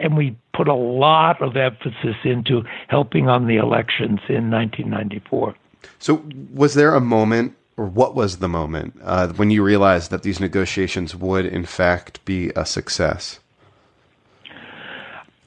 and 0.00 0.16
we 0.16 0.36
put 0.52 0.66
a 0.66 0.74
lot 0.74 1.40
of 1.40 1.56
emphasis 1.56 2.16
into 2.24 2.62
helping 2.88 3.28
on 3.28 3.46
the 3.46 3.56
elections 3.56 4.18
in 4.28 4.50
1994. 4.50 5.54
So 6.00 6.24
was 6.52 6.74
there 6.74 6.94
a 6.94 7.00
moment, 7.00 7.54
or 7.76 7.86
what 7.86 8.16
was 8.16 8.38
the 8.38 8.48
moment, 8.48 8.96
uh, 9.02 9.28
when 9.28 9.50
you 9.50 9.62
realized 9.62 10.10
that 10.10 10.22
these 10.22 10.40
negotiations 10.40 11.14
would 11.14 11.46
in 11.46 11.64
fact 11.64 12.24
be 12.24 12.50
a 12.56 12.66
success? 12.66 13.38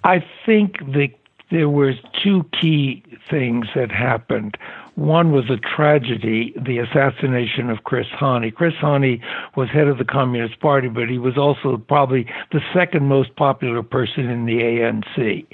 I 0.04 0.24
think 0.46 0.78
the 0.80 1.10
there 1.52 1.70
were 1.70 1.94
two 2.24 2.46
key 2.60 3.04
things 3.30 3.68
that 3.76 3.92
happened. 3.92 4.58
One 4.96 5.32
was 5.32 5.50
a 5.50 5.58
tragedy, 5.58 6.54
the 6.60 6.80
assassination 6.80 7.70
of 7.70 7.84
Chris 7.84 8.08
Hani. 8.08 8.54
Chris 8.54 8.74
Hani 8.82 9.22
was 9.56 9.70
head 9.70 9.88
of 9.88 9.98
the 9.98 10.06
Communist 10.06 10.60
Party, 10.60 10.88
but 10.88 11.08
he 11.08 11.20
was 11.20 11.38
also 11.38 11.78
probably 11.78 12.26
the 12.52 12.62
second 12.74 13.08
most 13.08 13.36
popular 13.36 13.84
person 13.84 14.30
in 14.30 14.46
the 14.46 14.60
ANC. 14.60 15.46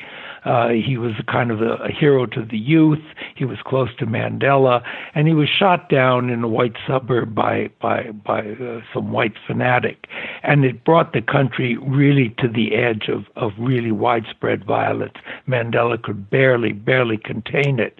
Uh, 0.46 0.70
he 0.70 0.98
was 0.98 1.14
kind 1.32 1.52
of 1.52 1.62
a, 1.62 1.76
a 1.76 1.92
hero 1.92 2.26
to 2.26 2.44
the 2.44 2.58
youth. 2.58 3.04
He 3.36 3.46
was 3.46 3.58
close 3.66 3.90
to 4.00 4.06
Mandela, 4.06 4.84
and 5.16 5.28
he 5.28 5.34
was 5.34 5.50
shot 5.50 5.90
down 5.90 6.30
in 6.30 6.44
a 6.44 6.48
white 6.48 6.76
suburb 6.88 7.34
by 7.34 7.70
by 7.82 8.12
by 8.12 8.42
uh, 8.42 8.82
some 8.94 9.12
white 9.12 9.36
fanatic, 9.48 10.08
and 10.44 10.66
it 10.66 10.84
brought 10.84 11.14
the 11.14 11.22
country 11.22 11.78
really 11.78 12.36
to 12.40 12.48
the 12.48 12.76
edge 12.76 13.10
of 13.10 13.26
of 13.36 13.52
really 13.58 13.92
widespread 13.92 14.66
violence. 14.66 15.16
Mandela 15.48 16.02
could 16.02 16.30
barely 16.30 16.74
barely 16.74 17.18
contain 17.18 17.80
it, 17.80 17.98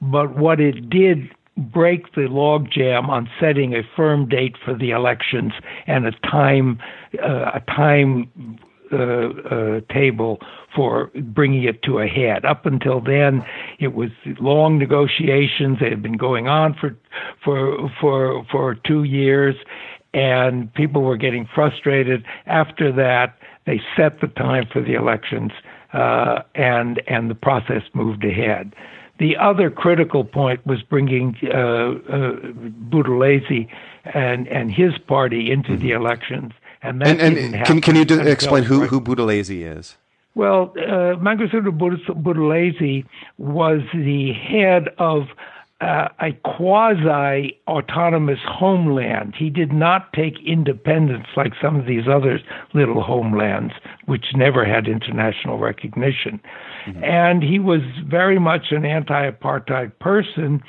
but 0.00 0.36
what 0.36 0.60
it 0.60 0.88
did 0.88 1.30
break 1.56 2.14
the 2.14 2.22
logjam 2.22 3.08
on 3.08 3.28
setting 3.38 3.74
a 3.74 3.82
firm 3.94 4.28
date 4.28 4.56
for 4.64 4.74
the 4.74 4.90
elections 4.90 5.52
and 5.86 6.06
a 6.06 6.10
time 6.28 6.80
uh, 7.22 7.52
a 7.54 7.60
time 7.68 8.28
uh, 8.92 8.96
uh, 8.96 9.80
table 9.92 10.38
for 10.74 11.10
bringing 11.14 11.64
it 11.64 11.82
to 11.82 11.98
a 11.98 12.06
head. 12.06 12.44
Up 12.44 12.66
until 12.66 13.00
then, 13.00 13.44
it 13.78 13.94
was 13.94 14.10
long 14.40 14.78
negotiations. 14.78 15.78
They 15.80 15.90
had 15.90 16.02
been 16.02 16.16
going 16.16 16.48
on 16.48 16.74
for 16.74 16.96
for 17.44 17.90
for 18.00 18.44
for 18.50 18.74
two 18.74 19.04
years, 19.04 19.56
and 20.12 20.72
people 20.74 21.02
were 21.02 21.16
getting 21.16 21.48
frustrated. 21.54 22.24
After 22.46 22.92
that, 22.92 23.38
they 23.66 23.80
set 23.96 24.20
the 24.20 24.28
time 24.28 24.66
for 24.72 24.82
the 24.82 24.94
elections, 24.94 25.52
uh, 25.92 26.40
and 26.54 27.02
and 27.06 27.30
the 27.30 27.34
process 27.34 27.82
moved 27.94 28.24
ahead. 28.24 28.74
The 29.18 29.36
other 29.36 29.70
critical 29.70 30.24
point 30.24 30.66
was 30.66 30.82
bringing 30.82 31.36
uh, 31.44 31.48
uh, 31.48 32.32
Buthelezi 32.90 33.68
and 34.12 34.48
and 34.48 34.72
his 34.72 34.98
party 35.06 35.50
into 35.50 35.70
mm-hmm. 35.70 35.82
the 35.82 35.92
elections, 35.92 36.52
and 36.84 37.02
and, 37.02 37.20
and 37.20 37.64
can 37.66 37.80
can 37.80 37.96
you 37.96 38.04
do, 38.04 38.20
explain 38.20 38.64
who 38.64 38.86
who 38.86 39.00
Buthelezi 39.00 39.78
is? 39.78 39.96
Well, 40.34 40.72
uh, 40.76 41.16
Mangosuthu 41.16 41.70
Buthelezi 41.78 43.04
was 43.38 43.80
the 43.92 44.32
head 44.32 44.88
of 44.98 45.28
uh, 45.80 46.08
a 46.20 46.32
quasi 46.44 47.58
autonomous 47.68 48.38
homeland. 48.46 49.34
He 49.36 49.50
did 49.50 49.72
not 49.72 50.12
take 50.12 50.34
independence 50.46 51.26
like 51.36 51.52
some 51.60 51.78
of 51.78 51.86
these 51.86 52.08
other 52.08 52.40
little 52.72 53.02
homelands, 53.02 53.74
which 54.06 54.24
never 54.34 54.64
had 54.64 54.86
international 54.86 55.58
recognition. 55.58 56.40
Mm-hmm. 56.86 57.04
And 57.04 57.42
he 57.42 57.58
was 57.58 57.80
very 58.06 58.38
much 58.38 58.66
an 58.70 58.84
anti 58.84 59.30
apartheid 59.30 59.98
person 59.98 60.62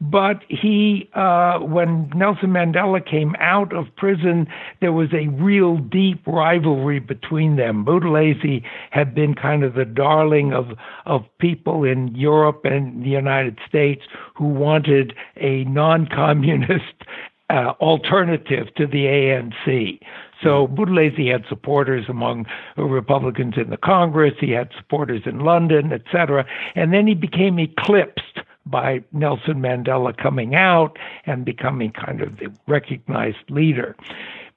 but 0.00 0.42
he, 0.48 1.08
uh, 1.14 1.58
when 1.60 2.10
Nelson 2.14 2.50
Mandela 2.50 3.04
came 3.04 3.34
out 3.38 3.72
of 3.72 3.86
prison, 3.96 4.46
there 4.80 4.92
was 4.92 5.08
a 5.12 5.28
real 5.28 5.78
deep 5.78 6.26
rivalry 6.26 7.00
between 7.00 7.56
them. 7.56 7.84
Buthelezi 7.84 8.62
had 8.90 9.14
been 9.14 9.34
kind 9.34 9.64
of 9.64 9.74
the 9.74 9.84
darling 9.84 10.52
of 10.52 10.72
of 11.06 11.24
people 11.38 11.84
in 11.84 12.14
Europe 12.14 12.64
and 12.64 13.04
the 13.04 13.10
United 13.10 13.58
States 13.66 14.02
who 14.34 14.46
wanted 14.46 15.14
a 15.36 15.64
non-communist 15.64 17.04
uh, 17.50 17.72
alternative 17.80 18.74
to 18.76 18.86
the 18.86 19.04
ANC. 19.04 20.00
So 20.42 20.66
Buthelezi 20.66 21.30
had 21.30 21.44
supporters 21.48 22.06
among 22.08 22.46
Republicans 22.76 23.54
in 23.56 23.70
the 23.70 23.76
Congress. 23.76 24.34
He 24.40 24.50
had 24.50 24.70
supporters 24.76 25.22
in 25.24 25.40
London, 25.40 25.92
etc. 25.92 26.44
And 26.74 26.92
then 26.92 27.06
he 27.06 27.14
became 27.14 27.58
eclipsed 27.58 28.40
by 28.66 29.02
Nelson 29.12 29.60
Mandela 29.60 30.16
coming 30.16 30.54
out 30.54 30.98
and 31.26 31.44
becoming 31.44 31.92
kind 31.92 32.20
of 32.20 32.38
the 32.38 32.52
recognized 32.66 33.50
leader. 33.50 33.96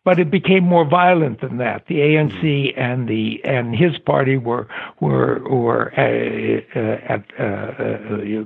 But 0.03 0.19
it 0.19 0.31
became 0.31 0.63
more 0.63 0.85
violent 0.85 1.41
than 1.41 1.57
that. 1.57 1.87
The 1.87 1.95
ANC 1.95 2.73
and 2.77 3.09
the 3.09 3.43
and 3.43 3.75
his 3.75 3.97
party 3.97 4.37
were 4.37 4.67
were 5.01 5.41
were 5.49 5.91
uh, 5.97 6.79
uh, 6.79 7.13
at 7.13 7.25
uh, 7.37 8.45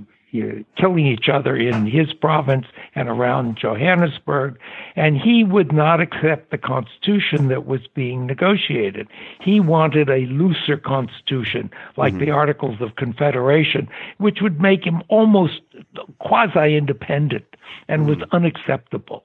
killing 0.78 1.06
each 1.06 1.30
other 1.30 1.56
in 1.56 1.86
his 1.86 2.14
province 2.14 2.66
and 2.96 3.10
around 3.10 3.58
Johannesburg. 3.58 4.58
And 4.96 5.18
he 5.18 5.44
would 5.44 5.72
not 5.72 6.00
accept 6.00 6.52
the 6.52 6.58
constitution 6.58 7.48
that 7.50 7.66
was 7.66 7.82
being 7.94 8.26
negotiated. 8.26 9.08
He 9.42 9.60
wanted 9.60 10.10
a 10.10 10.26
looser 10.28 10.78
constitution, 10.78 11.70
like 11.98 12.14
mm-hmm. 12.14 12.26
the 12.26 12.32
Articles 12.32 12.82
of 12.82 12.96
Confederation, 12.96 13.88
which 14.18 14.40
would 14.42 14.62
make 14.62 14.86
him 14.86 15.02
almost 15.10 15.62
quasi 16.20 16.76
independent 16.76 17.46
and 17.88 18.02
mm-hmm. 18.02 18.20
was 18.20 18.30
unacceptable. 18.32 19.24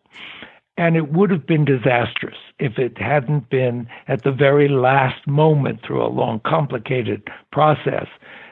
And 0.78 0.94
it 0.94 1.10
would 1.10 1.30
have 1.30 1.46
been 1.46 1.64
disastrous 1.64 2.36
if 2.58 2.78
it 2.78 2.98
hadn't 2.98 3.48
been 3.48 3.88
at 4.08 4.24
the 4.24 4.32
very 4.32 4.68
last 4.68 5.26
moment 5.26 5.80
through 5.82 6.04
a 6.04 6.08
long, 6.08 6.40
complicated 6.40 7.22
process 7.50 8.08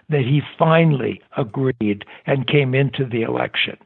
that 0.09 0.23
he 0.23 0.43
finally 0.59 1.21
agreed 1.37 2.05
and 2.27 2.47
came 2.47 2.75
into 2.75 3.05
the 3.05 3.23
election. 3.23 3.77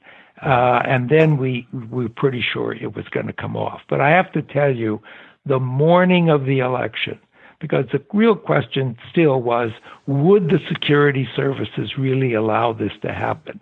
Uh, 0.42 0.82
and 0.84 1.08
then 1.08 1.36
we, 1.36 1.66
we 1.72 2.04
were 2.04 2.08
pretty 2.08 2.42
sure 2.42 2.72
it 2.72 2.94
was 2.94 3.08
going 3.08 3.26
to 3.26 3.32
come 3.32 3.56
off. 3.56 3.80
But 3.88 4.00
I 4.00 4.10
have 4.10 4.30
to 4.32 4.42
tell 4.42 4.74
you, 4.74 5.00
the 5.46 5.58
morning 5.58 6.28
of 6.28 6.44
the 6.44 6.60
election, 6.60 7.18
because 7.60 7.86
the 7.90 8.02
real 8.12 8.36
question 8.36 8.96
still 9.10 9.42
was 9.42 9.72
would 10.06 10.48
the 10.50 10.60
security 10.68 11.28
services 11.34 11.98
really 11.98 12.34
allow 12.34 12.72
this 12.72 12.92
to 13.02 13.12
happen? 13.12 13.58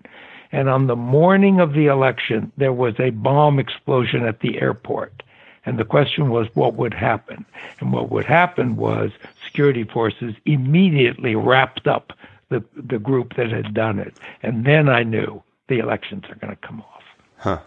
And 0.53 0.69
on 0.69 0.87
the 0.87 0.97
morning 0.97 1.61
of 1.61 1.73
the 1.73 1.87
election, 1.87 2.53
there 2.57 2.73
was 2.73 2.95
a 2.99 3.11
bomb 3.11 3.59
explosion 3.59 4.25
at 4.25 4.41
the 4.41 4.61
airport. 4.61 5.23
And 5.65 5.79
the 5.79 5.85
question 5.85 6.31
was 6.31 6.47
what 6.55 6.75
would 6.75 6.95
happen? 6.95 7.45
And 7.81 7.93
what 7.93 8.11
would 8.11 8.25
happen 8.25 8.77
was 8.77 9.11
security 9.45 9.85
forces 9.85 10.35
immediately 10.45 11.35
wrapped 11.35 11.87
up 11.87 12.13
the 12.49 12.65
the 12.77 12.99
group 12.99 13.35
that 13.37 13.51
had 13.51 13.75
done 13.75 13.99
it, 13.99 14.17
and 14.43 14.65
then 14.65 14.89
I 14.89 15.03
knew 15.03 15.43
the 15.69 15.79
elections 15.79 16.25
are 16.29 16.37
going 16.37 16.55
to 16.55 16.67
come 16.67 16.81
off. 16.81 17.03
Huh. 17.39 17.61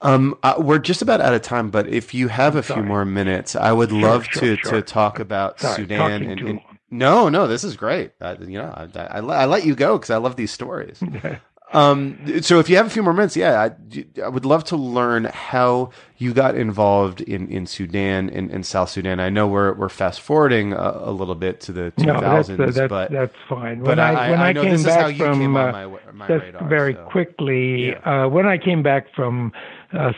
Um, 0.00 0.36
uh, 0.44 0.54
we're 0.58 0.78
just 0.78 1.02
about 1.02 1.20
out 1.20 1.34
of 1.34 1.42
time, 1.42 1.70
but 1.70 1.88
if 1.88 2.14
you 2.14 2.28
have 2.28 2.54
a 2.54 2.62
Sorry. 2.62 2.80
few 2.80 2.88
more 2.88 3.04
minutes, 3.04 3.56
I 3.56 3.72
would 3.72 3.90
sure, 3.90 4.00
love 4.00 4.26
sure, 4.30 4.42
to 4.42 4.56
sure. 4.56 4.72
to 4.72 4.82
talk 4.82 5.18
about 5.18 5.58
Sorry, 5.58 5.74
Sudan. 5.74 6.22
And, 6.22 6.40
and, 6.40 6.60
no, 6.90 7.28
no, 7.28 7.46
this 7.46 7.64
is 7.64 7.76
great. 7.76 8.12
I, 8.20 8.34
you 8.34 8.58
know, 8.58 8.72
I, 8.94 9.00
I, 9.00 9.18
I 9.18 9.44
let 9.46 9.66
you 9.66 9.74
go 9.74 9.98
because 9.98 10.10
I 10.10 10.16
love 10.18 10.36
these 10.36 10.52
stories. 10.52 11.02
Um, 11.72 12.40
so 12.40 12.58
if 12.58 12.70
you 12.70 12.76
have 12.76 12.86
a 12.86 12.90
few 12.90 13.02
more 13.02 13.12
minutes, 13.12 13.36
yeah, 13.36 13.68
I, 13.68 14.04
I, 14.22 14.28
would 14.28 14.46
love 14.46 14.64
to 14.64 14.76
learn 14.76 15.24
how 15.24 15.90
you 16.16 16.32
got 16.32 16.54
involved 16.54 17.20
in, 17.20 17.46
in 17.48 17.66
Sudan 17.66 18.30
and 18.30 18.50
in, 18.50 18.56
in, 18.56 18.62
South 18.62 18.88
Sudan. 18.88 19.20
I 19.20 19.28
know 19.28 19.46
we're 19.46 19.74
we're 19.74 19.90
fast 19.90 20.22
forwarding 20.22 20.72
a, 20.72 20.92
a 21.04 21.12
little 21.12 21.34
bit 21.34 21.60
to 21.62 21.72
the 21.72 21.92
2000s, 21.98 22.06
no, 22.06 22.20
that's, 22.56 22.76
that's, 22.76 22.88
but 22.88 23.10
that's 23.10 23.34
fine. 23.50 23.80
When 23.80 23.84
but 23.84 23.98
I, 23.98 24.30
when 24.30 24.40
I, 24.40 24.54
came 24.54 24.82
back 24.82 25.16
from 25.16 25.56
uh, 25.56 25.72
my, 25.72 25.86
my 26.12 26.26
radar, 26.26 26.68
very 26.68 26.94
so. 26.94 27.04
quickly, 27.10 27.88
yeah. 27.90 28.24
uh, 28.24 28.28
when 28.28 28.46
I 28.46 28.56
came 28.56 28.82
back 28.82 29.08
from 29.14 29.52
uh, 29.92 29.98
uh, 29.98 30.12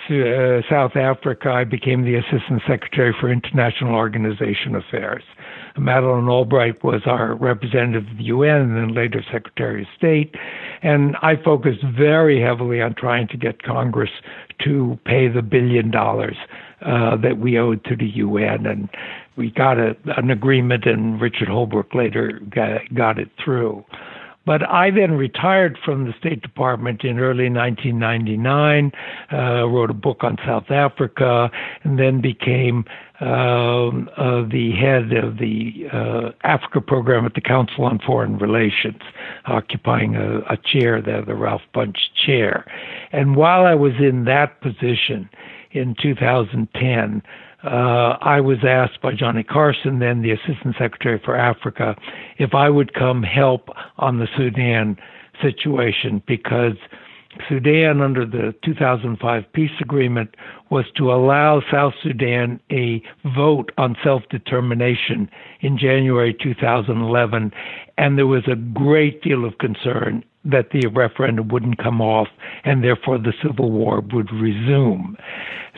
South 0.70 0.94
Africa, 0.94 1.50
I 1.50 1.64
became 1.64 2.04
the 2.04 2.14
Assistant 2.14 2.62
Secretary 2.68 3.14
for 3.20 3.28
International 3.28 3.96
Organization 3.96 4.76
Affairs. 4.76 5.24
Madeleine 5.78 6.28
Albright 6.28 6.82
was 6.82 7.02
our 7.06 7.34
representative 7.34 8.08
of 8.10 8.16
the 8.18 8.24
UN 8.24 8.76
and 8.76 8.94
later 8.94 9.24
Secretary 9.32 9.82
of 9.82 9.88
State. 9.96 10.34
And 10.82 11.16
I 11.22 11.36
focused 11.36 11.84
very 11.96 12.40
heavily 12.40 12.80
on 12.80 12.94
trying 12.94 13.28
to 13.28 13.36
get 13.36 13.62
Congress 13.62 14.10
to 14.64 14.98
pay 15.04 15.28
the 15.28 15.42
billion 15.42 15.90
dollars 15.90 16.36
uh, 16.84 17.16
that 17.16 17.38
we 17.38 17.58
owed 17.58 17.84
to 17.84 17.96
the 17.96 18.06
UN. 18.06 18.66
And 18.66 18.88
we 19.36 19.50
got 19.50 19.78
a, 19.78 19.96
an 20.16 20.30
agreement, 20.30 20.86
and 20.86 21.20
Richard 21.20 21.48
Holbrooke 21.48 21.94
later 21.94 22.40
got, 22.54 22.94
got 22.94 23.18
it 23.18 23.30
through. 23.42 23.84
But 24.46 24.68
I 24.68 24.90
then 24.90 25.12
retired 25.12 25.78
from 25.84 26.06
the 26.06 26.14
State 26.18 26.40
Department 26.42 27.04
in 27.04 27.18
early 27.18 27.50
1999, 27.50 28.92
uh, 29.32 29.68
wrote 29.68 29.90
a 29.90 29.94
book 29.94 30.24
on 30.24 30.38
South 30.46 30.70
Africa, 30.70 31.50
and 31.84 31.98
then 31.98 32.20
became 32.20 32.84
um, 33.20 34.08
uh, 34.16 34.42
the 34.48 34.72
head 34.80 35.12
of 35.12 35.36
the 35.36 35.86
uh, 35.92 36.30
Africa 36.42 36.80
program 36.80 37.26
at 37.26 37.34
the 37.34 37.40
Council 37.42 37.84
on 37.84 37.98
Foreign 37.98 38.38
Relations, 38.38 39.02
occupying 39.44 40.16
a, 40.16 40.38
a 40.50 40.56
chair 40.56 41.02
there, 41.02 41.22
the 41.22 41.34
Ralph 41.34 41.62
Bunche 41.74 42.08
chair. 42.14 42.64
And 43.12 43.36
while 43.36 43.66
I 43.66 43.74
was 43.74 43.92
in 44.00 44.24
that 44.24 44.62
position 44.62 45.28
in 45.72 45.94
2010, 46.00 47.22
uh, 47.64 48.16
I 48.20 48.40
was 48.40 48.58
asked 48.66 49.00
by 49.02 49.12
Johnny 49.14 49.42
Carson, 49.42 49.98
then 49.98 50.22
the 50.22 50.30
Assistant 50.32 50.76
Secretary 50.78 51.20
for 51.24 51.36
Africa, 51.36 51.96
if 52.38 52.54
I 52.54 52.70
would 52.70 52.94
come 52.94 53.22
help 53.22 53.68
on 53.98 54.18
the 54.18 54.28
Sudan 54.36 54.96
situation 55.42 56.22
because 56.26 56.76
Sudan, 57.48 58.00
under 58.00 58.26
the 58.26 58.54
2005 58.64 59.52
peace 59.52 59.70
agreement, 59.80 60.34
was 60.70 60.84
to 60.96 61.12
allow 61.12 61.62
South 61.70 61.94
Sudan 62.02 62.60
a 62.72 63.02
vote 63.36 63.70
on 63.78 63.96
self 64.02 64.22
determination 64.30 65.30
in 65.60 65.78
January 65.78 66.36
2011. 66.42 67.52
And 67.98 68.18
there 68.18 68.26
was 68.26 68.42
a 68.48 68.56
great 68.56 69.22
deal 69.22 69.44
of 69.44 69.58
concern 69.58 70.24
that 70.44 70.70
the 70.70 70.86
referendum 70.88 71.48
wouldn't 71.48 71.78
come 71.78 72.00
off 72.00 72.28
and 72.64 72.82
therefore 72.82 73.18
the 73.18 73.32
civil 73.42 73.70
war 73.70 74.00
would 74.12 74.32
resume. 74.32 75.16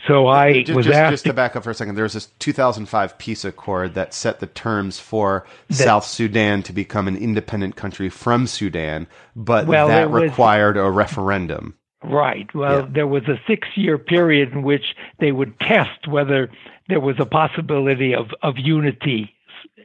So 0.06 0.26
I 0.26 0.62
just, 0.62 0.76
was 0.76 0.86
just, 0.86 0.98
asked 0.98 1.10
just 1.12 1.24
to 1.26 1.32
back 1.32 1.54
up 1.54 1.64
for 1.64 1.70
a 1.70 1.74
second. 1.74 1.94
There 1.94 2.02
was 2.02 2.14
this 2.14 2.26
2005 2.38 3.18
peace 3.18 3.44
accord 3.44 3.94
that 3.94 4.14
set 4.14 4.40
the 4.40 4.46
terms 4.46 4.98
for 4.98 5.46
that, 5.68 5.74
South 5.74 6.04
Sudan 6.04 6.62
to 6.64 6.72
become 6.72 7.06
an 7.06 7.16
independent 7.16 7.76
country 7.76 8.08
from 8.08 8.46
Sudan, 8.46 9.06
but 9.36 9.66
well, 9.66 9.88
that 9.88 10.10
required 10.10 10.76
was, 10.76 10.86
a 10.86 10.90
referendum. 10.90 11.74
Right. 12.02 12.52
Well, 12.52 12.80
yeah. 12.80 12.88
there 12.90 13.06
was 13.06 13.24
a 13.28 13.40
six-year 13.46 13.98
period 13.98 14.52
in 14.52 14.64
which 14.64 14.96
they 15.20 15.30
would 15.30 15.58
test 15.60 16.08
whether 16.08 16.50
there 16.88 17.00
was 17.00 17.16
a 17.20 17.26
possibility 17.26 18.12
of 18.12 18.30
of 18.42 18.58
unity, 18.58 19.32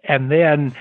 and 0.03 0.31
then 0.31 0.73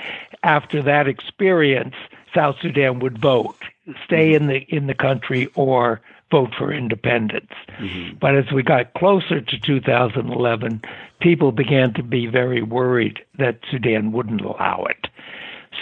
after 0.42 0.82
that 0.82 1.09
experience, 1.09 1.94
South 2.34 2.57
Sudan 2.62 3.01
would 3.01 3.18
vote, 3.18 3.57
stay 4.05 4.34
in 4.34 4.47
the 4.47 4.64
in 4.68 4.87
the 4.87 4.95
country 4.95 5.49
or 5.55 6.01
vote 6.30 6.51
for 6.59 6.72
independence. 6.72 7.53
Mm-hmm. 7.78 8.18
But 8.18 8.37
as 8.37 8.51
we 8.53 8.62
got 8.62 8.95
closer 8.95 9.41
to 9.41 9.61
2011, 9.61 10.82
people 11.20 11.53
began 11.53 11.95
to 11.95 12.03
be 12.03 12.26
very 12.26 12.62
worried 12.62 13.20
that 13.39 13.61
Sudan 13.70 14.12
wouldn't 14.12 14.41
allow 14.41 14.87
it. 14.91 15.07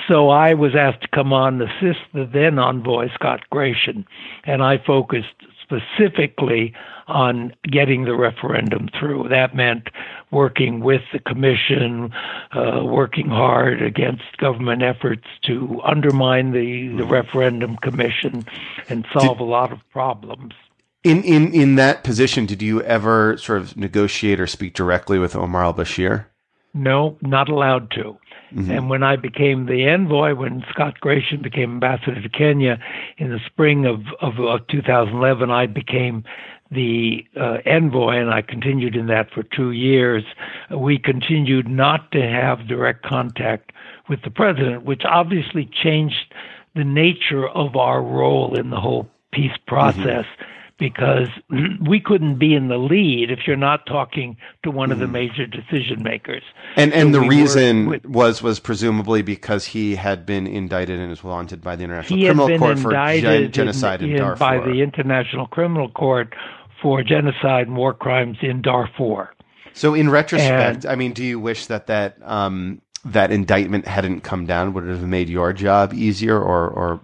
So 0.09 0.29
I 0.29 0.55
was 0.55 0.75
asked 0.75 1.03
to 1.03 1.09
come 1.09 1.33
on 1.33 1.63
and 1.63 1.71
assist 1.71 2.01
the 2.13 2.27
then 2.27 2.59
envoy, 2.59 3.09
Scott 3.15 3.43
Gration, 3.53 4.05
and 4.45 4.63
I 4.63 4.79
focused 4.79 5.35
specifically 5.65 6.73
on 7.09 7.55
getting 7.65 8.05
the 8.05 8.15
referendum 8.15 8.89
through. 8.99 9.29
That 9.29 9.55
meant 9.55 9.89
working 10.31 10.81
with 10.81 11.03
the 11.13 11.19
commission, 11.19 12.13
uh, 12.53 12.83
working 12.85 13.29
hard 13.29 13.83
against 13.83 14.37
government 14.39 14.83
efforts 14.83 15.25
to 15.43 15.81
undermine 15.85 16.53
the, 16.53 16.95
the 16.97 17.05
referendum 17.05 17.77
commission 17.79 18.45
and 18.89 19.07
solve 19.13 19.39
did, 19.39 19.45
a 19.45 19.47
lot 19.47 19.73
of 19.73 19.79
problems. 19.91 20.55
In, 21.03 21.23
in, 21.23 21.53
in 21.53 21.75
that 21.77 22.05
position, 22.05 22.47
did 22.47 22.63
you 22.63 22.83
ever 22.83 23.37
sort 23.37 23.59
of 23.59 23.77
negotiate 23.77 24.41
or 24.41 24.47
speak 24.47 24.75
directly 24.75 25.19
with 25.19 25.37
Omar 25.37 25.65
al 25.65 25.75
Bashir? 25.75 26.27
No, 26.73 27.17
not 27.21 27.49
allowed 27.49 27.91
to. 27.93 28.19
Mm-hmm. 28.55 28.71
And 28.71 28.91
when 28.91 29.03
I 29.03 29.17
became 29.17 29.67
the 29.67 29.85
envoy, 29.85 30.35
when 30.35 30.65
Scott 30.71 31.01
Gration 31.03 31.43
became 31.43 31.73
ambassador 31.73 32.21
to 32.21 32.29
Kenya 32.29 32.79
in 33.19 33.31
the 33.31 33.41
spring 33.45 33.85
of, 33.85 34.03
of, 34.21 34.39
of 34.39 34.67
2011, 34.69 35.51
I 35.51 35.67
became 35.67 36.25
the 36.71 37.25
uh, 37.37 37.59
envoy, 37.67 38.17
and 38.17 38.31
I 38.31 38.43
continued 38.43 38.97
in 38.97 39.07
that 39.07 39.31
for 39.33 39.43
two 39.43 39.73
years. 39.73 40.25
We 40.71 40.99
continued 40.99 41.69
not 41.69 42.11
to 42.13 42.23
have 42.23 42.67
direct 42.69 43.05
contact 43.05 43.73
with 44.09 44.23
the 44.23 44.31
president, 44.31 44.85
which 44.85 45.03
obviously 45.05 45.69
changed 45.83 46.33
the 46.75 46.85
nature 46.85 47.49
of 47.49 47.77
our 47.77 48.03
role 48.03 48.59
in 48.59 48.71
the 48.71 48.81
whole 48.81 49.09
peace 49.33 49.57
process. 49.67 50.25
Mm-hmm 50.25 50.51
because 50.79 51.29
we 51.87 52.01
couldn't 52.01 52.39
be 52.39 52.55
in 52.55 52.69
the 52.69 52.79
lead 52.79 53.31
if 53.31 53.41
you're 53.47 53.57
not 53.57 53.87
talking 53.87 54.37
to 54.63 54.71
one 54.71 54.91
of 54.91 54.99
the 54.99 55.05
mm-hmm. 55.05 55.13
major 55.13 55.47
decision 55.47 56.03
makers. 56.03 56.43
And 56.77 56.93
and 56.93 57.15
so 57.15 57.21
the 57.21 57.27
we 57.27 57.41
reason 57.41 57.87
with, 57.87 58.07
was 58.07 58.43
was 58.43 58.61
presumably 58.61 59.23
because 59.23 59.67
he 59.67 59.97
had 59.97 60.27
been 60.27 60.47
indicted 60.47 60.99
and 60.99 61.11
was 61.11 61.25
wanted 61.25 61.63
by 61.63 61.77
the 61.77 61.85
International 61.85 62.19
Criminal 62.19 62.59
Court 62.59 62.79
for 62.79 62.93
gen- 62.93 63.53
genocide 63.53 64.03
in, 64.03 64.11
in, 64.11 64.17
in 64.17 64.23
Darfur. 64.23 64.39
By 64.39 64.59
the 64.59 64.83
International 64.83 65.47
Criminal 65.47 65.91
Court 65.91 66.35
for 66.83 67.03
genocide 67.03 67.67
and 67.67 67.77
war 67.77 67.95
crimes 67.95 68.39
in 68.43 68.61
Darfur. 68.63 69.31
So 69.73 69.95
in 69.95 70.09
retrospect, 70.11 70.85
and, 70.85 70.87
I 70.87 70.95
mean, 70.95 71.13
do 71.13 71.25
you 71.25 71.41
wish 71.41 71.67
that 71.67 71.89
that 71.89 72.17
um, 72.23 72.81
that 73.05 73.31
indictment 73.31 73.87
hadn't 73.87 74.21
come 74.21 74.47
down? 74.47 74.73
Would 74.73 74.85
it 74.85 74.91
have 74.91 75.03
made 75.03 75.29
your 75.29 75.53
job 75.53 75.93
easier, 75.93 76.39
or 76.39 76.69
or 76.69 77.01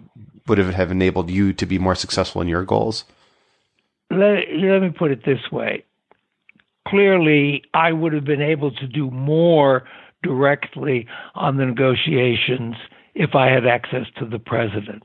would 0.46 0.58
it 0.58 0.74
have 0.74 0.90
enabled 0.90 1.30
you 1.30 1.52
to 1.52 1.66
be 1.66 1.78
more 1.78 1.94
successful 1.94 2.40
in 2.42 2.48
your 2.48 2.64
goals? 2.64 3.04
Let, 4.10 4.44
let 4.54 4.80
me 4.80 4.90
put 4.90 5.10
it 5.10 5.24
this 5.24 5.50
way. 5.52 5.84
Clearly, 6.88 7.62
I 7.74 7.92
would 7.92 8.12
have 8.12 8.24
been 8.24 8.42
able 8.42 8.70
to 8.72 8.86
do 8.86 9.10
more 9.10 9.84
directly 10.22 11.06
on 11.34 11.56
the 11.56 11.66
negotiations 11.66 12.74
if 13.14 13.34
I 13.34 13.50
had 13.50 13.66
access 13.66 14.06
to 14.18 14.26
the 14.26 14.38
president. 14.38 15.04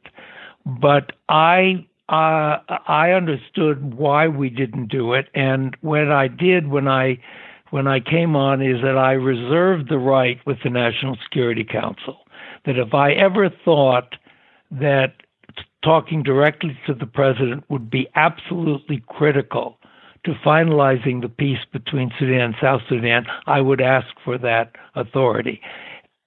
But 0.65 1.11
I 1.29 1.85
uh, 2.07 2.59
I 2.87 3.11
understood 3.11 3.95
why 3.95 4.27
we 4.27 4.49
didn't 4.49 4.89
do 4.89 5.13
it, 5.13 5.27
and 5.33 5.75
what 5.81 6.11
I 6.11 6.27
did 6.27 6.67
when 6.67 6.87
I 6.87 7.17
when 7.71 7.87
I 7.87 7.99
came 7.99 8.35
on 8.35 8.61
is 8.61 8.81
that 8.83 8.97
I 8.97 9.13
reserved 9.13 9.89
the 9.89 9.97
right 9.97 10.39
with 10.45 10.57
the 10.63 10.69
National 10.69 11.17
Security 11.23 11.63
Council 11.63 12.17
that 12.65 12.77
if 12.77 12.93
I 12.93 13.11
ever 13.13 13.49
thought 13.63 14.15
that 14.71 15.13
talking 15.85 16.23
directly 16.23 16.77
to 16.87 16.95
the 16.95 17.05
president 17.05 17.63
would 17.69 17.89
be 17.89 18.07
absolutely 18.15 19.03
critical 19.07 19.77
to 20.25 20.33
finalizing 20.43 21.21
the 21.21 21.29
peace 21.29 21.59
between 21.71 22.11
Sudan 22.17 22.41
and 22.41 22.55
South 22.59 22.81
Sudan, 22.89 23.27
I 23.45 23.61
would 23.61 23.79
ask 23.79 24.07
for 24.25 24.39
that 24.39 24.71
authority. 24.95 25.61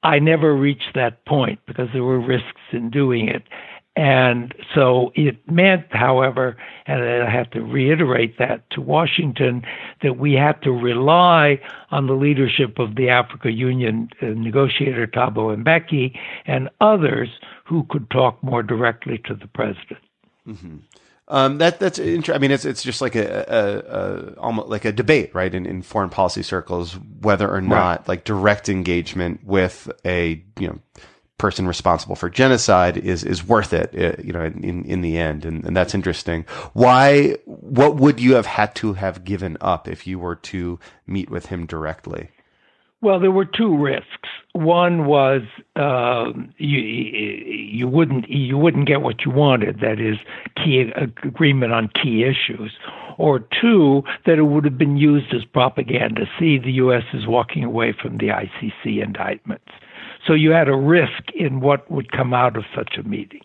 I 0.05 0.21
never 0.21 0.55
reached 0.55 0.93
that 0.95 1.25
point 1.27 1.59
because 1.67 1.89
there 1.93 2.05
were 2.05 2.21
risks 2.21 2.61
in 2.73 2.91
doing 2.91 3.29
it. 3.29 3.43
And 3.99 4.55
so 4.77 5.11
it 5.17 5.37
meant, 5.51 5.87
however, 5.91 6.57
and 6.87 7.03
I 7.03 7.29
have 7.29 7.51
to 7.51 7.61
reiterate 7.61 8.39
that 8.39 8.63
to 8.71 8.81
Washington, 8.81 9.65
that 10.03 10.21
we 10.21 10.35
had 10.35 10.63
to 10.63 10.71
rely 10.71 11.61
on 11.91 12.07
the 12.07 12.13
leadership 12.13 12.79
of 12.79 12.95
the 12.95 13.09
Africa 13.09 13.51
Union 13.51 14.09
uh, 14.23 14.27
negotiator 14.27 15.09
Thabo 15.09 15.61
Mbeki 15.61 16.17
and 16.47 16.71
others 16.81 17.29
who 17.65 17.85
could 17.91 18.09
talk 18.11 18.41
more 18.41 18.63
directly 18.63 19.19
to 19.25 19.35
the 19.35 19.49
president. 19.49 19.99
Mm-hmm. 20.47 20.77
Um, 21.27 21.59
that 21.59 21.81
that's 21.81 21.99
interesting. 21.99 22.37
I 22.37 22.39
mean, 22.39 22.53
it's 22.53 22.65
it's 22.65 22.85
just 22.85 23.01
like 23.01 23.17
a, 23.17 23.45
a, 23.49 23.97
a, 23.99 24.41
almost 24.41 24.69
like 24.69 24.85
a 24.85 24.93
debate, 24.93 25.35
right? 25.35 25.53
In, 25.53 25.67
in 25.67 25.83
foreign 25.83 26.09
policy 26.09 26.45
circles, 26.45 26.97
whether 27.21 27.53
or 27.53 27.61
not 27.61 27.99
right. 27.99 28.09
like 28.09 28.25
direct 28.25 28.69
engagement 28.69 29.41
with 29.45 29.91
a 30.05 30.41
you 30.59 30.69
know 30.69 30.79
person 31.39 31.67
responsible 31.67 32.17
for 32.17 32.29
genocide 32.29 32.97
is 32.97 33.25
is 33.25 33.47
worth 33.47 33.73
it, 33.73 33.95
uh, 33.95 34.21
you 34.23 34.33
know, 34.33 34.45
in 34.45 34.85
in 34.85 35.01
the 35.01 35.17
end, 35.17 35.45
and, 35.45 35.65
and 35.65 35.77
that's 35.77 35.95
interesting. 35.95 36.45
Why? 36.73 37.37
What 37.45 37.97
would 37.97 38.21
you 38.21 38.35
have 38.35 38.47
had 38.47 38.75
to 38.77 38.95
have 38.95 39.25
given 39.25 39.57
up 39.61 39.89
if 39.89 40.07
you 40.07 40.19
were 40.19 40.37
to 40.37 40.79
meet 41.07 41.31
with 41.31 41.47
him 41.47 41.67
directly? 41.67 42.31
Well, 43.01 43.21
there 43.21 43.31
were 43.31 43.45
two 43.45 43.77
risks. 43.77 44.29
one 44.55 45.07
was 45.07 45.43
uh, 45.77 46.33
you 46.57 46.79
you 46.81 47.87
wouldn't 47.87 48.29
you 48.29 48.59
wouldn't 48.59 48.89
get 48.89 49.03
what 49.03 49.25
you 49.25 49.31
wanted. 49.31 49.81
That 49.81 50.01
is 50.01 50.19
key 50.57 50.93
agreement 50.97 51.73
on 51.73 51.89
key 51.89 52.25
issues. 52.25 52.77
Or 53.17 53.41
two, 53.41 54.05
that 54.27 54.39
it 54.39 54.43
would 54.43 54.65
have 54.65 54.79
been 54.79 54.97
used 54.97 55.35
as 55.35 55.45
propaganda. 55.45 56.27
See, 56.39 56.57
the 56.57 56.71
U.S. 56.75 57.03
is 57.13 57.27
walking 57.27 57.65
away 57.65 57.93
from 57.93 58.19
the 58.19 58.29
ICC 58.29 59.03
indictments. 59.03 59.73
So 60.29 60.35
you 60.35 60.51
had 60.51 60.69
a 60.69 60.77
risk 60.77 61.33
in 61.35 61.61
what 61.61 61.91
would 61.91 62.13
come 62.13 62.35
out 62.35 62.57
of 62.57 62.65
such 62.77 62.97
a 62.99 63.03
meeting. 63.03 63.41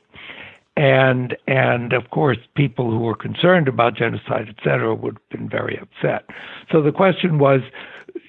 And 0.75 1.37
and 1.47 1.93
of 1.93 2.09
course 2.09 2.39
people 2.55 2.91
who 2.91 2.99
were 2.99 3.15
concerned 3.15 3.67
about 3.67 3.95
genocide 3.95 4.47
et 4.49 4.55
cetera 4.63 4.93
would 4.93 5.13
have 5.13 5.29
been 5.29 5.49
very 5.49 5.79
upset. 5.79 6.29
So 6.71 6.81
the 6.81 6.91
question 6.91 7.39
was 7.39 7.61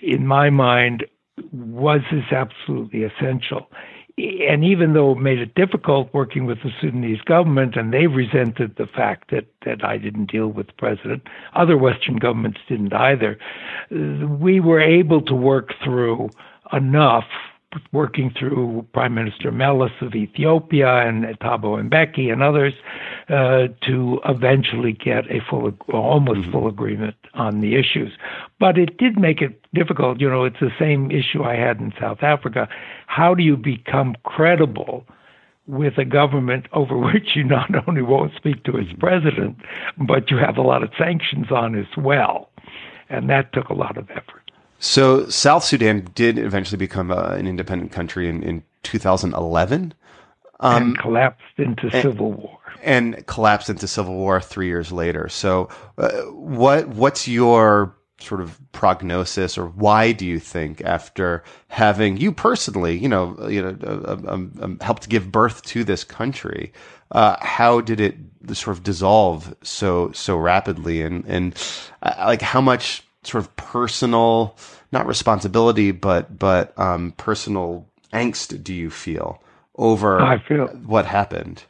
in 0.03 0.27
my 0.27 0.51
mind 0.51 1.05
was 1.53 2.01
this 2.13 2.31
absolutely 2.31 3.03
essential? 3.03 3.69
And 4.17 4.63
even 4.63 4.93
though 4.93 5.13
it 5.13 5.19
made 5.19 5.41
it 5.41 5.57
difficult 5.57 6.15
working 6.15 6.47
with 6.47 6.59
the 6.63 6.71
Sudanese 6.81 7.21
government, 7.23 7.75
and 7.75 7.93
they 7.93 8.07
resented 8.07 8.77
the 8.77 8.87
fact 8.87 9.33
that, 9.33 9.47
that 9.65 9.85
I 9.85 9.99
didn't 9.99 10.31
deal 10.31 10.47
with 10.47 10.69
the 10.69 10.73
president, 10.75 11.25
other 11.55 11.77
Western 11.77 12.17
governments 12.17 12.61
didn't 12.69 12.93
either, 12.93 13.37
we 13.91 14.61
were 14.61 14.81
able 14.81 15.21
to 15.23 15.35
work 15.35 15.75
through 15.83 16.31
enough 16.73 17.25
working 17.93 18.33
through 18.39 18.87
Prime 18.93 19.14
Minister 19.14 19.51
Meles 19.51 19.91
of 20.01 20.14
Ethiopia 20.14 21.07
and 21.07 21.25
Thabo 21.41 21.83
Mbeki 21.89 22.33
and 22.33 22.43
others 22.43 22.75
uh, 23.29 23.68
to 23.87 24.20
eventually 24.25 24.93
get 24.93 25.31
a 25.31 25.41
full, 25.49 25.72
almost 25.93 26.41
mm-hmm. 26.41 26.53
full 26.53 26.68
agreement 26.68 27.16
on 27.35 27.61
the 27.61 27.75
issues. 27.75 28.12
But 28.59 28.79
it 28.79 28.99
did 28.99 29.18
make 29.18 29.41
it 29.41 29.61
difficult. 29.75 30.20
You 30.20 30.29
know, 30.29 30.45
it's 30.45 30.61
the 30.61 30.72
same 30.79 31.11
issue 31.11 31.43
I 31.43 31.57
had 31.57 31.79
in 31.79 31.93
South 32.01 32.22
Africa. 32.22 32.68
How 33.07 33.35
do 33.35 33.43
you 33.43 33.57
become 33.57 34.14
credible? 34.25 35.07
with 35.66 35.97
a 35.97 36.05
government 36.05 36.66
over 36.75 36.95
which 37.12 37.35
you 37.35 37.43
not 37.43 37.70
only 37.89 38.03
won't 38.03 38.35
speak 38.37 38.64
to 38.64 38.77
its 38.77 38.93
president, 38.99 39.57
but 40.07 40.31
you 40.31 40.37
have 40.37 40.59
a 40.59 40.62
lot 40.62 40.83
of 40.83 40.91
sanctions 40.99 41.47
on 41.51 41.75
as 41.75 41.87
well. 41.97 42.51
And 43.09 43.31
that 43.31 43.53
took 43.53 43.68
a 43.68 43.75
lot 43.75 43.97
of 43.97 44.11
effort. 44.11 44.44
So 44.85 45.26
South 45.30 45.64
Sudan 45.64 46.11
did 46.14 46.37
eventually 46.39 46.76
become 46.76 47.11
uh, 47.11 47.30
an 47.30 47.47
independent 47.47 47.91
country 47.91 48.28
in, 48.28 48.43
in 48.43 48.62
2011. 48.82 49.95
Um, 50.61 50.82
and 50.82 50.99
collapsed 50.99 51.43
into 51.57 51.89
and, 51.91 52.03
civil 52.03 52.32
war. 52.32 52.59
And 52.82 53.26
collapsed 53.26 53.70
into 53.70 53.89
civil 53.89 54.14
war 54.14 54.43
three 54.43 54.66
years 54.66 54.93
later. 54.93 55.30
So, 55.30 55.70
uh, 55.97 56.11
what 56.32 56.89
what's 56.89 57.26
your 57.26 57.97
sort 58.20 58.43
of 58.43 58.61
prognosis, 58.72 59.57
or 59.57 59.68
why 59.68 60.12
do 60.12 60.26
you 60.26 60.39
think, 60.39 60.82
after 60.82 61.43
having 61.68 62.18
you 62.18 62.30
personally, 62.30 62.97
you 62.97 63.09
know, 63.09 63.49
you 63.49 63.62
know, 63.62 63.76
uh, 63.82 64.16
um, 64.28 64.53
um, 64.61 64.78
helped 64.80 65.09
give 65.09 65.32
birth 65.32 65.62
to 65.62 65.82
this 65.82 66.05
country, 66.05 66.72
uh, 67.12 67.37
how 67.41 67.80
did 67.80 68.01
it 68.01 68.16
sort 68.53 68.76
of 68.76 68.82
dissolve 68.82 69.55
so 69.62 70.12
so 70.12 70.37
rapidly, 70.37 71.01
and 71.01 71.24
and 71.26 71.55
uh, 72.03 72.14
like 72.26 72.43
how 72.43 72.61
much 72.61 73.04
sort 73.27 73.45
of 73.45 73.55
personal, 73.57 74.57
not 74.93 75.07
responsibility, 75.07 75.91
but 75.91 76.39
but 76.39 76.79
um, 76.79 77.12
personal 77.16 77.87
angst 78.12 78.62
do 78.62 78.72
you 78.72 78.91
feel 78.91 79.43
over 79.77 80.20
I 80.20 80.39
feel, 80.47 80.68
what 80.68 81.07
happened? 81.07 81.64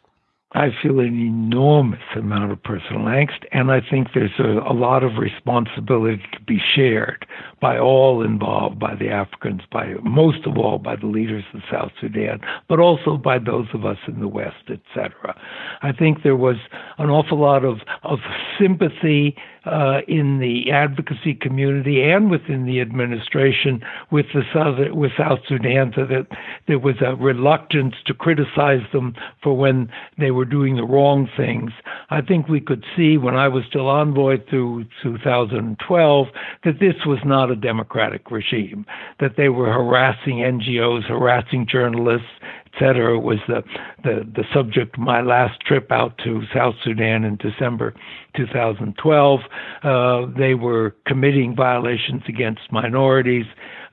I 0.57 0.69
feel 0.81 1.01
an 1.01 1.21
enormous 1.21 2.05
amount 2.15 2.53
of 2.53 2.63
personal 2.63 3.07
angst, 3.07 3.45
and 3.51 3.73
I 3.73 3.81
think 3.81 4.09
there's 4.15 4.39
a, 4.39 4.61
a, 4.61 4.73
lot 4.73 5.03
of 5.03 5.19
responsibility 5.19 6.23
to 6.33 6.41
be 6.47 6.61
shared 6.77 7.27
by 7.61 7.77
all 7.77 8.23
involved, 8.23 8.79
by 8.79 8.95
the 8.95 9.09
Africans, 9.09 9.63
by 9.73 9.95
most 10.05 10.47
of 10.47 10.57
all 10.57 10.79
by 10.79 10.95
the 10.95 11.09
leaders 11.09 11.43
of 11.55 11.63
South 11.69 11.91
Sudan, 12.01 12.41
but 12.69 12.79
also 12.79 13.17
by 13.17 13.41
those 13.41 13.67
of 13.75 13.85
us 13.85 13.99
in 14.07 14.21
the 14.21 14.29
West, 14.29 14.71
etc. 14.71 15.37
I 15.83 15.91
think 15.91 16.23
there 16.23 16.37
was 16.37 16.57
an 16.99 17.11
awful 17.11 17.41
lot 17.41 17.65
of, 17.65 17.79
of 18.05 18.21
sympathy 18.57 19.37
uh, 19.67 20.01
in 20.07 20.39
the 20.39 20.71
advocacy 20.71 21.35
community 21.35 22.03
and 22.03 22.31
within 22.31 22.67
the 22.67 22.81
administration 22.81 23.83
with 24.11 24.27
the 24.35 24.43
South, 24.53 24.79
with 24.93 25.13
South 25.17 25.41
Sudan, 25.49 25.93
so 25.95 26.05
that 26.07 26.27
there 26.67 26.79
was 26.79 26.97
a 27.01 27.15
reluctance 27.17 27.95
to 28.07 28.15
criticize 28.15 28.83
them 28.93 29.15
for 29.43 29.57
when 29.57 29.91
they 30.19 30.31
were 30.31 30.45
doing 30.45 30.77
the 30.77 30.85
wrong 30.85 31.29
things. 31.37 31.71
I 32.11 32.21
think 32.21 32.49
we 32.49 32.61
could 32.61 32.85
see 32.97 33.17
when 33.17 33.37
I 33.37 33.49
was 33.49 33.65
still 33.69 33.89
envoy 33.89 34.39
through 34.49 34.85
2012 35.03 36.27
that 36.65 36.81
this 36.81 36.95
was 37.07 37.19
not 37.25 37.51
a 37.51 37.57
democratic 37.57 38.31
regime, 38.31 38.87
that 39.21 39.37
they 39.37 39.49
were 39.49 39.73
harassing 39.73 40.37
NGOs, 40.37 41.05
harassing 41.09 41.67
journalists, 41.71 42.29
etc., 42.75 43.19
was 43.19 43.39
the, 43.49 43.63
the, 44.03 44.27
the 44.35 44.45
subject 44.53 44.97
of 44.97 45.01
my 45.01 45.21
last 45.21 45.61
trip 45.61 45.91
out 45.91 46.17
to 46.19 46.43
South 46.55 46.75
Sudan 46.83 47.25
in 47.25 47.37
December 47.37 47.95
2012. 48.37 49.41
Uh, 49.83 50.27
they 50.37 50.55
were 50.55 50.95
committing 51.07 51.55
violations 51.55 52.23
against 52.29 52.61
minorities. 52.71 53.47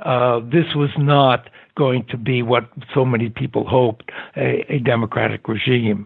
Uh, 0.03 0.39
this 0.39 0.75
was 0.75 0.89
not 0.97 1.49
going 1.75 2.05
to 2.09 2.17
be 2.17 2.41
what 2.41 2.69
so 2.93 3.05
many 3.05 3.29
people 3.29 3.67
hoped 3.67 4.11
a, 4.35 4.65
a 4.69 4.79
democratic 4.79 5.47
regime 5.47 6.05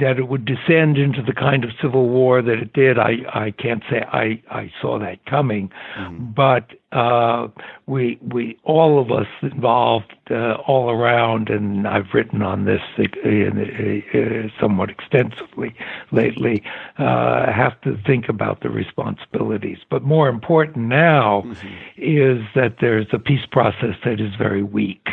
that 0.00 0.18
it 0.18 0.28
would 0.28 0.44
descend 0.44 0.98
into 0.98 1.22
the 1.22 1.32
kind 1.32 1.64
of 1.64 1.70
civil 1.80 2.08
war 2.08 2.42
that 2.42 2.58
it 2.58 2.72
did, 2.72 2.98
I, 2.98 3.18
I 3.32 3.50
can't 3.52 3.82
say 3.90 4.02
I, 4.12 4.42
I 4.50 4.72
saw 4.80 4.98
that 4.98 5.24
coming. 5.26 5.70
Mm-hmm. 5.96 6.32
But 6.32 6.70
uh, 6.92 7.48
we 7.86 8.18
we 8.20 8.58
all 8.64 9.00
of 9.00 9.12
us 9.12 9.28
involved 9.42 10.12
uh, 10.30 10.54
all 10.66 10.90
around, 10.90 11.48
and 11.48 11.86
I've 11.86 12.12
written 12.12 12.42
on 12.42 12.64
this 12.64 12.80
uh, 12.98 13.02
uh, 13.04 14.48
somewhat 14.60 14.90
extensively 14.90 15.74
lately. 16.10 16.64
Uh, 16.98 17.52
have 17.52 17.80
to 17.82 17.96
think 18.04 18.28
about 18.28 18.62
the 18.62 18.70
responsibilities, 18.70 19.78
but 19.88 20.02
more 20.02 20.28
important 20.28 20.88
now 20.88 21.44
mm-hmm. 21.46 21.68
is 21.96 22.44
that 22.56 22.76
there's 22.80 23.06
a 23.12 23.18
peace 23.18 23.46
process 23.50 23.94
that 24.04 24.20
is 24.20 24.34
very 24.36 24.64
weak, 24.64 25.10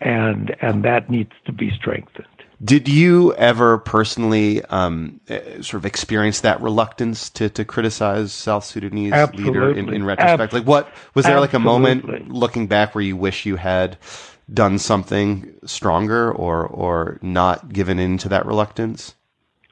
and 0.00 0.56
and 0.60 0.84
that 0.84 1.08
needs 1.08 1.32
to 1.46 1.52
be 1.52 1.70
strengthened. 1.70 2.26
Did 2.64 2.88
you 2.88 3.34
ever 3.34 3.78
personally 3.78 4.64
um, 4.66 5.20
eh, 5.28 5.62
sort 5.62 5.74
of 5.74 5.86
experience 5.86 6.42
that 6.42 6.60
reluctance 6.60 7.28
to, 7.30 7.48
to 7.50 7.64
criticize 7.64 8.32
South 8.32 8.64
Sudanese 8.64 9.12
Absolutely. 9.12 9.50
leader 9.50 9.70
in, 9.72 9.92
in 9.92 10.04
retrospect? 10.04 10.40
Ab- 10.40 10.52
like, 10.52 10.66
what 10.66 10.92
was 11.14 11.24
there 11.24 11.40
like 11.40 11.54
a 11.54 11.58
moment 11.58 12.30
looking 12.30 12.68
back 12.68 12.94
where 12.94 13.02
you 13.02 13.16
wish 13.16 13.46
you 13.46 13.56
had 13.56 13.98
done 14.52 14.78
something 14.78 15.52
stronger 15.64 16.30
or 16.30 16.66
or 16.66 17.18
not 17.22 17.72
given 17.72 17.98
in 17.98 18.18
to 18.18 18.28
that 18.28 18.46
reluctance? 18.46 19.14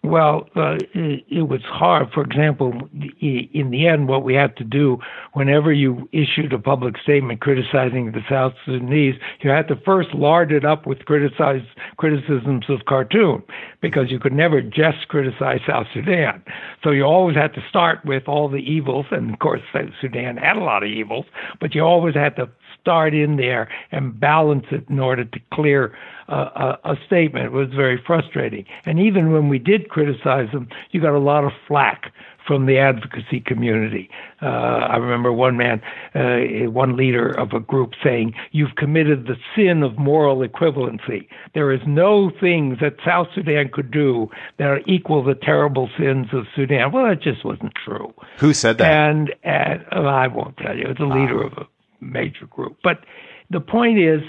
Well, 0.03 0.49
uh, 0.57 0.77
it, 0.95 1.25
it, 1.29 1.43
was 1.43 1.61
hard. 1.63 2.09
For 2.15 2.23
example, 2.23 2.73
in 3.21 3.69
the 3.71 3.87
end, 3.87 4.09
what 4.09 4.25
we 4.25 4.33
had 4.33 4.57
to 4.57 4.65
do 4.65 4.99
whenever 5.35 5.75
you 5.75 6.09
issued 6.11 6.55
a 6.55 6.59
public 6.59 6.97
statement 7.03 7.43
criticizing 7.43 8.13
the 8.13 8.23
South 8.29 8.55
Sudanese, 8.65 9.17
you 9.43 9.51
had 9.51 9.69
to 9.69 9.77
first 9.85 10.15
lard 10.15 10.53
it 10.53 10.65
up 10.65 10.87
with 10.87 11.05
criticisms 11.05 12.65
of 12.71 12.87
Khartoum, 12.89 13.43
because 13.83 14.11
you 14.11 14.19
could 14.19 14.33
never 14.33 14.63
just 14.63 15.07
criticize 15.09 15.61
South 15.69 15.87
Sudan. 15.93 16.43
So 16.83 16.93
you 16.93 17.05
always 17.05 17.37
had 17.37 17.53
to 17.55 17.63
start 17.69 18.03
with 18.07 18.27
all 18.27 18.49
the 18.49 18.57
evils, 18.57 19.05
and 19.11 19.35
of 19.35 19.39
course, 19.39 19.61
South 19.71 19.91
Sudan 20.01 20.39
had 20.39 20.57
a 20.57 20.65
lot 20.65 20.83
of 20.83 20.89
evils, 20.89 21.27
but 21.61 21.75
you 21.75 21.83
always 21.83 22.15
had 22.15 22.37
to 22.37 22.49
start 22.81 23.15
in 23.15 23.37
there 23.37 23.69
and 23.93 24.19
balance 24.19 24.67
it 24.71 24.85
in 24.89 24.99
order 24.99 25.25
to 25.25 25.41
clear 25.53 25.97
uh, 26.29 26.77
a, 26.85 26.93
a 26.93 26.97
statement. 27.07 27.47
It 27.47 27.53
was 27.53 27.69
very 27.75 28.01
frustrating. 28.07 28.65
And 28.87 28.99
even 28.99 29.33
when 29.33 29.49
we 29.49 29.59
did 29.59 29.89
criticize 29.89 30.51
them, 30.53 30.69
you 30.91 31.01
got 31.01 31.15
a 31.15 31.19
lot 31.19 31.45
of 31.45 31.53
flack 31.67 32.13
from 32.47 32.67
the 32.67 32.79
advocacy 32.79 33.41
community. 33.41 34.09
Uh, 34.43 34.47
I 34.47 34.97
remember 34.97 35.33
one 35.33 35.57
man, 35.57 35.81
uh, 36.15 36.71
one 36.71 36.97
leader 36.97 37.29
of 37.29 37.53
a 37.53 37.61
group 37.61 37.93
saying, 38.03 38.35
You've 38.53 38.75
committed 38.77 39.27
the 39.27 39.37
sin 39.55 39.83
of 39.83 39.99
moral 39.99 40.39
equivalency. 40.39 41.29
There 41.55 41.73
is 41.73 41.81
no 41.87 42.31
things 42.41 42.79
that 42.81 42.95
South 43.05 43.29
Sudan 43.35 43.71
could 43.73 43.91
do 43.91 44.31
that 44.59 44.83
equal 44.87 45.23
the 45.23 45.35
terrible 45.35 45.91
sins 45.99 46.29
of 46.33 46.47
Sudan. 46.57 46.93
Well, 46.93 47.07
that 47.07 47.23
just 47.23 47.45
wasn't 47.45 47.75
true. 47.85 48.13
Who 48.39 48.55
said 48.55 48.79
that? 48.79 48.91
And, 48.91 49.35
and 49.45 49.85
uh, 49.93 50.01
I 50.01 50.27
won't 50.27 50.57
tell 50.57 50.77
you. 50.77 50.87
It's 50.89 51.01
a 51.01 51.05
leader 51.05 51.43
of 51.43 51.53
a 51.53 51.67
major 52.01 52.47
group. 52.47 52.79
But 52.83 53.05
the 53.51 53.61
point 53.61 53.99
is, 53.99 54.23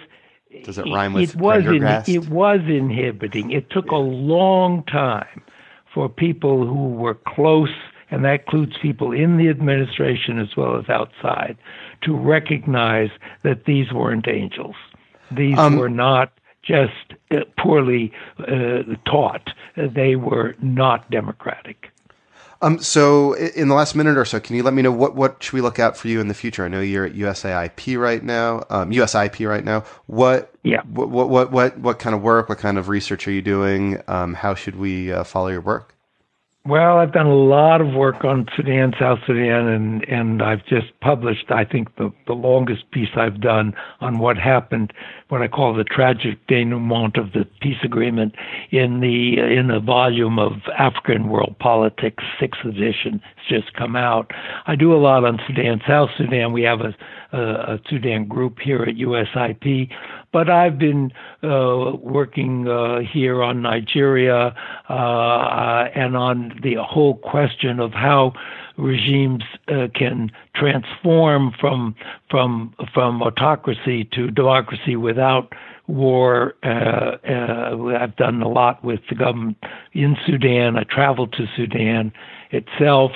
does 0.63 0.77
it 0.77 0.85
rhyme 0.91 1.13
with 1.13 1.35
it 1.35 1.35
was 1.35 1.65
in, 1.65 1.83
it 1.83 2.29
was 2.29 2.59
inhibiting. 2.67 3.51
It 3.51 3.69
took 3.69 3.87
yeah. 3.91 3.97
a 3.97 3.99
long 3.99 4.83
time 4.83 5.41
for 5.93 6.09
people 6.09 6.65
who 6.65 6.89
were 6.89 7.15
close, 7.15 7.73
and 8.09 8.25
that 8.25 8.41
includes 8.41 8.73
people 8.81 9.11
in 9.11 9.37
the 9.37 9.49
administration 9.49 10.39
as 10.39 10.55
well 10.57 10.77
as 10.77 10.89
outside, 10.89 11.57
to 12.03 12.15
recognize 12.15 13.09
that 13.43 13.65
these 13.65 13.93
weren't 13.93 14.27
angels. 14.27 14.75
These 15.31 15.57
um, 15.57 15.77
were 15.77 15.89
not 15.89 16.33
just 16.63 17.13
uh, 17.31 17.39
poorly 17.57 18.11
uh, 18.39 18.83
taught. 19.05 19.51
They 19.77 20.15
were 20.15 20.55
not 20.61 21.09
democratic. 21.09 21.90
Um, 22.63 22.77
so 22.79 23.33
in 23.33 23.69
the 23.69 23.75
last 23.75 23.95
minute 23.95 24.17
or 24.17 24.25
so, 24.25 24.39
can 24.39 24.55
you 24.55 24.61
let 24.61 24.73
me 24.73 24.83
know 24.83 24.91
what, 24.91 25.15
what 25.15 25.41
should 25.41 25.53
we 25.53 25.61
look 25.61 25.79
out 25.79 25.97
for 25.97 26.07
you 26.07 26.19
in 26.21 26.27
the 26.27 26.35
future? 26.35 26.63
I 26.63 26.67
know 26.67 26.79
you're 26.79 27.05
at 27.05 27.13
USAIP 27.13 27.99
right 27.99 28.23
now, 28.23 28.63
um, 28.69 28.91
USIP 28.91 29.47
right 29.49 29.63
now. 29.63 29.83
What, 30.05 30.53
yeah. 30.63 30.81
what, 30.83 31.09
what, 31.09 31.29
what, 31.29 31.51
what, 31.51 31.79
what 31.79 31.99
kind 31.99 32.15
of 32.15 32.21
work, 32.21 32.49
what 32.49 32.59
kind 32.59 32.77
of 32.77 32.87
research 32.87 33.27
are 33.27 33.31
you 33.31 33.41
doing? 33.41 34.01
Um, 34.07 34.35
how 34.35 34.53
should 34.53 34.75
we 34.75 35.11
uh, 35.11 35.23
follow 35.23 35.47
your 35.47 35.61
work? 35.61 35.95
Well, 36.63 36.99
I've 36.99 37.11
done 37.11 37.25
a 37.25 37.33
lot 37.33 37.81
of 37.81 37.91
work 37.95 38.23
on 38.23 38.45
Sudan, 38.55 38.93
South 38.99 39.17
Sudan, 39.25 39.67
and, 39.67 40.03
and 40.03 40.43
I've 40.43 40.63
just 40.67 40.87
published, 41.01 41.49
I 41.49 41.65
think, 41.65 41.95
the, 41.95 42.13
the 42.27 42.33
longest 42.33 42.91
piece 42.91 43.09
I've 43.15 43.41
done 43.41 43.73
on 43.99 44.19
what 44.19 44.37
happened, 44.37 44.93
what 45.31 45.41
I 45.41 45.47
call 45.47 45.73
the 45.73 45.85
tragic 45.85 46.45
denouement 46.47 47.15
of 47.15 47.31
the 47.31 47.47
peace 47.61 47.77
agreement 47.85 48.35
in 48.71 48.99
the 48.99 49.39
in 49.39 49.71
a 49.71 49.79
volume 49.79 50.37
of 50.37 50.51
Africa 50.77 51.13
in 51.13 51.29
World 51.29 51.55
Politics, 51.57 52.21
sixth 52.37 52.65
edition. 52.65 53.21
It's 53.37 53.47
just 53.63 53.73
come 53.73 53.95
out. 53.95 54.29
I 54.67 54.75
do 54.75 54.93
a 54.93 54.99
lot 54.99 55.23
on 55.23 55.39
Sudan, 55.47 55.81
South 55.87 56.09
Sudan. 56.17 56.51
We 56.51 56.63
have 56.63 56.81
a, 56.81 56.93
a, 57.31 57.41
a 57.75 57.79
Sudan 57.89 58.27
group 58.27 58.59
here 58.59 58.83
at 58.83 58.95
USIP 58.95 59.89
but 60.31 60.49
I've 60.49 60.77
been 60.77 61.11
uh, 61.43 61.91
working 62.01 62.67
uh, 62.67 62.99
here 62.99 63.43
on 63.43 63.61
Nigeria 63.61 64.55
uh, 64.89 64.93
uh, 64.93 65.89
and 65.93 66.15
on 66.15 66.59
the 66.63 66.75
whole 66.81 67.15
question 67.17 67.79
of 67.79 67.91
how 67.91 68.33
regimes 68.77 69.43
uh, 69.67 69.87
can 69.93 70.31
transform 70.55 71.53
from 71.59 71.95
from 72.29 72.73
from 72.93 73.21
autocracy 73.21 74.05
to 74.13 74.31
democracy 74.31 74.95
without 74.95 75.53
war. 75.87 76.55
Uh, 76.63 77.17
I've 77.99 78.15
done 78.15 78.41
a 78.41 78.47
lot 78.47 78.83
with 78.83 79.01
the 79.09 79.15
government 79.15 79.57
in 79.93 80.15
Sudan. 80.25 80.77
I 80.77 80.83
traveled 80.83 81.33
to 81.33 81.45
Sudan 81.55 82.11
itself. 82.51 83.11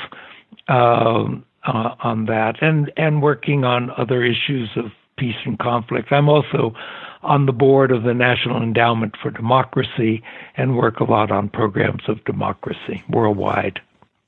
Um, 0.67 1.45
on 1.67 2.25
that, 2.25 2.61
and 2.61 2.91
and 2.95 3.23
working 3.23 3.63
on 3.63 3.89
other 3.97 4.23
issues 4.23 4.69
of 4.75 4.91
peace 5.17 5.35
and 5.45 5.57
conflict. 5.57 6.11
I'm 6.11 6.29
also 6.29 6.73
on 7.23 7.45
the 7.45 7.51
board 7.51 7.91
of 7.91 8.03
the 8.03 8.13
National 8.13 8.61
Endowment 8.61 9.15
for 9.21 9.31
Democracy 9.31 10.23
and 10.57 10.77
work 10.77 10.99
a 10.99 11.03
lot 11.03 11.31
on 11.31 11.49
programs 11.49 12.03
of 12.07 12.23
democracy 12.25 13.03
worldwide. 13.09 13.79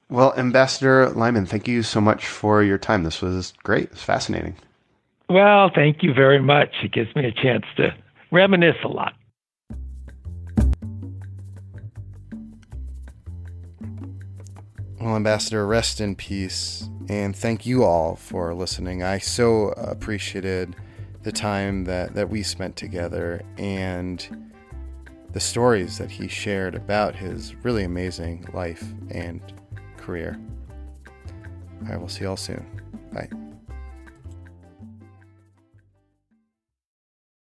Well, 0.09 0.33
Ambassador 0.37 1.09
Lyman, 1.09 1.45
thank 1.45 1.67
you 1.67 1.83
so 1.83 1.99
much 1.99 2.27
for 2.27 2.63
your 2.63 2.77
time. 2.77 3.03
This 3.03 3.21
was 3.21 3.53
great. 3.63 3.89
It's 3.91 4.03
fascinating. 4.03 4.55
Well, 5.29 5.69
thank 5.75 6.01
you 6.01 6.13
very 6.13 6.39
much. 6.39 6.69
It 6.81 6.93
gives 6.93 7.13
me 7.13 7.25
a 7.25 7.31
chance 7.31 7.65
to 7.75 7.93
reminisce 8.31 8.77
a 8.85 8.87
lot. 8.87 9.13
Well, 15.01 15.15
Ambassador, 15.17 15.67
rest 15.67 15.99
in 15.99 16.15
peace. 16.15 16.89
And 17.09 17.35
thank 17.35 17.65
you 17.65 17.83
all 17.83 18.15
for 18.15 18.53
listening. 18.53 19.03
I 19.03 19.17
so 19.17 19.69
appreciated 19.71 20.75
the 21.23 21.31
time 21.33 21.83
that, 21.83 22.13
that 22.15 22.29
we 22.29 22.43
spent 22.43 22.77
together 22.77 23.41
and 23.57 24.49
the 25.33 25.39
stories 25.41 25.97
that 25.97 26.11
he 26.11 26.29
shared 26.29 26.75
about 26.75 27.15
his 27.15 27.55
really 27.63 27.83
amazing 27.83 28.47
life 28.53 28.83
and 29.11 29.41
career. 30.07 30.39
I 31.91 31.97
will 31.97 32.07
see 32.07 32.21
you 32.21 32.29
all 32.29 32.37
soon. 32.37 32.65
Bye. 33.11 33.27